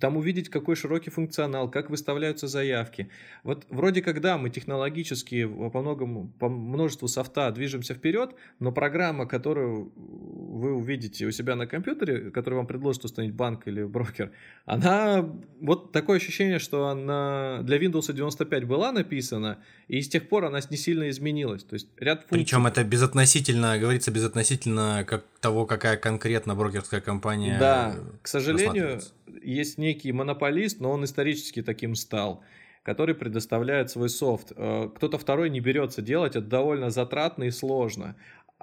там 0.00 0.16
увидеть, 0.16 0.48
какой 0.48 0.76
широкий 0.76 1.10
функционал, 1.10 1.70
как 1.70 1.90
выставляются 1.90 2.48
заявки. 2.48 3.08
Вот 3.44 3.66
вроде 3.70 4.02
когда 4.02 4.36
мы 4.36 4.50
технологически 4.50 5.46
по, 5.46 5.80
многому, 5.80 6.28
по 6.38 6.48
множеству 6.48 7.08
софта 7.08 7.50
движемся 7.50 7.94
вперед, 7.94 8.34
но 8.58 8.72
программа, 8.72 9.26
которую 9.26 9.92
вы 9.94 10.74
увидите 10.74 11.26
у 11.26 11.30
себя 11.30 11.56
на 11.56 11.66
компьютере, 11.66 12.30
которую 12.30 12.58
вам 12.58 12.66
предложит 12.66 13.04
установить 13.04 13.34
банк 13.46 13.68
или 13.68 13.84
брокер, 13.84 14.32
она, 14.64 15.24
вот 15.60 15.92
такое 15.92 16.16
ощущение, 16.16 16.58
что 16.58 16.88
она 16.88 17.60
для 17.62 17.78
Windows 17.78 18.12
95 18.12 18.64
была 18.64 18.90
написана, 18.92 19.58
и 19.86 20.00
с 20.00 20.08
тех 20.08 20.28
пор 20.28 20.46
она 20.46 20.58
не 20.70 20.76
сильно 20.76 21.08
изменилась. 21.08 21.62
То 21.62 21.74
есть 21.74 21.88
ряд 21.96 22.20
функций... 22.20 22.38
Причем 22.38 22.66
это 22.66 22.82
безотносительно, 22.82 23.78
говорится, 23.78 24.10
безотносительно 24.10 25.04
как 25.06 25.24
того, 25.40 25.66
какая 25.66 25.96
конкретно 25.96 26.56
брокерская 26.56 27.00
компания 27.00 27.56
Да, 27.60 27.96
к 28.22 28.28
сожалению, 28.28 29.00
есть 29.42 29.78
некий 29.78 30.12
монополист, 30.12 30.80
но 30.80 30.90
он 30.90 31.04
исторически 31.04 31.62
таким 31.62 31.94
стал 31.94 32.42
который 32.82 33.16
предоставляет 33.16 33.90
свой 33.90 34.08
софт. 34.08 34.52
Э, 34.54 34.88
кто-то 34.94 35.18
второй 35.18 35.50
не 35.50 35.58
берется 35.58 36.02
делать, 36.02 36.36
это 36.36 36.46
довольно 36.46 36.90
затратно 36.90 37.42
и 37.42 37.50
сложно. 37.50 38.14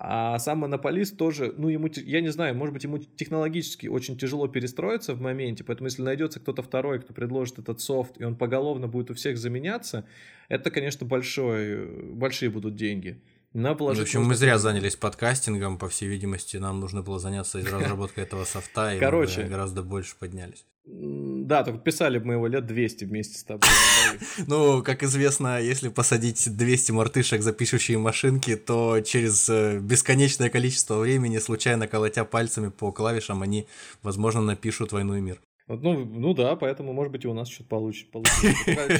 А 0.05 0.37
сам 0.37 0.57
монополист 0.57 1.15
тоже, 1.15 1.53
ну, 1.57 1.69
ему, 1.69 1.87
я 1.95 2.19
не 2.19 2.27
знаю, 2.27 2.55
может 2.55 2.73
быть, 2.73 2.83
ему 2.83 2.97
технологически 2.97 3.87
очень 3.87 4.17
тяжело 4.17 4.49
перестроиться 4.49 5.13
в 5.13 5.21
моменте, 5.21 5.63
поэтому 5.63 5.87
если 5.87 6.01
найдется 6.01 6.41
кто-то 6.41 6.61
второй, 6.61 6.99
кто 6.99 7.13
предложит 7.13 7.57
этот 7.59 7.79
софт, 7.79 8.19
и 8.19 8.25
он 8.25 8.35
поголовно 8.35 8.89
будет 8.89 9.11
у 9.11 9.13
всех 9.13 9.37
заменяться, 9.37 10.05
это, 10.49 10.71
конечно, 10.71 11.07
большой, 11.07 11.85
большие 12.11 12.49
будут 12.49 12.75
деньги. 12.75 13.21
Положить 13.53 14.01
в 14.01 14.03
общем, 14.03 14.23
мы 14.23 14.35
зря 14.35 14.57
занялись 14.57 14.97
подкастингом, 14.97 15.77
по 15.77 15.87
всей 15.87 16.09
видимости, 16.09 16.57
нам 16.57 16.81
нужно 16.81 17.01
было 17.01 17.17
заняться 17.17 17.59
разработкой 17.59 18.25
этого 18.25 18.43
софта, 18.43 18.95
и 18.95 18.99
Короче, 18.99 19.43
мы 19.43 19.47
гораздо 19.47 19.83
больше 19.83 20.17
поднялись. 20.19 20.65
Да, 20.85 21.63
только 21.63 21.79
писали 21.79 22.17
бы 22.17 22.25
мы 22.25 22.33
его 22.33 22.47
лет 22.47 22.65
200 22.65 23.05
вместе 23.05 23.37
с 23.37 23.43
тобой. 23.43 23.67
Ну, 24.47 24.83
как 24.83 25.01
известно, 25.03 25.59
если 25.59 25.89
посадить 25.89 26.55
200 26.55 26.91
мартышек 26.91 27.41
за 27.41 27.51
пишущие 27.51 27.97
машинки, 27.97 28.55
то 28.55 29.01
через 29.01 29.49
э, 29.49 29.79
бесконечное 29.79 30.49
количество 30.49 30.99
времени, 30.99 31.39
случайно 31.39 31.87
колотя 31.87 32.25
пальцами 32.25 32.69
по 32.69 32.91
клавишам, 32.91 33.41
они, 33.41 33.65
возможно, 34.03 34.41
напишут 34.41 34.91
«Войну 34.91 35.15
и 35.15 35.21
мир». 35.21 35.41
Ну, 35.67 36.05
ну 36.05 36.33
да, 36.33 36.55
поэтому, 36.55 36.93
может 36.93 37.11
быть, 37.11 37.23
и 37.23 37.27
у 37.27 37.33
нас 37.33 37.49
что-то 37.49 37.69
получится. 37.69 38.05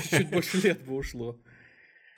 Чуть 0.09 0.29
больше 0.29 0.57
лет 0.61 0.83
бы 0.83 0.95
ушло. 0.95 1.37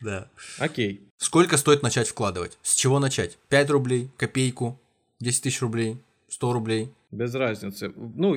Да. 0.01 0.29
Окей. 0.59 1.09
Сколько 1.17 1.57
стоит 1.57 1.81
начать 1.81 2.07
вкладывать? 2.07 2.57
С 2.61 2.75
чего 2.75 2.99
начать? 2.99 3.37
5 3.49 3.69
рублей, 3.71 4.09
копейку, 4.17 4.79
10 5.19 5.43
тысяч 5.43 5.61
рублей, 5.61 5.97
100 6.29 6.53
рублей? 6.53 6.91
Без 7.11 7.33
разницы. 7.33 7.91
Ну, 7.95 8.35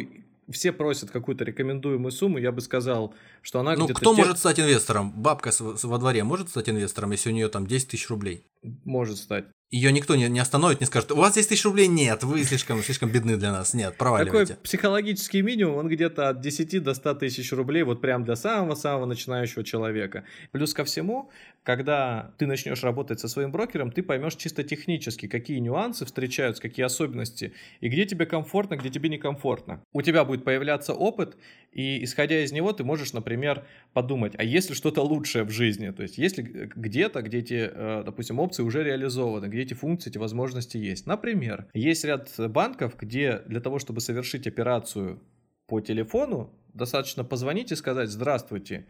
все 0.51 0.73
просят 0.73 1.11
какую-то 1.11 1.45
рекомендуемую 1.45 2.13
сумму, 2.13 2.39
я 2.39 2.53
бы 2.53 2.61
сказал, 2.61 3.15
что 3.43 3.61
она 3.61 3.75
ну, 3.77 3.85
где-то... 3.85 4.01
кто 4.01 4.15
те... 4.15 4.21
может 4.21 4.39
стать 4.39 4.61
инвестором? 4.61 5.13
Бабка 5.13 5.51
во 5.59 5.99
дворе 5.99 6.25
может 6.25 6.49
стать 6.49 6.69
инвестором, 6.69 7.13
если 7.13 7.31
у 7.31 7.33
нее 7.33 7.49
там 7.49 7.67
10 7.67 7.89
тысяч 7.89 8.09
рублей? 8.09 8.45
Может 8.85 9.19
стать. 9.19 9.47
Ее 9.71 9.93
никто 9.93 10.17
не, 10.17 10.27
не 10.29 10.39
остановит, 10.39 10.81
не 10.81 10.87
скажет, 10.87 11.13
у 11.13 11.17
вас 11.17 11.35
10 11.35 11.51
тысяч 11.51 11.65
рублей 11.67 11.89
нет, 11.89 12.23
вы 12.23 12.43
слишком, 12.43 12.83
слишком 12.83 13.13
бедны 13.13 13.37
для 13.37 13.53
нас. 13.53 13.75
Нет, 13.75 13.99
проваливайте. 13.99 14.55
Такой 14.55 14.65
психологический 14.65 15.43
минимум, 15.43 15.77
он 15.77 15.89
где-то 15.89 16.31
от 16.31 16.41
10 16.41 16.83
до 16.83 16.95
100 16.95 17.15
тысяч 17.17 17.53
рублей, 17.53 17.83
вот 17.83 18.01
прям 18.01 18.25
для 18.25 18.35
самого-самого 18.35 19.05
начинающего 19.05 19.63
человека. 19.65 20.25
Плюс 20.53 20.73
ко 20.73 20.85
всему, 20.85 21.31
когда 21.63 22.35
ты 22.39 22.47
начнешь 22.47 22.83
работать 22.83 23.21
со 23.21 23.29
своим 23.29 23.53
брокером, 23.53 23.93
ты 23.93 24.03
поймешь 24.03 24.37
чисто 24.37 24.65
технически, 24.65 25.29
какие 25.29 25.59
нюансы 25.59 26.05
встречаются, 26.05 26.63
какие 26.63 26.85
особенности, 26.87 27.53
и 27.81 27.89
где 27.89 28.07
тебе 28.07 28.27
комфортно, 28.27 28.77
где 28.77 28.89
тебе 28.91 29.09
некомфортно. 29.09 29.83
У 29.93 30.03
тебя 30.03 30.25
будет 30.25 30.45
появляться 30.45 30.95
опыт, 30.95 31.37
и 31.73 32.03
исходя 32.05 32.43
из 32.43 32.53
него 32.53 32.73
ты 32.73 32.85
можешь, 32.85 33.13
например, 33.13 33.67
подумать, 33.93 34.35
а 34.39 34.45
есть 34.45 34.71
ли 34.71 34.75
что-то 34.75 35.03
лучшее 35.03 35.45
в 35.45 35.51
жизни? 35.51 35.91
То 35.91 36.03
есть 36.03 36.19
есть 36.19 36.39
ли 36.39 36.45
где-то, 36.45 37.23
где 37.23 37.39
эти, 37.39 37.71
э, 37.73 38.03
допустим, 38.05 38.39
опции 38.39 38.63
уже 38.63 38.83
реализованы, 38.83 39.47
где 39.47 39.63
эти 39.63 39.75
функции, 39.75 40.11
эти 40.11 40.19
возможности 40.19 40.77
есть. 40.77 41.07
Например, 41.07 41.67
есть 41.75 42.05
ряд 42.05 42.33
банков, 42.39 42.97
где 42.99 43.43
для 43.47 43.61
того, 43.61 43.79
чтобы 43.79 44.01
совершить 44.01 44.47
операцию 44.47 45.21
по 45.67 45.81
телефону, 45.81 46.51
достаточно 46.73 47.25
позвонить 47.25 47.73
и 47.73 47.77
сказать 47.77 48.09
«Здравствуйте, 48.09 48.87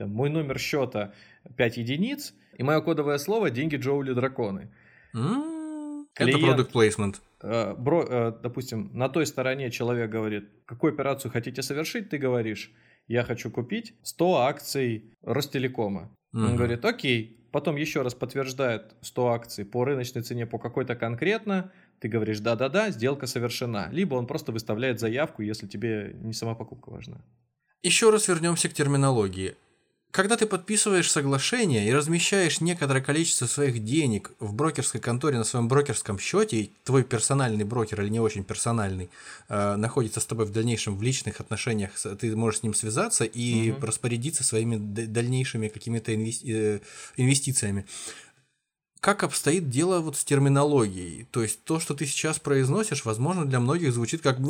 там, 0.00 0.10
мой 0.10 0.30
номер 0.30 0.58
счета 0.58 1.12
5 1.56 1.76
единиц, 1.76 2.34
и 2.56 2.62
мое 2.62 2.80
кодовое 2.80 3.18
слово 3.18 3.50
«Деньги 3.50 3.76
Джоули 3.76 4.14
Драконы». 4.14 4.70
Mm, 5.14 6.06
Клиент, 6.14 6.42
это 6.42 6.62
product 6.62 6.72
placement. 6.72 7.16
Э, 7.42 7.74
бро, 7.74 8.02
э, 8.02 8.32
допустим, 8.42 8.90
на 8.94 9.10
той 9.10 9.26
стороне 9.26 9.70
человек 9.70 10.10
говорит, 10.10 10.48
какую 10.64 10.94
операцию 10.94 11.30
хотите 11.30 11.62
совершить, 11.62 12.08
ты 12.08 12.16
говоришь, 12.16 12.72
я 13.08 13.24
хочу 13.24 13.50
купить 13.50 13.92
100 14.02 14.36
акций 14.36 15.04
Ростелекома. 15.22 16.10
Mm-hmm. 16.34 16.46
Он 16.46 16.56
говорит, 16.56 16.84
окей, 16.84 17.46
потом 17.52 17.76
еще 17.76 18.00
раз 18.00 18.14
подтверждает 18.14 18.94
100 19.02 19.28
акций 19.28 19.64
по 19.66 19.84
рыночной 19.84 20.22
цене 20.22 20.46
по 20.46 20.58
какой-то 20.58 20.96
конкретно, 20.96 21.72
ты 21.98 22.08
говоришь 22.08 22.40
да-да-да, 22.40 22.90
сделка 22.90 23.26
совершена. 23.26 23.90
Либо 23.92 24.14
он 24.14 24.26
просто 24.26 24.52
выставляет 24.52 24.98
заявку, 24.98 25.42
если 25.42 25.66
тебе 25.66 26.16
не 26.22 26.32
сама 26.32 26.54
покупка 26.54 26.88
важна. 26.90 27.20
Еще 27.82 28.10
раз 28.10 28.28
вернемся 28.28 28.70
к 28.70 28.72
терминологии 28.72 29.56
когда 30.10 30.36
ты 30.36 30.46
подписываешь 30.46 31.10
соглашение 31.10 31.86
и 31.86 31.92
размещаешь 31.92 32.60
некоторое 32.60 33.00
количество 33.00 33.46
своих 33.46 33.84
денег 33.84 34.32
в 34.40 34.52
брокерской 34.52 35.00
конторе 35.00 35.38
на 35.38 35.44
своем 35.44 35.68
брокерском 35.68 36.18
счете, 36.18 36.56
и 36.56 36.72
твой 36.84 37.04
персональный 37.04 37.64
брокер 37.64 38.00
или 38.02 38.08
не 38.08 38.20
очень 38.20 38.42
персональный 38.42 39.08
э, 39.48 39.76
находится 39.76 40.20
с 40.20 40.26
тобой 40.26 40.46
в 40.46 40.52
дальнейшем 40.52 40.96
в 40.96 41.02
личных 41.02 41.40
отношениях, 41.40 41.92
ты 42.18 42.34
можешь 42.34 42.60
с 42.60 42.62
ним 42.62 42.74
связаться 42.74 43.24
и 43.24 43.70
угу. 43.70 43.86
распорядиться 43.86 44.42
своими 44.42 44.76
дальнейшими 44.76 45.68
какими-то 45.68 46.12
инвести- 46.12 46.52
э, 46.52 46.80
инвестициями 47.16 47.86
как 49.00 49.22
обстоит 49.22 49.70
дело 49.70 50.00
вот 50.00 50.16
с 50.16 50.24
терминологией? 50.24 51.26
То 51.30 51.42
есть 51.42 51.64
то, 51.64 51.80
что 51.80 51.94
ты 51.94 52.04
сейчас 52.04 52.38
произносишь, 52.38 53.06
возможно, 53.06 53.46
для 53.46 53.58
многих 53.58 53.94
звучит 53.94 54.20
как... 54.20 54.38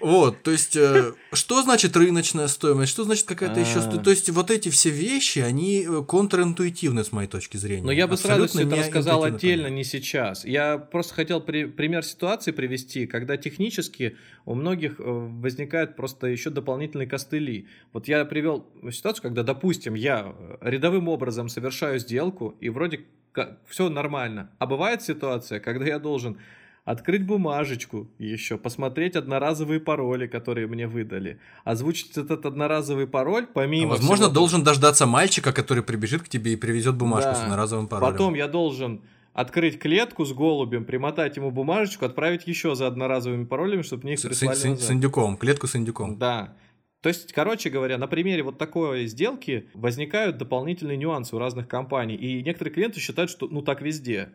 Вот, 0.00 0.42
то 0.42 0.50
есть, 0.50 0.76
э, 0.76 1.12
что 1.32 1.62
значит 1.62 1.96
рыночная 1.96 2.48
стоимость, 2.48 2.90
что 2.90 3.04
значит 3.04 3.26
какая-то 3.26 3.60
еще... 3.60 3.80
То 3.80 4.10
есть, 4.10 4.28
вот 4.30 4.50
эти 4.50 4.68
все 4.68 4.90
вещи, 4.90 5.38
они 5.38 5.86
э, 5.88 6.02
контринтуитивны 6.02 7.04
с 7.04 7.12
моей 7.12 7.28
точки 7.28 7.56
зрения. 7.56 7.86
Но 7.86 7.92
я 7.92 8.08
бы 8.08 8.16
сразу 8.16 8.48
все 8.48 8.62
это 8.62 8.76
рассказал 8.76 9.22
отдельно, 9.22 9.68
не 9.68 9.84
сейчас. 9.84 10.44
Я 10.44 10.78
просто 10.78 11.14
хотел 11.14 11.40
пример 11.40 12.04
ситуации 12.04 12.50
привести, 12.50 13.06
когда 13.06 13.36
технически 13.36 14.16
у 14.44 14.54
многих 14.54 14.98
э, 14.98 15.04
возникают 15.04 15.94
просто 15.94 16.26
еще 16.26 16.50
дополнительные 16.50 17.06
костыли. 17.06 17.68
Вот 17.92 18.08
я 18.08 18.24
привел 18.24 18.66
ситуацию, 18.90 19.22
когда, 19.22 19.44
допустим, 19.44 19.94
я 19.94 20.34
рядовым 20.60 21.08
образом 21.08 21.48
совершаю 21.48 21.91
сделку, 21.98 22.54
и 22.60 22.68
вроде 22.68 23.00
как 23.32 23.58
все 23.66 23.88
нормально. 23.88 24.50
А 24.58 24.66
бывает 24.66 25.02
ситуация, 25.02 25.60
когда 25.60 25.86
я 25.86 25.98
должен 25.98 26.38
открыть 26.84 27.24
бумажечку 27.24 28.08
еще, 28.18 28.58
посмотреть 28.58 29.14
одноразовые 29.14 29.80
пароли, 29.80 30.26
которые 30.26 30.66
мне 30.66 30.86
выдали, 30.86 31.38
озвучить 31.64 32.16
этот 32.16 32.44
одноразовый 32.44 33.06
пароль 33.06 33.46
помимо... 33.46 33.86
А 33.86 33.96
возможно, 33.96 34.26
всего... 34.26 34.34
должен 34.34 34.64
дождаться 34.64 35.06
мальчика, 35.06 35.52
который 35.52 35.82
прибежит 35.82 36.22
к 36.22 36.28
тебе 36.28 36.54
и 36.54 36.56
привезет 36.56 36.96
бумажку 36.96 37.30
да. 37.30 37.34
с 37.36 37.42
одноразовым 37.42 37.86
паролем. 37.86 38.12
Потом 38.12 38.34
я 38.34 38.48
должен 38.48 39.02
открыть 39.32 39.78
клетку 39.78 40.24
с 40.24 40.32
голубем, 40.32 40.84
примотать 40.84 41.36
ему 41.36 41.50
бумажечку, 41.50 42.04
отправить 42.04 42.46
еще 42.46 42.74
за 42.74 42.88
одноразовыми 42.88 43.44
паролями, 43.44 43.82
чтобы 43.82 44.04
мне 44.04 44.14
их 44.14 44.22
прислали 44.22 44.54
с, 44.54 44.80
с, 44.80 44.86
с 44.86 44.90
индюком, 44.90 45.36
клетку 45.36 45.66
с 45.66 45.76
индюком. 45.76 46.18
Да. 46.18 46.54
То 47.02 47.08
есть, 47.08 47.32
короче 47.32 47.68
говоря, 47.68 47.98
на 47.98 48.06
примере 48.06 48.44
вот 48.44 48.58
такой 48.58 49.06
сделки 49.06 49.68
возникают 49.74 50.38
дополнительные 50.38 50.96
нюансы 50.96 51.34
у 51.34 51.38
разных 51.38 51.66
компаний. 51.66 52.14
И 52.14 52.42
некоторые 52.42 52.72
клиенты 52.72 53.00
считают, 53.00 53.28
что 53.28 53.48
ну 53.48 53.60
так 53.60 53.82
везде. 53.82 54.30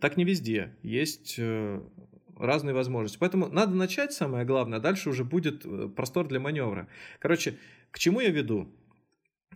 Так 0.00 0.16
не 0.16 0.24
везде. 0.24 0.74
Есть 0.82 1.36
э, 1.38 1.80
разные 2.38 2.74
возможности. 2.74 3.18
Поэтому 3.18 3.48
надо 3.48 3.74
начать, 3.74 4.14
самое 4.14 4.46
главное, 4.46 4.78
а 4.78 4.80
дальше 4.80 5.10
уже 5.10 5.24
будет 5.24 5.66
э, 5.66 5.90
простор 5.94 6.26
для 6.26 6.40
маневра. 6.40 6.88
Короче, 7.18 7.58
к 7.90 7.98
чему 7.98 8.20
я 8.20 8.30
веду? 8.30 8.66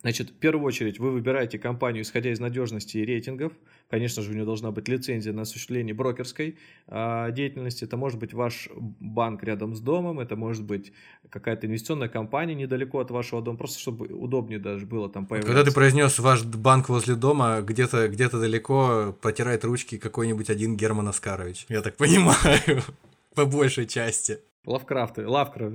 Значит, 0.03 0.31
в 0.31 0.35
первую 0.35 0.67
очередь 0.67 0.99
вы 0.99 1.11
выбираете 1.11 1.59
компанию, 1.59 2.03
исходя 2.05 2.33
из 2.33 2.41
надежности 2.41 2.97
и 2.97 3.05
рейтингов. 3.05 3.53
Конечно 3.91 4.23
же, 4.23 4.31
у 4.31 4.35
нее 4.35 4.45
должна 4.45 4.71
быть 4.71 4.89
лицензия 4.89 5.33
на 5.33 5.43
осуществление 5.43 5.95
брокерской 5.95 6.57
э, 6.87 7.33
деятельности. 7.33 7.85
Это 7.85 7.97
может 7.99 8.19
быть 8.19 8.33
ваш 8.33 8.71
банк 8.75 9.43
рядом 9.43 9.75
с 9.75 9.81
домом, 9.81 10.21
это 10.21 10.37
может 10.37 10.65
быть 10.65 10.93
какая-то 11.29 11.67
инвестиционная 11.67 12.09
компания 12.09 12.55
недалеко 12.55 13.01
от 13.01 13.11
вашего 13.11 13.43
дома, 13.43 13.59
просто 13.59 13.79
чтобы 13.79 14.07
удобнее 14.07 14.59
даже 14.59 14.87
было 14.87 15.11
там 15.11 15.27
появляться. 15.27 15.53
Когда 15.53 15.69
ты 15.69 15.75
произнес 15.75 16.19
ваш 16.19 16.45
банк 16.45 16.89
возле 16.89 17.15
дома, 17.15 17.61
где-то 17.61 18.09
где 18.09 18.31
далеко 18.31 19.15
протирает 19.21 19.65
ручки 19.65 19.99
какой-нибудь 19.99 20.49
один 20.49 20.77
Герман 20.77 21.09
Оскарович. 21.09 21.67
Я 21.69 21.83
так 21.83 21.97
понимаю, 21.97 22.83
по 23.35 23.45
большей 23.45 23.87
части. 23.87 24.39
Лавкрафт, 24.65 25.19
Лавкрафт, 25.19 25.75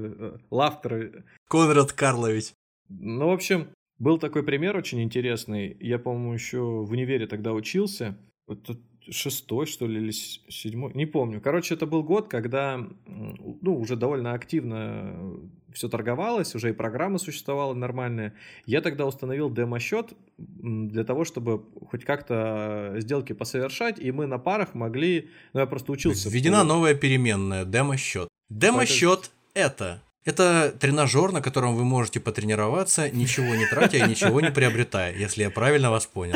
Лавкрафт. 0.49 1.15
Конрад 1.47 1.91
Карлович. 1.91 2.53
Ну, 2.89 3.29
в 3.29 3.33
общем, 3.33 3.67
был 3.99 4.17
такой 4.17 4.43
пример 4.43 4.75
очень 4.75 5.01
интересный. 5.01 5.75
Я, 5.79 5.99
по-моему, 5.99 6.33
еще 6.33 6.59
в 6.59 6.91
универе 6.91 7.27
тогда 7.27 7.53
учился. 7.53 8.17
Это 8.47 8.77
шестой, 9.09 9.65
что 9.65 9.87
ли, 9.87 10.01
или 10.01 10.11
седьмой, 10.11 10.91
не 10.93 11.05
помню. 11.05 11.41
Короче, 11.41 11.75
это 11.75 11.85
был 11.85 12.03
год, 12.03 12.27
когда 12.27 12.87
ну, 13.05 13.77
уже 13.77 13.95
довольно 13.95 14.33
активно 14.33 15.39
все 15.73 15.89
торговалось, 15.89 16.55
уже 16.55 16.69
и 16.69 16.73
программа 16.73 17.17
существовала 17.17 17.73
нормальная. 17.73 18.33
Я 18.65 18.81
тогда 18.81 19.05
установил 19.05 19.51
демо-счет 19.51 20.13
для 20.37 21.03
того, 21.03 21.25
чтобы 21.25 21.65
хоть 21.89 22.05
как-то 22.05 22.95
сделки 22.97 23.33
посовершать, 23.33 23.99
и 23.99 24.11
мы 24.11 24.25
на 24.25 24.39
парах 24.39 24.73
могли... 24.73 25.29
Ну, 25.53 25.59
я 25.59 25.65
просто 25.65 25.91
учился. 25.91 26.29
Введена 26.29 26.63
новая 26.63 26.95
переменная, 26.95 27.65
демо-счет. 27.65 28.27
Демо-счет 28.49 29.31
это 29.53 30.01
это 30.25 30.75
тренажер, 30.79 31.31
на 31.31 31.41
котором 31.41 31.75
вы 31.75 31.85
можете 31.85 32.19
потренироваться, 32.19 33.09
ничего 33.11 33.55
не 33.55 33.67
тратя 33.67 33.97
и 33.97 34.09
ничего 34.09 34.41
не 34.41 34.51
приобретая, 34.51 35.13
если 35.13 35.43
я 35.43 35.51
правильно 35.51 35.91
вас 35.91 36.05
понял. 36.05 36.35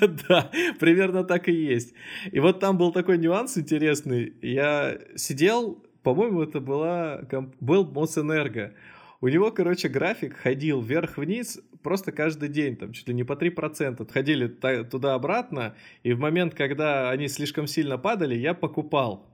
Да, 0.28 0.50
примерно 0.78 1.24
так 1.24 1.48
и 1.48 1.52
есть. 1.52 1.92
И 2.32 2.40
вот 2.40 2.60
там 2.60 2.78
был 2.78 2.92
такой 2.92 3.18
нюанс 3.18 3.58
интересный. 3.58 4.32
Я 4.40 4.98
сидел, 5.16 5.84
по-моему, 6.02 6.42
это 6.42 6.60
была, 6.60 7.22
был 7.60 7.84
Мосэнерго. 7.84 8.72
У 9.20 9.28
него, 9.28 9.50
короче, 9.50 9.88
график 9.88 10.36
ходил 10.36 10.80
вверх-вниз 10.80 11.60
просто 11.82 12.12
каждый 12.12 12.48
день, 12.48 12.76
там 12.76 12.92
чуть 12.92 13.08
ли 13.08 13.14
не 13.14 13.24
по 13.24 13.34
3%. 13.34 14.02
Отходили 14.02 14.48
туда-обратно, 14.48 15.74
и 16.02 16.14
в 16.14 16.18
момент, 16.18 16.54
когда 16.54 17.10
они 17.10 17.28
слишком 17.28 17.66
сильно 17.66 17.98
падали, 17.98 18.34
я 18.34 18.54
покупал. 18.54 19.26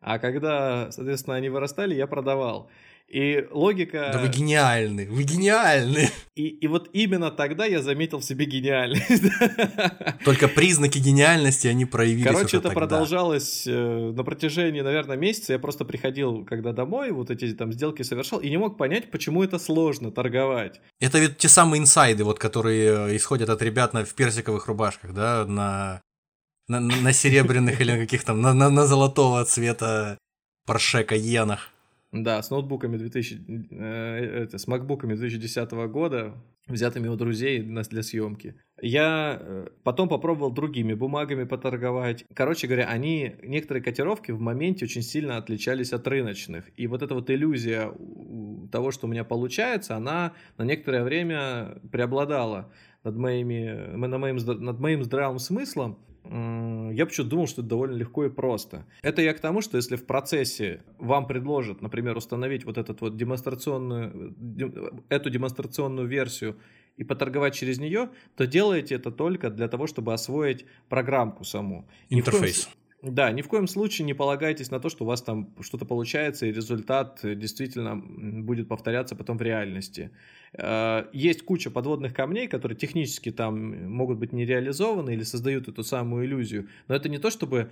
А 0.00 0.18
когда, 0.18 0.90
соответственно, 0.90 1.36
они 1.36 1.50
вырастали, 1.50 1.94
я 1.94 2.06
продавал. 2.06 2.70
И 3.14 3.46
логика... 3.52 4.10
Да 4.12 4.18
вы 4.18 4.26
гениальны, 4.26 5.06
вы 5.08 5.22
гениальны. 5.22 6.10
И, 6.34 6.48
и 6.48 6.66
вот 6.66 6.90
именно 6.92 7.30
тогда 7.30 7.64
я 7.64 7.80
заметил 7.80 8.18
в 8.18 8.24
себе 8.24 8.44
гениальность. 8.44 9.22
Только 10.24 10.48
признаки 10.48 10.98
гениальности 10.98 11.68
они 11.68 11.84
проявились 11.84 12.26
Короче, 12.26 12.56
это 12.56 12.70
тогда. 12.70 12.80
продолжалось 12.80 13.68
э, 13.68 14.12
на 14.16 14.24
протяжении, 14.24 14.80
наверное, 14.80 15.16
месяца. 15.16 15.52
Я 15.52 15.60
просто 15.60 15.84
приходил, 15.84 16.44
когда 16.44 16.72
домой, 16.72 17.12
вот 17.12 17.30
эти 17.30 17.52
там 17.52 17.72
сделки 17.72 18.02
совершал, 18.02 18.40
и 18.40 18.50
не 18.50 18.56
мог 18.56 18.76
понять, 18.76 19.12
почему 19.12 19.44
это 19.44 19.60
сложно 19.60 20.10
торговать. 20.10 20.80
Это 20.98 21.20
ведь 21.20 21.38
те 21.38 21.48
самые 21.48 21.82
инсайды, 21.82 22.24
вот, 22.24 22.40
которые 22.40 23.10
э, 23.12 23.16
исходят 23.16 23.48
от 23.48 23.62
ребят 23.62 23.92
на, 23.92 24.04
в 24.04 24.12
персиковых 24.14 24.66
рубашках, 24.66 25.14
да, 25.14 25.46
на, 25.46 26.00
на, 26.66 26.80
на 26.80 27.12
серебряных 27.12 27.80
или 27.80 27.96
каких 27.96 28.24
там, 28.24 28.40
на, 28.40 28.52
на, 28.54 28.70
на 28.70 28.88
золотого 28.88 29.44
цвета 29.44 30.18
Порше 30.66 31.04
Кайенах. 31.04 31.70
Да, 32.14 32.40
с 32.40 32.50
ноутбуками 32.50 32.96
2000, 32.96 33.68
э, 33.72 34.42
это, 34.44 34.58
с 34.58 34.68
макбуками 34.68 35.14
2010 35.14 35.72
года, 35.88 36.34
взятыми 36.68 37.08
у 37.08 37.16
друзей 37.16 37.60
для 37.60 38.02
съемки. 38.04 38.54
Я 38.80 39.38
э, 39.40 39.66
потом 39.82 40.08
попробовал 40.08 40.52
другими 40.52 40.94
бумагами 40.94 41.42
поторговать. 41.42 42.24
Короче 42.32 42.68
говоря, 42.68 42.86
они, 42.86 43.34
некоторые 43.42 43.82
котировки 43.82 44.30
в 44.30 44.40
моменте 44.40 44.84
очень 44.84 45.02
сильно 45.02 45.38
отличались 45.38 45.92
от 45.92 46.06
рыночных. 46.06 46.70
И 46.76 46.86
вот 46.86 47.02
эта 47.02 47.14
вот 47.14 47.30
иллюзия 47.30 47.92
того, 48.70 48.92
что 48.92 49.08
у 49.08 49.10
меня 49.10 49.24
получается, 49.24 49.96
она 49.96 50.34
на 50.56 50.62
некоторое 50.62 51.02
время 51.02 51.80
преобладала 51.90 52.72
над, 53.02 53.16
моими, 53.16 53.96
над, 53.96 54.20
моим, 54.20 54.36
над 54.36 54.78
моим 54.78 55.02
здравым 55.02 55.40
смыслом 55.40 55.98
я 56.24 57.06
почему-то 57.06 57.30
думал, 57.30 57.46
что 57.46 57.60
это 57.60 57.68
довольно 57.68 57.94
легко 57.96 58.24
и 58.24 58.30
просто. 58.30 58.86
Это 59.02 59.20
я 59.20 59.34
к 59.34 59.40
тому, 59.40 59.60
что 59.60 59.76
если 59.76 59.96
в 59.96 60.06
процессе 60.06 60.82
вам 60.98 61.26
предложат, 61.26 61.82
например, 61.82 62.16
установить 62.16 62.64
вот 62.64 62.78
этот 62.78 63.00
вот 63.02 63.16
демонстрационную, 63.16 64.34
эту 65.10 65.30
демонстрационную 65.30 66.08
версию 66.08 66.56
и 66.96 67.04
поторговать 67.04 67.54
через 67.54 67.78
нее, 67.78 68.08
то 68.36 68.46
делайте 68.46 68.94
это 68.94 69.10
только 69.10 69.50
для 69.50 69.68
того, 69.68 69.86
чтобы 69.86 70.14
освоить 70.14 70.64
программку 70.88 71.44
саму. 71.44 71.86
Интерфейс. 72.08 72.70
Да, 73.06 73.30
ни 73.32 73.42
в 73.42 73.48
коем 73.48 73.66
случае 73.66 74.06
не 74.06 74.14
полагайтесь 74.14 74.70
на 74.70 74.80
то, 74.80 74.88
что 74.88 75.04
у 75.04 75.06
вас 75.06 75.20
там 75.20 75.50
что-то 75.60 75.84
получается, 75.84 76.46
и 76.46 76.52
результат 76.52 77.20
действительно 77.22 77.96
будет 77.96 78.66
повторяться 78.66 79.14
потом 79.14 79.36
в 79.36 79.42
реальности. 79.42 80.10
Э, 80.54 81.04
есть 81.12 81.42
куча 81.42 81.70
подводных 81.70 82.14
камней, 82.14 82.48
которые 82.48 82.78
технически 82.78 83.30
там 83.30 83.90
могут 83.92 84.18
быть 84.18 84.32
не 84.32 84.46
реализованы 84.46 85.12
или 85.12 85.22
создают 85.22 85.68
эту 85.68 85.84
самую 85.84 86.24
иллюзию. 86.24 86.68
Но 86.88 86.94
это 86.94 87.10
не 87.10 87.18
то, 87.18 87.28
чтобы, 87.28 87.70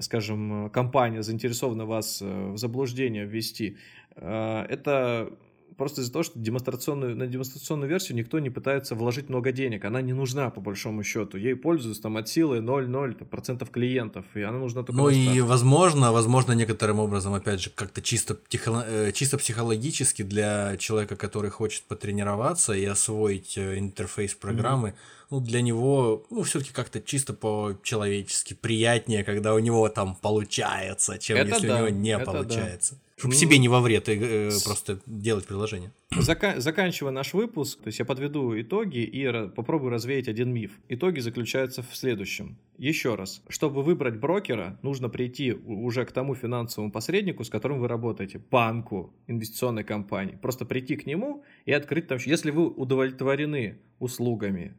скажем, 0.00 0.68
компания 0.70 1.22
заинтересована 1.22 1.86
вас 1.86 2.20
э, 2.20 2.50
в 2.50 2.56
заблуждение 2.56 3.24
ввести. 3.24 3.76
Э, 4.16 4.66
это 4.68 5.30
просто 5.76 6.00
из-за 6.00 6.12
того, 6.12 6.22
что 6.22 6.38
демонстрационную, 6.38 7.16
на 7.16 7.26
демонстрационную 7.26 7.88
версию 7.88 8.18
никто 8.18 8.38
не 8.38 8.50
пытается 8.50 8.94
вложить 8.94 9.28
много 9.28 9.52
денег. 9.52 9.84
Она 9.84 10.00
не 10.02 10.12
нужна, 10.12 10.50
по 10.50 10.60
большому 10.60 11.02
счету. 11.02 11.38
Ей 11.38 11.54
пользуются 11.54 12.02
там 12.02 12.16
от 12.16 12.28
силы 12.28 12.58
0,0 12.58 13.24
процентов 13.26 13.70
клиентов, 13.70 14.24
и 14.34 14.42
она 14.42 14.58
нужна 14.58 14.82
только 14.82 15.00
Ну 15.00 15.08
и, 15.08 15.40
возможно, 15.40 16.12
возможно, 16.12 16.52
некоторым 16.52 16.98
образом, 16.98 17.34
опять 17.34 17.60
же, 17.60 17.70
как-то 17.70 18.02
чисто, 18.02 18.34
психо, 18.34 18.84
э, 18.86 19.12
чисто 19.12 19.38
психологически 19.38 20.22
для 20.22 20.76
человека, 20.78 21.16
который 21.16 21.50
хочет 21.50 21.84
потренироваться 21.84 22.72
и 22.72 22.84
освоить 22.84 23.56
э, 23.58 23.78
интерфейс 23.78 24.34
программы, 24.34 24.88
mm-hmm 24.88 25.16
ну, 25.30 25.40
для 25.40 25.60
него, 25.60 26.24
ну, 26.30 26.42
все-таки 26.42 26.72
как-то 26.72 27.00
чисто 27.00 27.32
по-человечески 27.32 28.54
приятнее, 28.54 29.24
когда 29.24 29.54
у 29.54 29.58
него 29.58 29.88
там 29.88 30.14
получается, 30.14 31.18
чем 31.18 31.38
это 31.38 31.48
если 31.48 31.66
да, 31.66 31.74
у 31.74 31.78
него 31.78 31.88
не 31.88 32.18
получается. 32.18 32.94
Да. 32.94 33.00
Чтобы 33.18 33.32
ну, 33.32 33.40
себе 33.40 33.56
не 33.56 33.68
во 33.68 33.80
вред 33.80 34.10
э, 34.10 34.50
просто 34.62 35.00
делать 35.06 35.46
приложение. 35.46 35.90
Зака- 36.10 36.60
заканчивая 36.60 37.12
наш 37.12 37.32
выпуск, 37.32 37.80
то 37.80 37.86
есть 37.86 37.98
я 37.98 38.04
подведу 38.04 38.60
итоги 38.60 38.98
и 38.98 39.48
попробую 39.48 39.90
развеять 39.90 40.28
один 40.28 40.52
миф. 40.52 40.72
Итоги 40.90 41.20
заключаются 41.20 41.82
в 41.82 41.96
следующем. 41.96 42.58
Еще 42.76 43.14
раз, 43.14 43.42
чтобы 43.48 43.82
выбрать 43.82 44.18
брокера, 44.18 44.78
нужно 44.82 45.08
прийти 45.08 45.54
уже 45.54 46.04
к 46.04 46.12
тому 46.12 46.34
финансовому 46.34 46.92
посреднику, 46.92 47.42
с 47.42 47.48
которым 47.48 47.80
вы 47.80 47.88
работаете, 47.88 48.38
банку, 48.38 49.14
инвестиционной 49.26 49.84
компании. 49.84 50.38
Просто 50.42 50.66
прийти 50.66 50.96
к 50.96 51.06
нему 51.06 51.42
и 51.64 51.72
открыть 51.72 52.08
там... 52.08 52.18
Если 52.22 52.50
вы 52.50 52.68
удовлетворены 52.68 53.78
услугами, 53.98 54.74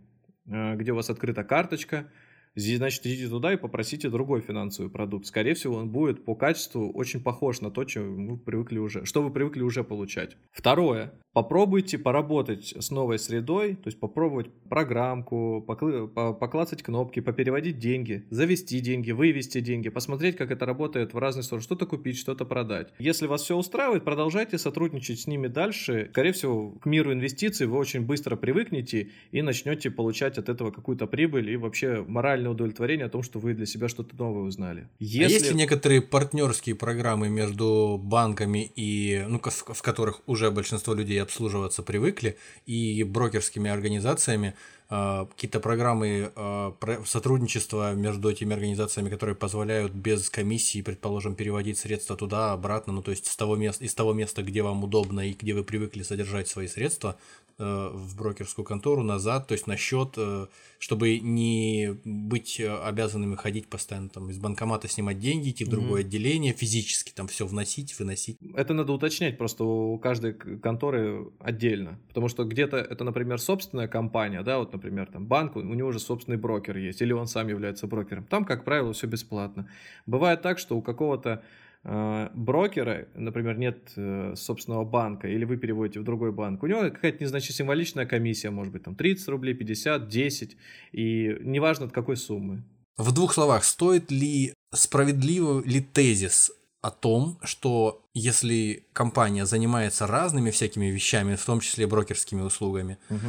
э, 0.45 0.75
где 0.75 0.91
у 0.91 0.95
вас 0.95 1.09
открыта 1.09 1.43
карточка, 1.43 2.11
значит, 2.57 3.05
идите 3.05 3.27
туда 3.27 3.53
и 3.53 3.57
попросите 3.57 4.09
другой 4.09 4.41
финансовый 4.41 4.89
продукт. 4.89 5.25
Скорее 5.27 5.53
всего, 5.53 5.75
он 5.75 5.89
будет 5.89 6.25
по 6.25 6.35
качеству 6.35 6.91
очень 6.91 7.21
похож 7.21 7.61
на 7.61 7.71
то, 7.71 7.83
чем 7.83 8.27
вы 8.27 8.37
привыкли 8.37 8.79
уже, 8.79 9.05
что 9.05 9.21
вы 9.21 9.31
привыкли 9.31 9.61
уже 9.61 9.83
получать. 9.83 10.37
Второе. 10.51 11.13
Попробуйте 11.33 11.99
поработать 11.99 12.73
с 12.75 12.89
новой 12.89 13.19
средой, 13.19 13.75
то 13.75 13.87
есть 13.89 13.99
попробовать 13.99 14.47
программку, 14.69 15.61
поклацать 15.61 16.81
кнопки, 16.81 17.19
попереводить 17.19 17.77
деньги, 17.77 18.25
завести 18.31 18.79
деньги, 18.79 19.11
вывести 19.11 19.61
деньги, 19.61 19.89
посмотреть, 19.89 20.35
как 20.35 20.49
это 20.49 20.65
работает 20.65 21.13
в 21.13 21.17
разные 21.19 21.43
стороны, 21.43 21.63
что-то 21.63 21.85
купить, 21.85 22.17
что-то 22.17 22.43
продать. 22.43 22.91
Если 22.97 23.27
вас 23.27 23.43
все 23.43 23.55
устраивает, 23.55 24.03
продолжайте 24.03 24.57
сотрудничать 24.57 25.19
с 25.19 25.27
ними 25.27 25.47
дальше. 25.47 26.07
Скорее 26.11 26.31
всего, 26.31 26.71
к 26.71 26.87
миру 26.87 27.13
инвестиций 27.13 27.67
вы 27.67 27.77
очень 27.77 28.01
быстро 28.01 28.35
привыкнете 28.35 29.11
и 29.31 29.43
начнете 29.43 29.91
получать 29.91 30.39
от 30.39 30.49
этого 30.49 30.71
какую-то 30.71 31.05
прибыль 31.05 31.51
и 31.51 31.55
вообще 31.55 32.03
морально 32.07 32.46
эмоциональное 32.47 32.51
удовлетворение 32.51 33.05
о 33.05 33.09
том, 33.09 33.23
что 33.23 33.39
вы 33.39 33.53
для 33.53 33.65
себя 33.65 33.87
что-то 33.87 34.15
новое 34.15 34.43
узнали. 34.43 34.87
Если... 34.99 35.23
А 35.23 35.29
есть 35.29 35.51
ли 35.51 35.55
некоторые 35.55 36.01
партнерские 36.01 36.75
программы 36.75 37.29
между 37.29 37.99
банками 38.01 38.71
и, 38.75 39.25
ну, 39.27 39.39
в 39.39 39.81
которых 39.81 40.21
уже 40.25 40.51
большинство 40.51 40.93
людей 40.93 41.21
обслуживаться 41.21 41.83
привыкли, 41.83 42.37
и 42.65 43.03
брокерскими 43.03 43.69
организациями, 43.69 44.53
какие-то 44.89 45.59
программы 45.59 46.31
а, 46.35 46.73
сотрудничества 47.05 47.93
между 47.93 48.29
этими 48.29 48.53
организациями, 48.53 49.09
которые 49.09 49.35
позволяют 49.35 49.91
без 49.91 50.29
комиссии, 50.29 50.81
предположим, 50.81 51.35
переводить 51.35 51.77
средства 51.77 52.15
туда, 52.15 52.53
обратно, 52.53 52.93
ну 52.93 53.01
то 53.01 53.11
есть 53.11 53.25
с 53.25 53.35
того 53.35 53.55
места, 53.55 53.83
из 53.83 53.93
того 53.93 54.13
места, 54.13 54.43
где 54.43 54.61
вам 54.61 54.83
удобно 54.83 55.27
и 55.27 55.33
где 55.33 55.53
вы 55.53 55.63
привыкли 55.63 56.03
содержать 56.03 56.47
свои 56.47 56.67
средства, 56.67 57.17
Э, 57.59 57.89
в 57.91 58.15
брокерскую 58.15 58.63
контору 58.63 59.01
назад, 59.01 59.47
то 59.47 59.53
есть 59.53 59.65
на 59.65 59.77
счет, 59.77 60.13
э, 60.15 60.45
чтобы 60.77 61.17
не 61.17 61.97
быть 62.05 62.61
обязанными 62.61 63.33
ходить 63.33 63.67
постоянно 63.67 64.09
там 64.09 64.29
из 64.29 64.37
банкомата 64.37 64.87
снимать 64.87 65.17
деньги, 65.17 65.49
идти 65.49 65.65
в 65.65 65.67
другое 65.67 66.01
угу. 66.01 66.07
отделение, 66.07 66.53
физически 66.53 67.11
там 67.15 67.27
все 67.27 67.47
вносить, 67.47 67.97
выносить. 67.97 68.37
Это 68.53 68.75
надо 68.75 68.93
уточнять 68.93 69.39
просто 69.39 69.63
у 69.63 69.97
каждой 69.97 70.35
конторы 70.35 71.31
отдельно, 71.39 71.99
потому 72.09 72.27
что 72.27 72.43
где-то 72.43 72.77
это, 72.77 73.03
например, 73.03 73.41
собственная 73.41 73.87
компания, 73.87 74.43
да, 74.43 74.59
вот, 74.59 74.69
например, 74.77 75.07
там 75.07 75.25
банк, 75.25 75.55
у 75.55 75.61
него 75.61 75.89
уже 75.89 75.99
собственный 75.99 76.37
брокер 76.37 76.77
есть, 76.77 77.01
или 77.01 77.13
он 77.13 77.27
сам 77.27 77.47
является 77.49 77.87
брокером. 77.87 78.23
Там, 78.23 78.45
как 78.45 78.63
правило, 78.63 78.93
все 78.93 79.07
бесплатно. 79.07 79.69
Бывает 80.05 80.41
так, 80.41 80.59
что 80.59 80.77
у 80.77 80.81
какого-то 80.81 81.43
Э, 81.89 82.29
брокера, 82.33 83.07
например, 83.15 83.57
нет 83.57 83.93
э, 83.95 84.33
собственного 84.35 84.83
банка, 84.83 85.29
или 85.29 85.45
вы 85.45 85.55
переводите 85.55 86.01
в 86.01 86.03
другой 86.03 86.33
банк, 86.33 86.63
у 86.63 86.67
него 86.67 86.81
какая-то 86.81 87.23
незначительная 87.23 87.57
символичная 87.57 88.05
комиссия, 88.05 88.49
может 88.49 88.73
быть, 88.73 88.83
там 88.83 88.95
30 88.95 89.27
рублей, 89.29 89.53
50, 89.53 90.09
10, 90.09 90.57
и 90.91 91.37
неважно 91.41 91.85
от 91.85 91.93
какой 91.93 92.17
суммы. 92.17 92.63
В 92.97 93.13
двух 93.13 93.33
словах, 93.33 93.63
стоит 93.63 94.11
ли 94.11 94.53
справедливо 94.73 95.63
ли 95.63 95.79
тезис 95.79 96.51
о 96.81 96.91
том, 96.91 97.37
что 97.43 98.03
если 98.17 98.83
компания 98.93 99.45
занимается 99.45 100.07
разными 100.07 100.49
всякими 100.51 100.87
вещами, 100.87 101.35
в 101.35 101.45
том 101.45 101.59
числе 101.59 101.85
брокерскими 101.87 102.41
услугами, 102.41 102.97
угу. 103.09 103.19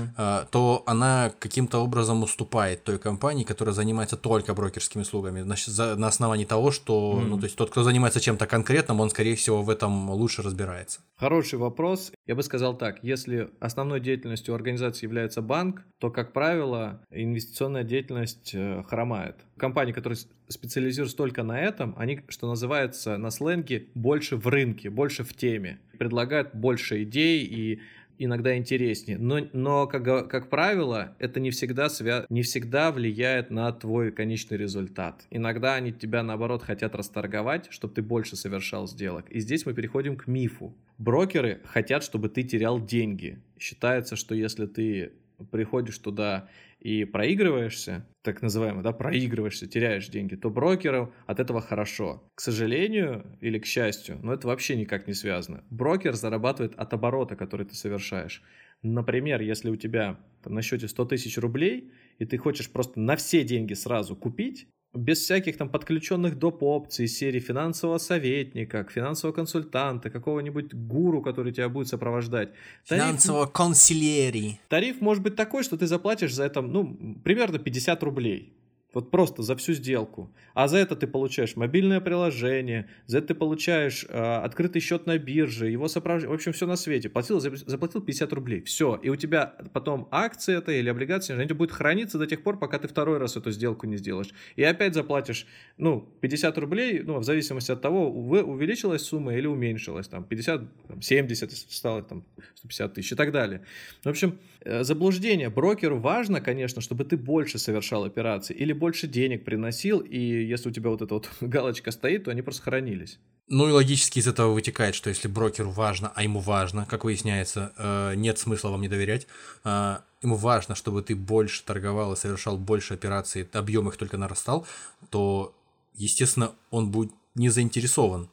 то 0.51 0.83
она 0.87 1.33
каким-то 1.39 1.79
образом 1.79 2.23
уступает 2.23 2.85
той 2.85 2.99
компании, 2.99 3.45
которая 3.45 3.75
занимается 3.75 4.17
только 4.17 4.55
брокерскими 4.55 5.03
услугами, 5.03 5.43
на, 5.43 5.57
на 5.97 6.07
основании 6.07 6.45
того, 6.45 6.71
что, 6.71 7.11
угу. 7.11 7.21
ну, 7.21 7.39
то 7.39 7.45
есть 7.45 7.57
тот, 7.57 7.71
кто 7.71 7.83
занимается 7.83 8.21
чем-то 8.21 8.47
конкретным, 8.47 9.01
он, 9.01 9.11
скорее 9.11 9.37
всего, 9.37 9.63
в 9.63 9.71
этом 9.71 10.11
лучше 10.11 10.43
разбирается. 10.43 11.01
Хороший 11.17 11.59
вопрос. 11.59 12.13
Я 12.27 12.35
бы 12.35 12.43
сказал 12.43 12.77
так, 12.79 13.03
если 13.03 13.51
основной 13.61 14.01
деятельностью 14.01 14.55
организации 14.55 15.05
является 15.07 15.43
банк, 15.43 15.83
то, 15.99 16.11
как 16.11 16.33
правило, 16.33 17.01
инвестиционная 17.11 17.85
деятельность 17.85 18.53
э, 18.55 18.85
хромает. 18.89 19.37
Компании, 19.57 19.93
которые 19.93 20.19
специализируются 20.49 21.17
только 21.17 21.43
на 21.43 21.61
этом, 21.61 21.95
они, 21.99 22.21
что 22.29 22.49
называется 22.49 23.17
на 23.19 23.31
сленге, 23.31 23.89
больше 23.95 24.37
в 24.37 24.47
рынке, 24.47 24.78
больше 24.87 25.25
в 25.25 25.35
теме, 25.35 25.81
предлагают 25.99 26.55
больше 26.55 27.03
идей 27.03 27.45
и 27.45 27.81
иногда 28.19 28.57
интереснее. 28.57 29.19
Но, 29.19 29.41
но 29.53 29.87
как, 29.87 30.29
как 30.29 30.51
правило, 30.51 31.17
это 31.19 31.41
не 31.41 31.51
всегда, 31.51 31.89
свя... 31.89 32.27
не 32.29 32.43
всегда 32.43 32.93
влияет 32.93 33.51
на 33.51 33.73
твой 33.73 34.13
конечный 34.13 34.57
результат. 34.57 35.27
Иногда 35.31 35.75
они 35.75 35.93
тебя, 35.93 36.23
наоборот, 36.23 36.63
хотят 36.63 36.95
расторговать, 36.95 37.69
чтобы 37.71 37.95
ты 37.95 38.03
больше 38.03 38.37
совершал 38.37 38.87
сделок. 38.87 39.27
И 39.31 39.41
здесь 39.41 39.65
мы 39.67 39.75
переходим 39.75 40.17
к 40.17 40.27
мифу. 40.27 40.75
Брокеры 40.99 41.61
хотят, 41.65 42.03
чтобы 42.03 42.29
ты 42.29 42.43
терял 42.43 42.85
деньги. 42.85 43.39
Считается, 43.59 44.17
что 44.17 44.35
если 44.35 44.67
ты 44.67 45.13
приходишь 45.51 45.99
туда 45.99 46.49
и 46.81 47.05
проигрываешься, 47.05 48.07
так 48.23 48.43
называемо, 48.43 48.83
да, 48.83 48.93
проигрываешься, 48.93 49.67
теряешь 49.67 50.09
деньги, 50.09 50.37
то 50.37 50.51
брокеру 50.51 51.13
от 51.27 51.41
этого 51.41 51.61
хорошо. 51.61 52.31
К 52.35 52.41
сожалению 52.41 53.39
или 53.41 53.59
к 53.59 53.67
счастью, 53.67 54.19
но 54.23 54.33
это 54.33 54.47
вообще 54.47 54.77
никак 54.77 55.07
не 55.07 55.15
связано. 55.15 55.65
Брокер 55.71 56.15
зарабатывает 56.15 56.75
от 56.77 56.93
оборота, 56.93 57.37
который 57.37 57.67
ты 57.67 57.75
совершаешь. 57.75 58.43
Например, 58.83 59.41
если 59.41 59.71
у 59.71 59.77
тебя 59.77 60.21
там, 60.43 60.55
на 60.55 60.63
счете 60.63 60.87
100 60.87 61.05
тысяч 61.07 61.37
рублей, 61.39 61.91
и 62.19 62.25
ты 62.25 62.39
хочешь 62.39 62.71
просто 62.71 63.01
на 63.01 63.17
все 63.17 63.43
деньги 63.43 63.75
сразу 63.75 64.15
купить, 64.15 64.69
без 64.99 65.19
всяких 65.21 65.57
там 65.57 65.69
подключенных 65.69 66.39
доп. 66.39 66.63
опций 66.63 67.09
серии 67.09 67.41
финансового 67.41 67.99
советника, 67.99 68.87
финансового 68.91 69.35
консультанта, 69.35 70.11
какого-нибудь 70.11 70.75
гуру, 70.75 71.23
который 71.23 71.53
тебя 71.53 71.69
будет 71.69 71.89
сопровождать. 71.89 72.49
Финансового 72.85 73.45
тариф, 73.45 73.53
консилерии. 73.53 74.61
Тариф 74.69 75.01
может 75.01 75.23
быть 75.23 75.37
такой, 75.37 75.63
что 75.63 75.77
ты 75.77 75.87
заплатишь 75.87 76.35
за 76.35 76.45
это, 76.45 76.61
ну, 76.61 76.97
примерно 77.25 77.59
50 77.59 78.03
рублей. 78.03 78.53
Вот 78.95 79.11
просто 79.11 79.43
за 79.43 79.55
всю 79.55 79.75
сделку. 79.75 80.33
А 80.55 80.67
за 80.67 80.79
это 80.79 80.97
ты 80.97 81.07
получаешь 81.07 81.57
мобильное 81.57 82.01
приложение, 82.01 82.89
за 83.07 83.19
это 83.19 83.29
ты 83.29 83.35
получаешь 83.35 84.07
э, 84.09 84.19
открытый 84.19 84.81
счет 84.81 85.05
на 85.05 85.19
бирже, 85.19 85.69
его 85.69 85.89
сопровождение, 85.89 86.31
в 86.31 86.35
общем, 86.35 86.53
все 86.53 86.67
на 86.67 86.77
свете. 86.77 87.11
Платил, 87.11 87.39
заплатил 87.39 88.01
50 88.01 88.33
рублей. 88.33 88.63
Все. 88.63 88.99
И 89.03 89.11
у 89.11 89.17
тебя 89.17 89.55
потом 89.75 90.09
акции 90.11 90.57
это 90.57 90.73
или 90.73 90.89
облигации, 90.89 91.39
они 91.39 91.53
будут 91.53 91.73
храниться 91.73 92.19
до 92.19 92.27
тех 92.27 92.43
пор, 92.43 92.59
пока 92.59 92.79
ты 92.79 92.89
второй 92.89 93.19
раз 93.19 93.37
эту 93.37 93.51
сделку 93.51 93.87
не 93.87 93.99
сделаешь. 93.99 94.31
И 94.57 94.65
опять 94.65 94.95
заплатишь, 94.95 95.47
ну, 95.77 96.09
50 96.23 96.57
рублей, 96.57 97.01
ну, 97.01 97.19
в 97.19 97.25
зависимости 97.25 97.71
от 97.71 97.83
того, 97.83 98.11
увеличилась 98.11 99.03
сумма 99.03 99.35
или 99.35 99.47
уменьшилась. 99.47 100.09
Там 100.09 100.25
50, 100.25 100.63
там, 100.89 101.03
70 101.03 101.53
стало 101.53 102.03
там 102.03 102.25
150 102.55 102.95
тысяч 102.95 103.13
и 103.13 103.17
так 103.17 103.33
далее. 103.33 103.67
В 104.03 104.09
общем, 104.09 104.39
э, 104.63 104.83
заблуждение. 104.83 105.51
Брокеру 105.51 105.99
важно, 105.99 106.41
конечно, 106.41 106.81
чтобы 106.81 107.05
ты 107.05 107.19
больше 107.19 107.59
совершал 107.59 108.05
операций 108.05 108.57
или 108.57 108.78
больше 108.79 109.07
денег 109.07 109.45
приносил, 109.45 110.01
и 110.01 110.19
если 110.19 110.69
у 110.69 110.73
тебя 110.73 110.91
вот 110.91 111.03
эта 111.03 111.15
вот 111.15 111.29
галочка 111.41 111.91
стоит, 111.91 112.25
то 112.25 112.31
они 112.31 112.43
просто 112.43 112.63
хранились. 112.63 113.19
Ну 113.49 113.69
и 113.69 113.73
логически 113.73 114.19
из 114.19 114.27
этого 114.27 114.53
вытекает, 114.53 114.95
что 114.95 115.09
если 115.09 115.27
брокеру 115.27 115.71
важно, 115.71 116.13
а 116.15 116.23
ему 116.23 116.41
важно, 116.41 116.87
как 116.87 117.05
выясняется, 117.05 117.73
э, 117.79 118.15
нет 118.15 118.39
смысла 118.39 118.71
вам 118.71 118.83
не 118.83 118.89
доверять, 118.89 119.27
э, 119.65 119.99
ему 120.23 120.37
важно, 120.37 120.75
чтобы 120.75 121.03
ты 121.03 121.17
больше 121.17 121.65
торговал 121.65 122.13
и 122.13 122.17
совершал 122.17 122.59
больше 122.59 122.95
операций, 122.95 123.49
объем 123.53 123.89
их 123.89 123.97
только 123.97 124.19
нарастал, 124.19 124.67
то, 125.11 125.55
естественно, 125.95 126.55
он 126.71 126.91
будет 126.91 127.13
не 127.35 127.49
заинтересован 127.49 128.29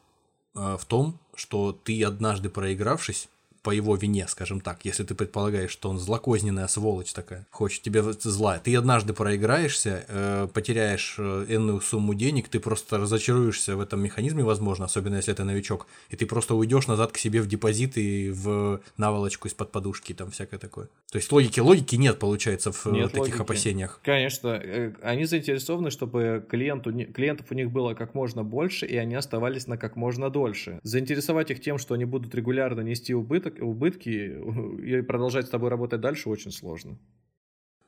в 0.53 0.85
том, 0.87 1.19
что 1.35 1.73
ты 1.73 2.01
однажды 2.01 2.49
проигравшись, 2.49 3.27
по 3.65 3.71
его 3.71 3.95
вине, 3.95 4.27
скажем 4.27 4.61
так, 4.61 4.85
если 4.85 5.03
ты 5.03 5.15
предполагаешь, 5.15 5.71
что 5.71 5.89
он 5.89 5.97
злокозненная 5.97 6.67
сволочь 6.67 7.13
такая, 7.13 7.47
хочет 7.49 7.81
тебе 7.81 8.03
зла. 8.03 8.59
Ты 8.59 8.75
однажды 8.75 9.13
проиграешься, 9.13 10.05
э, 10.07 10.47
потеряешь 10.53 11.15
э, 11.17 11.45
энную 11.49 11.81
сумму 11.81 12.13
денег, 12.13 12.47
ты 12.47 12.59
просто 12.59 12.99
разочаруешься 12.99 13.75
в 13.75 13.81
этом 13.81 14.03
механизме, 14.03 14.43
возможно, 14.43 14.85
особенно 14.85 15.15
если 15.15 15.33
это 15.33 15.43
новичок, 15.45 15.87
и 16.11 16.15
ты 16.15 16.27
просто 16.27 16.53
уйдешь 16.53 16.85
назад 16.85 17.11
к 17.11 17.17
себе 17.17 17.41
в 17.41 17.47
депозит 17.47 17.97
и 17.97 18.29
в 18.29 18.81
наволочку 18.97 19.47
из-под 19.47 19.71
подушки, 19.71 20.13
там 20.13 20.29
всякое 20.29 20.59
такое. 20.59 20.87
То 21.11 21.17
есть 21.17 21.31
логики, 21.31 21.59
логики 21.59 21.95
нет, 21.95 22.19
получается, 22.19 22.71
в 22.71 22.85
нет 22.85 23.13
таких 23.13 23.19
логики. 23.19 23.41
опасениях. 23.41 23.99
Конечно, 24.03 24.49
э, 24.49 24.93
они 25.01 25.25
заинтересованы, 25.25 25.89
чтобы 25.89 26.45
клиенту, 26.47 26.91
клиентов 26.91 27.47
у 27.49 27.55
них 27.55 27.71
было 27.71 27.95
как 27.95 28.13
можно 28.13 28.43
больше, 28.43 28.85
и 28.85 28.95
они 28.95 29.15
оставались 29.15 29.65
на 29.65 29.79
как 29.79 29.95
можно 29.95 30.29
дольше. 30.29 30.79
Заинтересовать 30.83 31.49
их 31.49 31.61
тем, 31.61 31.79
что 31.79 31.95
они 31.95 32.05
будут 32.05 32.35
регулярно 32.35 32.81
нести 32.81 33.15
убыток, 33.15 33.54
убытки 33.61 34.09
и 34.83 35.01
продолжать 35.01 35.47
с 35.47 35.49
тобой 35.49 35.69
работать 35.69 36.01
дальше 36.01 36.29
очень 36.29 36.51
сложно. 36.51 36.97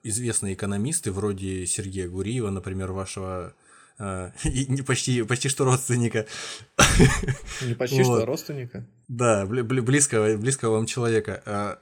Известные 0.03 0.53
экономисты, 0.53 1.11
вроде 1.11 1.65
Сергея 1.65 2.07
Гуриева, 2.07 2.49
например, 2.49 2.91
вашего 2.91 3.53
э, 3.99 4.31
не 4.69 4.81
почти, 4.81 5.23
почти 5.23 5.49
что 5.49 5.65
родственника. 5.65 6.27
Не 7.61 7.73
почти 7.73 8.03
вот. 8.03 8.05
что, 8.05 8.23
а 8.23 8.25
родственника? 8.25 8.85
Да, 9.07 9.45
близкого, 9.45 10.37
близкого 10.37 10.75
вам 10.75 10.85
человека. 10.85 11.81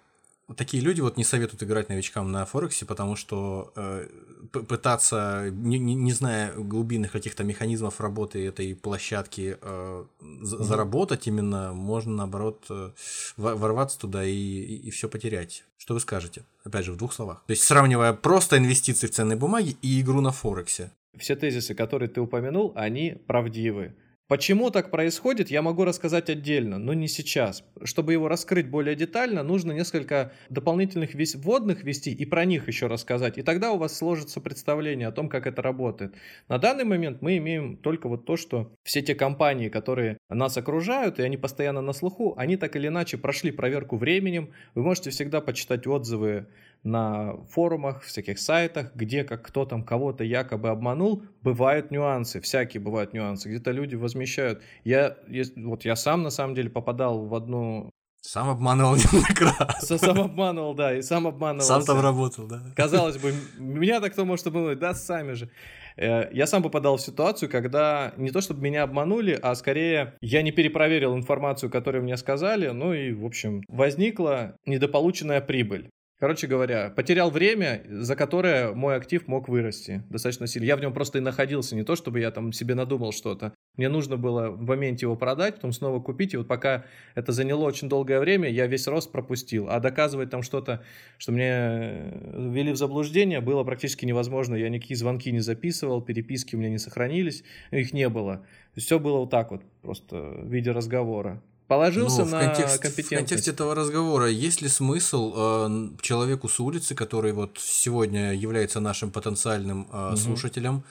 Такие 0.58 0.84
люди 0.84 1.02
вот 1.02 1.18
не 1.18 1.24
советуют 1.24 1.64
играть 1.64 1.89
новичкам 1.89 2.32
на 2.32 2.46
Форексе, 2.46 2.86
потому 2.86 3.16
что 3.16 3.74
э, 3.76 4.08
пытаться, 4.52 5.50
не, 5.52 5.80
не, 5.80 5.96
не 5.96 6.12
зная 6.12 6.54
глубинных 6.54 7.12
каких-то 7.12 7.43
механизмов 7.43 8.00
работы 8.00 8.46
этой 8.46 8.76
площадки, 8.76 9.58
э, 9.60 10.06
mm-hmm. 10.22 10.43
заработать 10.43 11.26
именно, 11.26 11.74
можно 11.74 12.14
наоборот 12.14 12.64
э, 12.70 12.91
ворваться 13.38 14.00
туда 14.00 14.24
и, 14.24 14.32
и, 14.32 14.88
и 14.88 14.89
все 14.91 15.10
потерять. 15.10 15.64
Что 15.78 15.96
вы 15.96 16.00
скажете? 16.00 16.43
Опять 16.64 16.86
же, 16.86 16.91
в 16.91 16.98
двух 16.98 17.14
словах. 17.14 17.43
То 17.48 17.52
есть, 17.52 17.64
сравнивая 17.64 18.14
просто 18.14 18.58
инвестиции 18.60 19.08
в 19.08 19.12
ценные 19.12 19.38
бумаги 19.38 19.78
и 19.82 20.00
игру 20.02 20.22
на 20.22 20.32
Форексе. 20.32 20.91
Все 21.18 21.36
тезисы, 21.36 21.74
которые 21.74 22.10
ты 22.10 22.22
упомянул, 22.22 22.72
они 22.76 23.18
правдивы. 23.26 23.96
Почему 24.28 24.71
так 24.71 24.89
происходит, 24.89 25.51
я 25.51 25.61
могу 25.61 25.86
рассказать 25.86 26.32
отдельно, 26.32 26.80
но 26.80 26.93
не 26.93 27.07
сейчас. 27.07 27.63
Чтобы 27.84 28.13
его 28.13 28.28
раскрыть 28.28 28.67
более 28.67 28.95
детально, 28.95 29.43
нужно 29.43 29.71
несколько 29.71 30.32
дополнительных 30.49 31.13
вводных 31.13 31.84
вести 31.84 32.11
и 32.11 32.26
про 32.26 32.43
них 32.43 32.67
еще 32.67 32.88
рассказать. 32.88 33.38
И 33.38 33.43
тогда 33.43 33.71
у 33.71 33.78
вас 33.78 33.95
сложится 33.95 34.41
представление 34.41 35.09
о 35.09 35.11
том, 35.11 35.30
как 35.30 35.45
это 35.45 35.61
работает. 35.61 36.15
На 36.47 36.57
данный 36.57 36.86
момент 36.86 37.21
мы 37.21 37.38
имеем 37.38 37.78
только 37.78 38.09
вот 38.09 38.26
то, 38.26 38.36
что 38.36 38.73
все 38.82 39.03
те 39.03 39.13
компании, 39.13 39.69
которые 39.69 40.17
нас 40.28 40.57
окружают, 40.57 41.19
и 41.19 41.21
они 41.21 41.38
постоянно 41.38 41.82
на 41.82 41.93
слуху, 41.93 42.34
они 42.36 42.57
так 42.57 42.76
или 42.76 42.88
иначе 42.88 43.19
прошли 43.19 43.51
проверку 43.51 43.95
временем. 43.95 44.49
Вы 44.73 44.82
можете 44.82 45.11
всегда 45.11 45.39
почитать 45.39 45.86
отзывы 45.86 46.47
на 46.86 47.36
форумах, 47.50 48.04
всяких 48.04 48.40
сайтах, 48.40 48.96
где 48.96 49.24
как 49.24 49.42
кто 49.42 49.66
там 49.66 49.84
кого-то 49.84 50.24
якобы 50.24 50.70
обманул, 50.70 51.24
бывают 51.42 51.92
нюансы, 51.92 52.40
всякие 52.40 52.82
бывают 52.82 53.14
нюансы. 53.14 53.50
Где-то 53.50 53.72
люди 53.72 53.96
возмещают. 53.96 54.62
Я, 54.84 55.18
вот 55.56 55.84
я 55.84 55.96
сам 55.96 56.22
на 56.24 56.30
самом 56.30 56.56
деле 56.56 56.70
попадал 56.70 57.26
в 57.26 57.36
одну 57.36 57.92
сам 58.22 58.50
обманывал 58.50 58.96
неоднократно. 58.96 59.98
Сам 59.98 60.20
обманывал, 60.20 60.74
да, 60.74 60.98
и 60.98 61.04
сам 61.04 61.28
обманывал. 61.28 61.66
Сам 61.66 61.84
там 61.84 62.02
работал, 62.02 62.48
да. 62.48 62.64
Казалось 62.76 63.18
бы, 63.18 63.34
меня-то 63.60 64.10
кто 64.10 64.26
может 64.26 64.48
обмануть? 64.48 64.80
Да, 64.80 64.96
сами 64.96 65.34
же. 65.34 65.52
Э, 65.96 66.30
я 66.34 66.48
сам 66.48 66.64
попадал 66.64 66.98
в 66.98 67.02
ситуацию, 67.02 67.50
когда 67.50 68.14
не 68.18 68.32
то 68.32 68.42
чтобы 68.42 68.62
меня 68.62 68.82
обманули, 68.82 69.38
а 69.42 69.54
скорее 69.54 70.16
я 70.22 70.42
не 70.42 70.52
перепроверил 70.52 71.16
информацию, 71.16 71.70
которую 71.70 72.04
мне 72.04 72.18
сказали, 72.18 72.70
ну 72.70 72.94
и, 72.94 73.14
в 73.14 73.26
общем, 73.26 73.62
возникла 73.68 74.58
недополученная 74.66 75.42
прибыль. 75.42 75.92
Короче 76.18 76.47
говоря, 76.47 76.89
потерял 76.95 77.30
время, 77.30 77.84
за 77.89 78.16
которое 78.16 78.72
мой 78.74 78.95
актив 78.95 79.28
мог 79.28 79.49
вырасти 79.49 80.01
достаточно 80.09 80.47
сильно. 80.47 80.66
Я 80.66 80.78
в 80.78 80.80
нем 80.80 80.93
просто 80.93 81.18
и 81.18 81.22
находился, 81.22 81.76
не 81.76 81.84
то 81.84 81.97
чтобы 81.97 82.22
я 82.22 82.32
там 82.32 82.53
себе 82.53 82.74
надумал 82.74 83.11
что-то. 83.11 83.53
Мне 83.76 83.89
нужно 83.89 84.16
было 84.16 84.49
в 84.49 84.61
моменте 84.61 85.07
его 85.07 85.18
продать, 85.18 85.55
потом 85.55 85.74
снова 85.74 85.99
купить, 85.99 86.34
и 86.34 86.38
вот 86.38 86.47
пока 86.47 86.86
это 87.16 87.34
заняло 87.34 87.66
очень 87.66 87.89
долгое 87.89 88.22
время, 88.22 88.49
я 88.49 88.66
весь 88.66 88.88
рост 88.88 89.11
пропустил. 89.11 89.68
А 89.70 89.82
доказывать 89.82 90.30
там 90.30 90.41
что-то, 90.41 90.86
что 91.18 91.34
мне 91.34 91.49
э, 91.49 92.49
ввели 92.49 92.72
в 92.72 92.78
заблуждение, 92.78 93.41
было 93.41 93.66
практически 93.66 94.05
невозможно. 94.05 94.55
Я 94.55 94.70
никакие 94.70 94.95
звонки 94.95 95.30
не 95.34 95.41
записывал, 95.41 96.01
переписки 96.01 96.55
у 96.55 96.59
меня 96.59 96.70
не 96.70 96.78
сохранились, 96.78 97.43
их 97.72 97.91
не 97.91 98.07
было. 98.07 98.45
Все 98.78 98.99
было 98.99 99.18
вот 99.18 99.32
так 99.32 99.51
вот, 99.51 99.63
просто 99.82 100.16
в 100.16 100.49
виде 100.49 100.72
разговора. 100.72 101.43
Положился 101.68 102.26
ну, 102.26 102.32
на 102.32 102.45
контекст, 102.45 102.80
компетентность. 102.80 103.11
В 103.11 103.16
контексте 103.16 103.51
этого 103.51 103.74
разговора 103.74 104.28
есть 104.28 104.61
ли 104.61 104.70
смысл 104.70 105.34
э, 105.36 105.89
человеку 106.01 106.47
с 106.47 106.59
улицы, 106.59 106.93
который 106.93 107.34
вот 107.34 107.57
сегодня 107.59 108.34
является 108.34 108.80
нашим 108.80 109.09
потенциальным 109.09 109.88
э, 109.91 110.09
угу. 110.09 110.18
слушателем, 110.18 110.84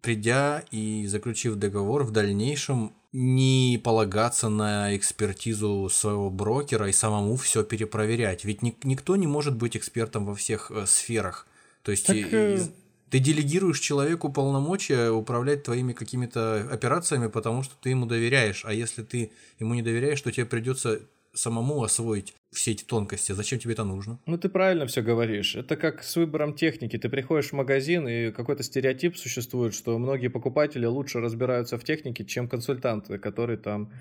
придя 0.00 0.64
и 0.70 1.06
заключив 1.06 1.56
договор, 1.56 2.04
в 2.04 2.12
дальнейшем 2.12 2.92
не 3.12 3.78
полагаться 3.84 4.48
на 4.48 4.96
экспертизу 4.96 5.90
своего 5.92 6.30
брокера 6.30 6.88
и 6.88 6.92
самому 6.92 7.36
все 7.36 7.62
перепроверять? 7.62 8.46
Ведь 8.46 8.62
ни, 8.62 8.74
никто 8.84 9.16
не 9.16 9.26
может 9.26 9.54
быть 9.54 9.76
экспертом 9.76 10.24
во 10.24 10.34
всех 10.34 10.70
э, 10.70 10.86
сферах. 10.86 11.46
То 11.82 11.90
есть 11.90 12.06
так, 12.06 12.16
э... 12.16 12.68
Ты 13.12 13.18
делегируешь 13.18 13.78
человеку 13.78 14.32
полномочия 14.32 15.10
управлять 15.10 15.64
твоими 15.64 15.92
какими-то 15.92 16.66
операциями, 16.72 17.26
потому 17.26 17.62
что 17.62 17.74
ты 17.78 17.90
ему 17.90 18.06
доверяешь. 18.06 18.64
А 18.64 18.72
если 18.72 19.02
ты 19.02 19.32
ему 19.58 19.74
не 19.74 19.82
доверяешь, 19.82 20.22
то 20.22 20.32
тебе 20.32 20.46
придется 20.46 21.02
самому 21.34 21.82
освоить 21.82 22.32
все 22.50 22.70
эти 22.70 22.84
тонкости. 22.84 23.32
Зачем 23.32 23.58
тебе 23.58 23.74
это 23.74 23.84
нужно? 23.84 24.18
Ну, 24.24 24.38
ты 24.38 24.48
правильно 24.48 24.86
все 24.86 25.02
говоришь. 25.02 25.56
Это 25.56 25.76
как 25.76 26.02
с 26.02 26.16
выбором 26.16 26.54
техники. 26.54 26.96
Ты 26.96 27.10
приходишь 27.10 27.50
в 27.50 27.52
магазин, 27.52 28.08
и 28.08 28.30
какой-то 28.30 28.62
стереотип 28.62 29.18
существует, 29.18 29.74
что 29.74 29.98
многие 29.98 30.28
покупатели 30.28 30.86
лучше 30.86 31.20
разбираются 31.20 31.76
в 31.76 31.84
технике, 31.84 32.24
чем 32.24 32.48
консультанты, 32.48 33.18
которые 33.18 33.58
там 33.58 33.92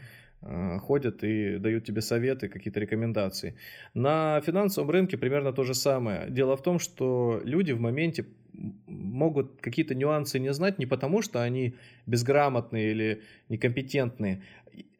э, 0.42 0.80
ходят 0.80 1.22
и 1.26 1.58
дают 1.58 1.84
тебе 1.84 2.02
советы, 2.02 2.48
какие-то 2.48 2.80
рекомендации. 2.80 3.58
На 3.94 4.40
финансовом 4.40 4.90
рынке 4.90 5.18
примерно 5.18 5.52
то 5.52 5.66
же 5.66 5.74
самое. 5.74 6.30
Дело 6.30 6.56
в 6.56 6.64
том, 6.64 6.80
что 6.80 7.42
люди 7.44 7.74
в 7.74 7.82
моменте 7.82 8.26
могут 8.54 9.62
какие-то 9.62 9.96
нюансы 9.96 10.40
не 10.40 10.54
знать 10.54 10.80
не 10.80 10.86
потому, 10.86 11.22
что 11.22 11.42
они 11.42 11.76
безграмотные 12.06 12.92
или 12.92 13.22
некомпетентные, 13.50 14.42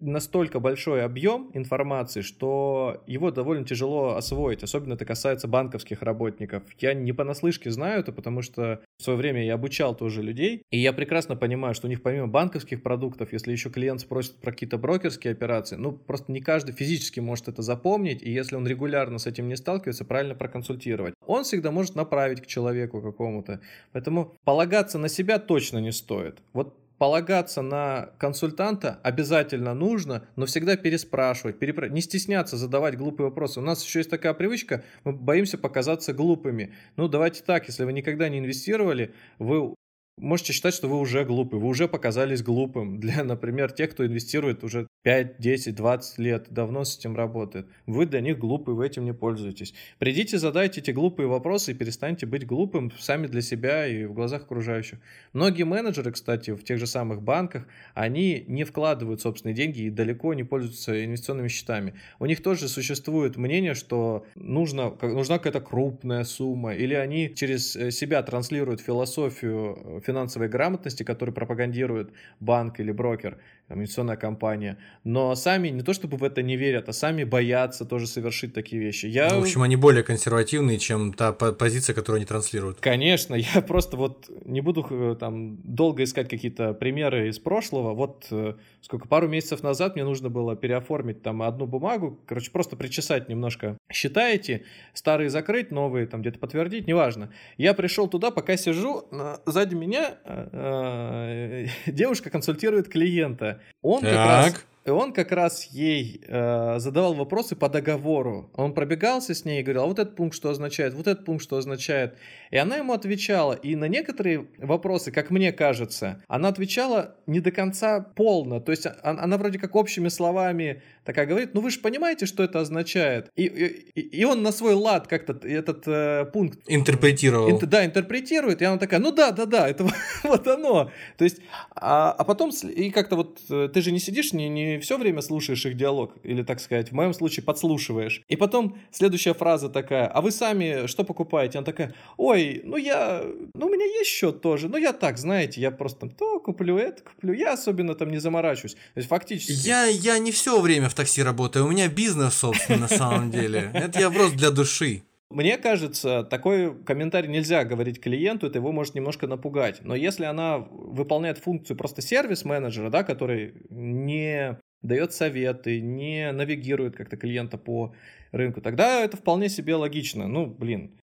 настолько 0.02 0.60
большой 0.60 1.04
объем 1.04 1.52
информации, 1.54 2.22
что 2.22 3.04
его 3.08 3.32
довольно 3.32 3.66
тяжело 3.66 4.16
освоить. 4.16 4.64
Особенно 4.64 4.94
это 4.94 5.06
касается 5.06 5.48
банковских 5.48 6.02
работников. 6.02 6.64
Я 6.80 6.94
не 6.94 7.14
понаслышке 7.14 7.72
знаю 7.72 8.02
это, 8.02 8.12
потому 8.12 8.42
что 8.42 8.82
в 8.98 9.04
свое 9.04 9.18
время 9.18 9.46
я 9.46 9.54
обучал 9.54 9.96
тоже 9.96 10.22
людей, 10.22 10.64
и 10.72 10.80
я 10.80 10.92
прекрасно 10.94 11.36
понимаю, 11.36 11.76
что 11.76 11.88
у 11.88 11.90
них 11.90 12.02
помимо 12.02 12.28
банковских 12.28 12.82
продуктов, 12.84 13.32
если 13.32 13.52
еще 13.52 13.70
клиент 13.70 14.02
спросит 14.02 14.36
про 14.36 14.52
какие-то 14.52 14.78
брокерские 14.78 15.32
операции, 15.32 15.76
ну 15.76 15.92
просто 15.92 16.32
не 16.32 16.42
каждый 16.42 16.74
физически 16.74 17.20
может 17.20 17.48
это 17.48 17.62
запомнить, 17.62 18.22
и 18.24 18.32
если 18.32 18.56
он 18.56 18.68
регулярно 18.68 19.20
с 19.20 19.28
этим 19.28 19.48
не 19.48 19.56
сталкивается, 19.56 20.06
правильно 20.06 20.36
проконсультировать. 20.36 21.14
Он 21.26 21.44
всегда 21.44 21.72
может 21.72 21.96
направить 21.96 22.42
к 22.42 22.48
человеку 22.48 23.02
какому-то. 23.02 23.62
Поэтому 23.92 24.34
полагаться 24.44 24.98
на 24.98 25.10
себя 25.10 25.38
точно 25.40 25.78
не 25.78 25.92
стоит. 25.92 26.40
Вот 26.54 26.81
полагаться 27.02 27.64
на 27.64 28.12
консультанта 28.20 29.00
обязательно 29.02 29.74
нужно, 29.74 30.28
но 30.36 30.46
всегда 30.46 30.78
переспрашивать, 30.78 31.58
перепра... 31.58 31.88
не 31.88 32.00
стесняться 32.00 32.58
задавать 32.58 32.96
глупые 32.96 33.30
вопросы. 33.30 33.60
У 33.60 33.64
нас 33.64 33.84
еще 33.84 34.02
есть 34.02 34.12
такая 34.12 34.36
привычка, 34.36 34.84
мы 35.04 35.12
боимся 35.12 35.58
показаться 35.58 36.14
глупыми. 36.14 36.76
Ну, 36.98 37.08
давайте 37.08 37.42
так, 37.42 37.66
если 37.66 37.86
вы 37.86 37.94
никогда 37.94 38.30
не 38.30 38.38
инвестировали, 38.38 39.16
вы 39.40 39.74
можете 40.22 40.54
считать, 40.54 40.74
что 40.74 40.88
вы 40.88 41.00
уже 41.00 41.26
глупый, 41.26 41.60
вы 41.60 41.68
уже 41.68 41.88
показались 41.88 42.42
глупым. 42.42 43.00
Для, 43.02 43.24
например, 43.24 43.72
тех, 43.72 43.92
кто 43.92 44.06
инвестирует 44.06 44.64
уже 44.64 44.88
5, 45.04 45.40
10, 45.40 45.76
20 45.76 46.20
лет, 46.20 46.48
давно 46.50 46.84
с 46.84 46.98
этим 46.98 47.16
работает. 47.16 47.68
Вы 47.88 48.06
для 48.06 48.22
них 48.22 48.38
глупый, 48.38 48.76
вы 48.76 48.86
этим 48.86 49.04
не 49.04 49.14
пользуетесь. 49.14 49.74
Придите, 49.98 50.38
задайте 50.38 50.80
эти 50.80 50.92
глупые 50.92 51.28
вопросы 51.28 51.72
и 51.72 51.74
перестаньте 51.74 52.28
быть 52.28 52.46
глупым 52.46 52.92
сами 53.00 53.26
для 53.28 53.42
себя 53.42 53.88
и 53.88 54.06
в 54.06 54.14
глазах 54.14 54.44
окружающих. 54.44 55.00
Многие 55.34 55.64
менеджеры, 55.64 56.12
кстати, 56.12 56.52
в 56.52 56.64
тех 56.64 56.78
же 56.78 56.86
самых 56.86 57.24
банках, 57.24 57.66
они 57.96 58.46
не 58.48 58.64
вкладывают 58.64 59.22
собственные 59.22 59.56
деньги 59.56 59.82
и 59.82 59.90
далеко 59.90 60.34
не 60.36 60.44
пользуются 60.44 61.04
инвестиционными 61.04 61.48
счетами. 61.48 61.96
У 62.20 62.28
них 62.28 62.44
тоже 62.44 62.68
существует 62.68 63.38
мнение, 63.38 63.74
что 63.74 64.26
нужно, 64.36 64.96
нужна 65.02 65.40
какая-то 65.40 65.62
крупная 65.62 66.24
сумма, 66.24 66.76
или 66.76 66.94
они 66.94 67.34
через 67.34 67.76
э, 67.76 67.90
себя 67.90 68.22
транслируют 68.22 68.82
философию 68.82 69.78
э, 69.84 70.02
финансовой 70.12 70.50
грамотности, 70.50 71.04
которую 71.04 71.34
пропагандирует 71.34 72.12
банк 72.40 72.80
или 72.80 72.92
брокер, 72.92 73.38
инвестиционная 73.70 74.18
компания, 74.18 74.78
но 75.04 75.36
сами 75.36 75.70
не 75.70 75.82
то 75.82 75.94
чтобы 75.94 76.18
в 76.18 76.24
это 76.24 76.42
не 76.42 76.58
верят, 76.58 76.90
а 76.90 76.94
сами 76.94 77.24
боятся 77.24 77.86
тоже 77.86 78.08
совершить 78.08 78.54
такие 78.54 78.82
вещи. 78.82 79.06
Я... 79.06 79.30
Ну, 79.30 79.40
в 79.40 79.44
общем, 79.44 79.62
они 79.62 79.76
более 79.76 80.04
консервативные, 80.04 80.78
чем 80.78 81.14
та 81.14 81.32
позиция, 81.32 81.94
которую 81.94 82.18
они 82.18 82.26
транслируют. 82.26 82.80
Конечно, 82.82 83.36
я 83.36 83.62
просто 83.68 83.98
вот 83.98 84.30
не 84.46 84.62
буду 84.62 84.86
э, 84.90 85.16
там 85.20 85.58
долго 85.64 86.04
искать 86.04 86.30
какие-то 86.30 86.74
примеры 86.74 87.30
из 87.30 87.40
прошлого. 87.40 87.94
Вот 87.94 88.28
э, 88.32 88.56
сколько, 88.82 89.08
пару 89.08 89.28
месяцев 89.28 89.64
назад 89.64 89.96
мне 89.96 90.04
нужно 90.04 90.30
было 90.30 90.56
переоформить 90.56 91.22
там 91.22 91.42
одну 91.42 91.66
бумагу, 91.66 92.20
короче, 92.26 92.52
просто 92.52 92.76
причесать 92.76 93.30
немножко. 93.30 93.78
Считаете, 93.92 94.66
старые 94.94 95.30
закрыть, 95.30 95.72
новые 95.72 96.08
там 96.08 96.22
где-то 96.22 96.40
подтвердить, 96.40 96.88
неважно. 96.88 97.32
Я 97.58 97.74
пришел 97.74 98.08
туда, 98.08 98.32
пока 98.32 98.58
сижу, 98.58 99.06
сзади 99.46 99.76
меня 99.76 99.91
э, 99.94 101.66
девушка 101.88 102.30
консультирует 102.30 102.90
клиента. 102.90 103.62
Он 103.82 104.02
так. 104.02 104.12
как 104.12 104.28
раз 104.28 104.66
и 104.84 104.90
он 104.90 105.14
как 105.14 105.32
раз 105.32 105.66
ей 105.66 106.22
э, 106.28 106.80
задавал 106.80 107.14
вопросы 107.14 107.56
по 107.56 107.70
договору. 107.70 108.50
Он 108.56 108.74
пробегался 108.74 109.36
с 109.36 109.46
ней 109.46 109.60
и 109.60 109.64
говорил, 109.64 109.84
а 109.84 109.86
вот 109.86 110.00
этот 110.00 110.16
пункт 110.16 110.36
что 110.36 110.50
означает, 110.50 110.96
вот 110.96 111.06
этот 111.08 111.24
пункт 111.24 111.44
что 111.44 111.58
означает. 111.58 112.16
И 112.50 112.58
она 112.58 112.78
ему 112.78 112.94
отвечала. 112.94 113.54
И 113.54 113.76
на 113.76 113.86
некоторые 113.86 114.48
вопросы, 114.58 115.12
как 115.12 115.30
мне 115.30 115.52
кажется, 115.52 116.24
она 116.28 116.48
отвечала 116.48 117.16
не 117.28 117.40
до 117.42 117.52
конца 117.52 118.00
полно. 118.02 118.60
То 118.60 118.72
есть 118.72 118.88
она, 119.04 119.22
она 119.22 119.38
вроде 119.38 119.60
как 119.60 119.76
общими 119.76 120.08
словами 120.08 120.82
такая 121.04 121.28
говорит, 121.28 121.54
ну 121.54 121.62
вы 121.62 121.70
же 121.70 121.80
понимаете, 121.80 122.26
что 122.26 122.44
это 122.44 122.60
означает. 122.60 123.30
И, 123.36 123.46
и, 123.46 124.02
и 124.02 124.24
он 124.24 124.42
на 124.42 124.52
свой 124.52 124.74
лад 124.74 125.08
как-то 125.08 125.34
этот 125.48 125.84
э, 125.88 126.26
пункт... 126.34 126.60
Интерпретировал. 126.68 127.52
Ин, 127.52 127.60
да, 127.70 127.86
интерпретирует. 127.86 128.62
И 128.62 128.66
она 128.66 128.78
такая, 128.78 129.00
ну 129.00 129.12
да, 129.12 129.32
да, 129.32 129.46
да, 129.46 129.70
это 129.70 129.88
вот 130.24 130.48
оно. 130.48 130.92
То 131.18 131.24
есть, 131.24 131.38
а, 131.76 132.12
а 132.12 132.24
потом, 132.24 132.50
и 132.64 132.90
как-то 132.90 133.16
вот 133.16 133.40
э, 133.50 133.70
ты 133.72 133.82
же 133.82 133.92
не 133.92 134.00
сидишь, 134.00 134.34
не, 134.34 134.50
не 134.50 134.71
все 134.80 134.98
время 134.98 135.22
слушаешь 135.22 135.66
их 135.66 135.76
диалог, 135.76 136.14
или, 136.24 136.44
так 136.44 136.60
сказать, 136.60 136.92
в 136.92 136.94
моем 136.94 137.14
случае 137.14 137.44
подслушиваешь. 137.44 138.22
И 138.28 138.36
потом 138.36 138.78
следующая 138.92 139.34
фраза 139.34 139.70
такая, 139.70 140.08
а 140.08 140.22
вы 140.22 140.32
сами 140.32 140.88
что 140.88 141.04
покупаете? 141.04 141.58
Она 141.58 141.66
такая, 141.66 141.94
ой, 142.18 142.62
ну 142.64 142.78
я, 142.78 143.24
ну 143.54 143.68
у 143.68 143.70
меня 143.70 143.86
есть 143.86 144.10
счет 144.10 144.42
тоже, 144.42 144.70
ну 144.70 144.78
я 144.78 144.94
так, 144.94 145.18
знаете, 145.18 145.62
я 145.62 145.72
просто 145.72 146.02
там 146.02 146.10
то 146.10 146.40
куплю, 146.40 146.78
это 146.78 147.04
куплю, 147.04 147.34
я 147.34 147.54
особенно 147.54 147.96
там 147.96 148.10
не 148.10 148.20
заморачиваюсь. 148.20 148.74
То 148.74 148.98
есть 148.98 149.10
фактически... 149.10 149.68
Я, 149.68 149.86
я 149.86 150.18
не 150.20 150.32
все 150.32 150.60
время 150.60 150.90
в 150.90 150.94
такси 150.94 151.24
работаю, 151.24 151.66
у 151.66 151.70
меня 151.70 151.88
бизнес, 151.88 152.34
собственно, 152.36 152.80
на 152.80 152.88
самом 152.88 153.32
деле. 153.32 153.72
Это 153.74 154.00
я 154.00 154.10
просто 154.10 154.38
для 154.38 154.52
души. 154.52 155.04
Мне 155.32 155.58
кажется, 155.58 156.24
такой 156.24 156.84
комментарий 156.84 157.30
нельзя 157.30 157.64
говорить 157.64 158.02
клиенту, 158.02 158.48
это 158.48 158.60
его 158.60 158.72
может 158.72 158.96
немножко 158.96 159.28
напугать. 159.28 159.82
Но 159.84 159.96
если 159.96 160.26
она 160.26 160.60
выполняет 160.60 161.38
функцию 161.38 161.78
просто 161.78 162.02
сервис-менеджера, 162.02 162.90
да, 162.90 163.04
который 163.04 163.66
не 163.70 164.60
дает 164.82 165.14
советы, 165.14 165.80
не 165.80 166.32
навигирует 166.32 166.96
как-то 166.96 167.18
клиента 167.18 167.58
по 167.58 167.96
рынку, 168.32 168.62
тогда 168.62 169.04
это 169.04 169.18
вполне 169.18 169.50
себе 169.50 169.76
логично. 169.76 170.28
Ну, 170.28 170.46
блин. 170.48 171.00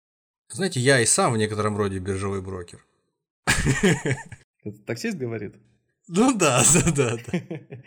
Знаете, 0.51 0.79
я 0.79 0.99
и 0.99 1.05
сам 1.05 1.33
в 1.33 1.37
некотором 1.37 1.77
роде 1.77 1.99
биржевой 1.99 2.41
брокер. 2.41 2.85
Это 4.63 4.77
таксист 4.85 5.17
говорит? 5.17 5.55
Ну 6.07 6.35
да, 6.35 6.63
да, 6.95 7.17
да. 7.17 7.39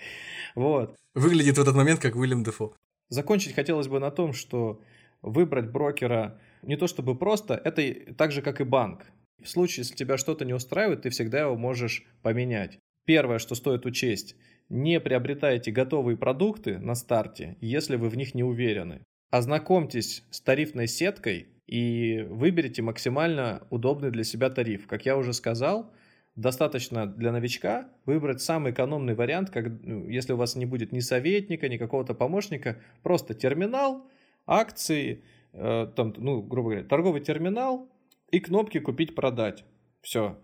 Вот. 0.55 0.97
Выглядит 1.14 1.59
в 1.59 1.61
этот 1.61 1.74
момент 1.74 2.01
как 2.01 2.14
Уильям 2.14 2.45
Дефо. 2.45 2.74
Закончить 3.09 3.55
хотелось 3.55 3.88
бы 3.88 4.01
на 4.01 4.11
том, 4.11 4.32
что 4.32 4.80
выбрать 5.23 5.70
брокера 5.70 6.39
не 6.62 6.77
то 6.77 6.87
чтобы 6.87 7.16
просто, 7.16 7.55
это 7.55 8.14
так 8.14 8.33
же, 8.33 8.43
как 8.43 8.61
и 8.61 8.64
банк. 8.64 9.07
В 9.43 9.49
случае, 9.49 9.83
если 9.83 9.97
тебя 9.97 10.16
что-то 10.16 10.45
не 10.45 10.53
устраивает, 10.53 11.03
ты 11.03 11.11
всегда 11.11 11.41
его 11.41 11.57
можешь 11.57 12.05
поменять. 12.23 12.79
Первое, 13.05 13.39
что 13.39 13.55
стоит 13.55 13.85
учесть, 13.85 14.37
не 14.68 15.01
приобретайте 15.01 15.73
готовые 15.73 16.16
продукты 16.16 16.79
на 16.79 16.95
старте, 16.95 17.57
если 17.61 17.97
вы 17.97 18.09
в 18.09 18.16
них 18.16 18.35
не 18.35 18.45
уверены. 18.45 19.03
Ознакомьтесь 19.31 20.25
с 20.31 20.41
тарифной 20.41 20.87
сеткой 20.87 21.49
и 21.66 22.25
выберите 22.29 22.83
максимально 22.83 23.66
удобный 23.70 24.11
для 24.11 24.25
себя 24.25 24.51
тариф. 24.51 24.87
Как 24.87 25.05
я 25.05 25.16
уже 25.16 25.33
сказал, 25.33 25.93
достаточно 26.37 27.07
для 27.07 27.33
новичка 27.33 27.89
выбрать 28.07 28.41
самый 28.41 28.73
экономный 28.73 29.14
вариант, 29.14 29.51
как, 29.51 29.66
ну, 29.83 30.09
если 30.09 30.33
у 30.33 30.37
вас 30.37 30.55
не 30.55 30.66
будет 30.66 30.93
ни 30.93 31.01
советника, 31.01 31.68
ни 31.68 31.77
какого-то 31.77 32.14
помощника, 32.14 32.79
просто 33.03 33.35
терминал, 33.35 34.07
акции, 34.47 35.22
э, 35.53 35.88
там, 35.95 36.14
ну, 36.16 36.43
грубо 36.43 36.70
говоря, 36.70 36.84
торговый 36.84 37.20
терминал 37.20 37.88
и 38.30 38.40
кнопки 38.40 38.78
«Купить-продать». 38.78 39.64
Все. 40.01 40.38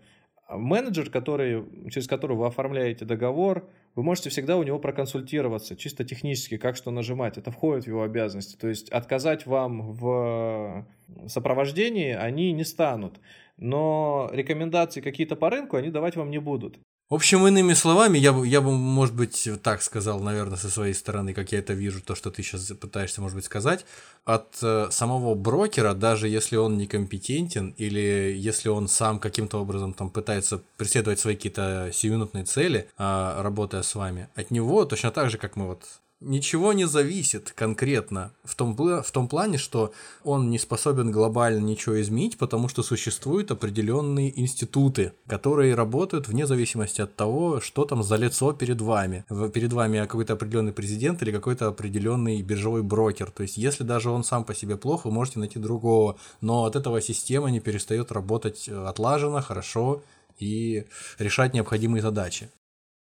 Менеджер, 0.49 1.11
который, 1.11 1.63
через 1.91 2.07
которого 2.07 2.39
вы 2.39 2.47
оформляете 2.47 3.05
договор, 3.05 3.69
вы 3.95 4.03
можете 4.03 4.29
всегда 4.29 4.57
у 4.57 4.63
него 4.63 4.79
проконсультироваться, 4.79 5.75
чисто 5.75 6.03
технически, 6.03 6.57
как 6.57 6.75
что 6.75 6.89
нажимать. 6.89 7.37
Это 7.37 7.51
входит 7.51 7.83
в 7.83 7.87
его 7.87 8.01
обязанности. 8.01 8.55
То 8.55 8.67
есть 8.67 8.89
отказать 8.89 9.45
вам 9.45 9.93
в 9.93 10.87
сопровождении 11.27 12.13
они 12.13 12.51
не 12.53 12.63
станут. 12.63 13.19
Но 13.57 14.29
рекомендации 14.31 15.01
какие-то 15.01 15.35
по 15.35 15.49
рынку 15.49 15.77
они 15.77 15.89
давать 15.89 16.15
вам 16.15 16.31
не 16.31 16.39
будут. 16.39 16.79
В 17.09 17.15
общем, 17.15 17.47
иными 17.47 17.73
словами, 17.73 18.19
я 18.19 18.31
бы, 18.31 18.47
я 18.47 18.61
бы, 18.61 18.71
может 18.71 19.15
быть, 19.15 19.49
так 19.63 19.81
сказал, 19.81 20.19
наверное, 20.19 20.57
со 20.57 20.69
своей 20.69 20.93
стороны, 20.93 21.33
как 21.33 21.51
я 21.51 21.57
это 21.57 21.73
вижу, 21.73 22.01
то, 22.01 22.13
что 22.13 22.29
ты 22.29 22.43
сейчас 22.43 22.71
пытаешься, 22.79 23.19
может 23.19 23.35
быть, 23.35 23.45
сказать. 23.45 23.83
От 24.25 24.59
э, 24.61 24.89
самого 24.91 25.33
брокера, 25.33 25.95
даже 25.95 26.27
если 26.27 26.55
он 26.55 26.77
некомпетентен 26.77 27.73
или 27.77 28.35
если 28.37 28.69
он 28.69 28.87
сам 28.87 29.17
каким-то 29.17 29.59
образом 29.59 29.93
там 29.93 30.11
пытается 30.11 30.61
преследовать 30.77 31.19
свои 31.19 31.35
какие-то 31.35 31.89
сиюминутные 31.91 32.43
цели, 32.43 32.87
э, 32.99 33.41
работая 33.41 33.81
с 33.81 33.95
вами, 33.95 34.29
от 34.35 34.51
него 34.51 34.85
точно 34.85 35.09
так 35.09 35.31
же, 35.31 35.39
как 35.39 35.55
мы 35.55 35.65
вот 35.65 35.85
ничего 36.21 36.73
не 36.73 36.85
зависит 36.85 37.51
конкретно 37.55 38.31
в 38.43 38.55
том, 38.55 38.75
в 38.75 39.11
том 39.11 39.27
плане, 39.27 39.57
что 39.57 39.93
он 40.23 40.49
не 40.49 40.59
способен 40.59 41.11
глобально 41.11 41.59
ничего 41.59 42.01
изменить, 42.01 42.37
потому 42.37 42.67
что 42.67 42.83
существуют 42.83 43.51
определенные 43.51 44.37
институты, 44.39 45.13
которые 45.27 45.75
работают 45.75 46.27
вне 46.27 46.45
зависимости 46.45 47.01
от 47.01 47.15
того, 47.15 47.61
что 47.61 47.85
там 47.85 48.03
за 48.03 48.17
лицо 48.17 48.51
перед 48.53 48.81
вами. 48.81 49.25
Перед 49.53 49.73
вами 49.73 49.99
какой-то 49.99 50.33
определенный 50.33 50.73
президент 50.73 51.21
или 51.21 51.31
какой-то 51.31 51.67
определенный 51.67 52.41
биржевой 52.41 52.83
брокер. 52.83 53.31
То 53.31 53.43
есть, 53.43 53.57
если 53.57 53.83
даже 53.83 54.09
он 54.09 54.23
сам 54.23 54.43
по 54.43 54.53
себе 54.53 54.77
плох, 54.77 55.05
вы 55.05 55.11
можете 55.11 55.39
найти 55.39 55.59
другого, 55.59 56.17
но 56.41 56.65
от 56.65 56.75
этого 56.75 57.01
система 57.01 57.49
не 57.49 57.59
перестает 57.59 58.11
работать 58.11 58.67
э, 58.67 58.85
отлаженно, 58.85 59.41
хорошо 59.41 60.01
и 60.37 60.85
решать 61.17 61.53
необходимые 61.53 62.01
задачи. 62.01 62.49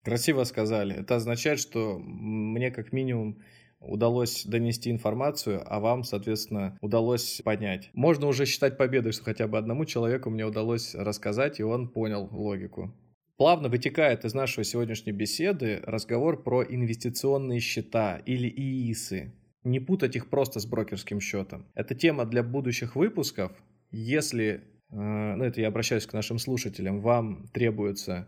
Красиво 0.10 0.44
сказали. 0.44 0.96
Это 0.96 1.18
означает, 1.18 1.60
что 1.60 2.00
мне 2.00 2.72
как 2.72 2.92
минимум 2.92 3.44
удалось 3.80 4.44
донести 4.44 4.90
информацию, 4.90 5.62
а 5.68 5.80
вам, 5.80 6.04
соответственно, 6.04 6.76
удалось 6.82 7.44
понять. 7.46 7.92
Можно 7.94 8.26
уже 8.26 8.48
считать 8.48 8.76
победой, 8.76 9.12
что 9.12 9.24
хотя 9.24 9.48
бы 9.48 9.60
одному 9.60 9.86
человеку 9.86 10.32
мне 10.32 10.48
удалось 10.48 10.96
рассказать, 10.96 11.60
и 11.60 11.64
он 11.64 11.90
понял 11.90 12.28
логику. 12.32 12.92
Плавно 13.38 13.70
вытекает 13.70 14.26
из 14.26 14.34
нашей 14.34 14.64
сегодняшней 14.64 15.12
беседы 15.12 15.80
разговор 15.84 16.42
про 16.42 16.64
инвестиционные 16.64 17.60
счета 17.60 18.18
или 18.26 18.50
ИИСы. 18.50 19.32
Не 19.64 19.80
путать 19.80 20.16
их 20.16 20.32
просто 20.32 20.60
с 20.60 20.66
брокерским 20.66 21.22
счетом. 21.22 21.68
Это 21.76 21.94
тема 21.94 22.26
для 22.26 22.42
будущих 22.42 22.96
выпусков. 22.96 23.52
Если, 23.92 24.64
э, 24.90 24.96
ну 25.36 25.44
это 25.44 25.62
я 25.62 25.68
обращаюсь 25.68 26.08
к 26.08 26.14
нашим 26.14 26.40
слушателям, 26.40 27.00
вам 27.00 27.48
требуется 27.54 28.28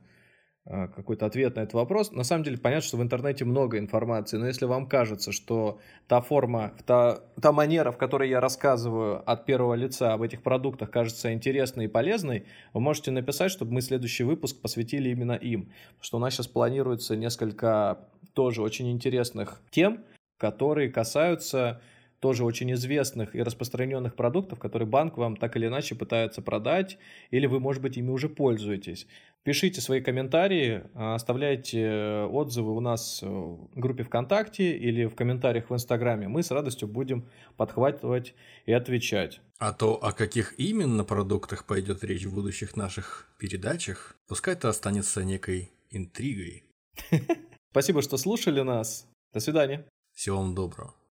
какой-то 0.68 1.26
ответ 1.26 1.56
на 1.56 1.62
этот 1.62 1.74
вопрос. 1.74 2.12
На 2.12 2.24
самом 2.24 2.44
деле 2.44 2.58
понятно, 2.58 2.88
что 2.88 2.98
в 2.98 3.02
интернете 3.02 3.46
много 3.46 3.80
информации, 3.80 4.38
но 4.38 4.46
если 4.46 4.66
вам 4.66 4.88
кажется, 4.88 5.32
что 5.32 5.80
та 6.08 6.22
форма, 6.22 6.74
та, 6.86 7.20
та 7.42 7.52
манера, 7.52 7.92
в 7.92 7.98
которой 7.98 8.30
я 8.30 8.40
рассказываю 8.40 9.24
от 9.30 9.46
первого 9.46 9.74
лица 9.74 10.14
об 10.14 10.22
этих 10.22 10.44
продуктах, 10.44 10.92
кажется 10.92 11.34
интересной 11.34 11.86
и 11.86 11.88
полезной, 11.88 12.46
вы 12.74 12.82
можете 12.82 13.12
написать, 13.12 13.52
чтобы 13.52 13.74
мы 13.74 13.82
следующий 13.82 14.24
выпуск 14.24 14.62
посвятили 14.62 15.10
именно 15.10 15.34
им. 15.34 15.72
Потому 15.94 16.04
что 16.04 16.18
у 16.18 16.20
нас 16.20 16.34
сейчас 16.34 16.48
планируется 16.48 17.16
несколько 17.16 18.08
тоже 18.34 18.62
очень 18.62 18.92
интересных 18.92 19.62
тем, 19.72 20.04
которые 20.38 20.90
касаются 20.90 21.82
тоже 22.22 22.46
очень 22.46 22.72
известных 22.74 23.36
и 23.36 23.42
распространенных 23.42 24.16
продуктов, 24.16 24.60
которые 24.60 24.88
банк 24.88 25.18
вам 25.18 25.36
так 25.36 25.58
или 25.58 25.68
иначе 25.68 25.96
пытается 25.96 26.42
продать, 26.42 27.00
или 27.32 27.48
вы, 27.48 27.60
может 27.60 27.82
быть, 27.82 27.98
ими 27.98 28.12
уже 28.12 28.30
пользуетесь. 28.30 29.08
Пишите 29.44 29.82
свои 29.82 30.02
комментарии, 30.02 30.84
а, 30.94 31.16
оставляйте 31.16 32.28
отзывы 32.30 32.76
у 32.76 32.80
нас 32.80 33.24
в 33.24 33.70
группе 33.74 34.04
ВКонтакте 34.04 34.78
или 34.78 35.06
в 35.06 35.16
комментариях 35.16 35.72
в 35.72 35.74
Инстаграме. 35.74 36.28
Мы 36.28 36.44
с 36.44 36.52
радостью 36.52 36.88
будем 36.88 37.28
подхватывать 37.58 38.36
и 38.68 38.72
отвечать. 38.72 39.42
А 39.58 39.74
то, 39.74 39.96
о 39.96 40.12
каких 40.12 40.60
именно 40.60 41.04
продуктах 41.04 41.66
пойдет 41.66 42.04
речь 42.04 42.26
в 42.26 42.36
будущих 42.36 42.78
наших 42.78 43.28
передачах, 43.40 44.16
пускай 44.28 44.54
это 44.54 44.70
останется 44.70 45.24
некой 45.24 45.72
интригой. 45.90 46.66
Спасибо, 47.72 48.04
что 48.04 48.18
слушали 48.18 48.62
нас. 48.62 49.08
До 49.34 49.40
свидания. 49.40 49.88
Всего 50.14 50.38
вам 50.38 50.54
доброго. 50.54 50.94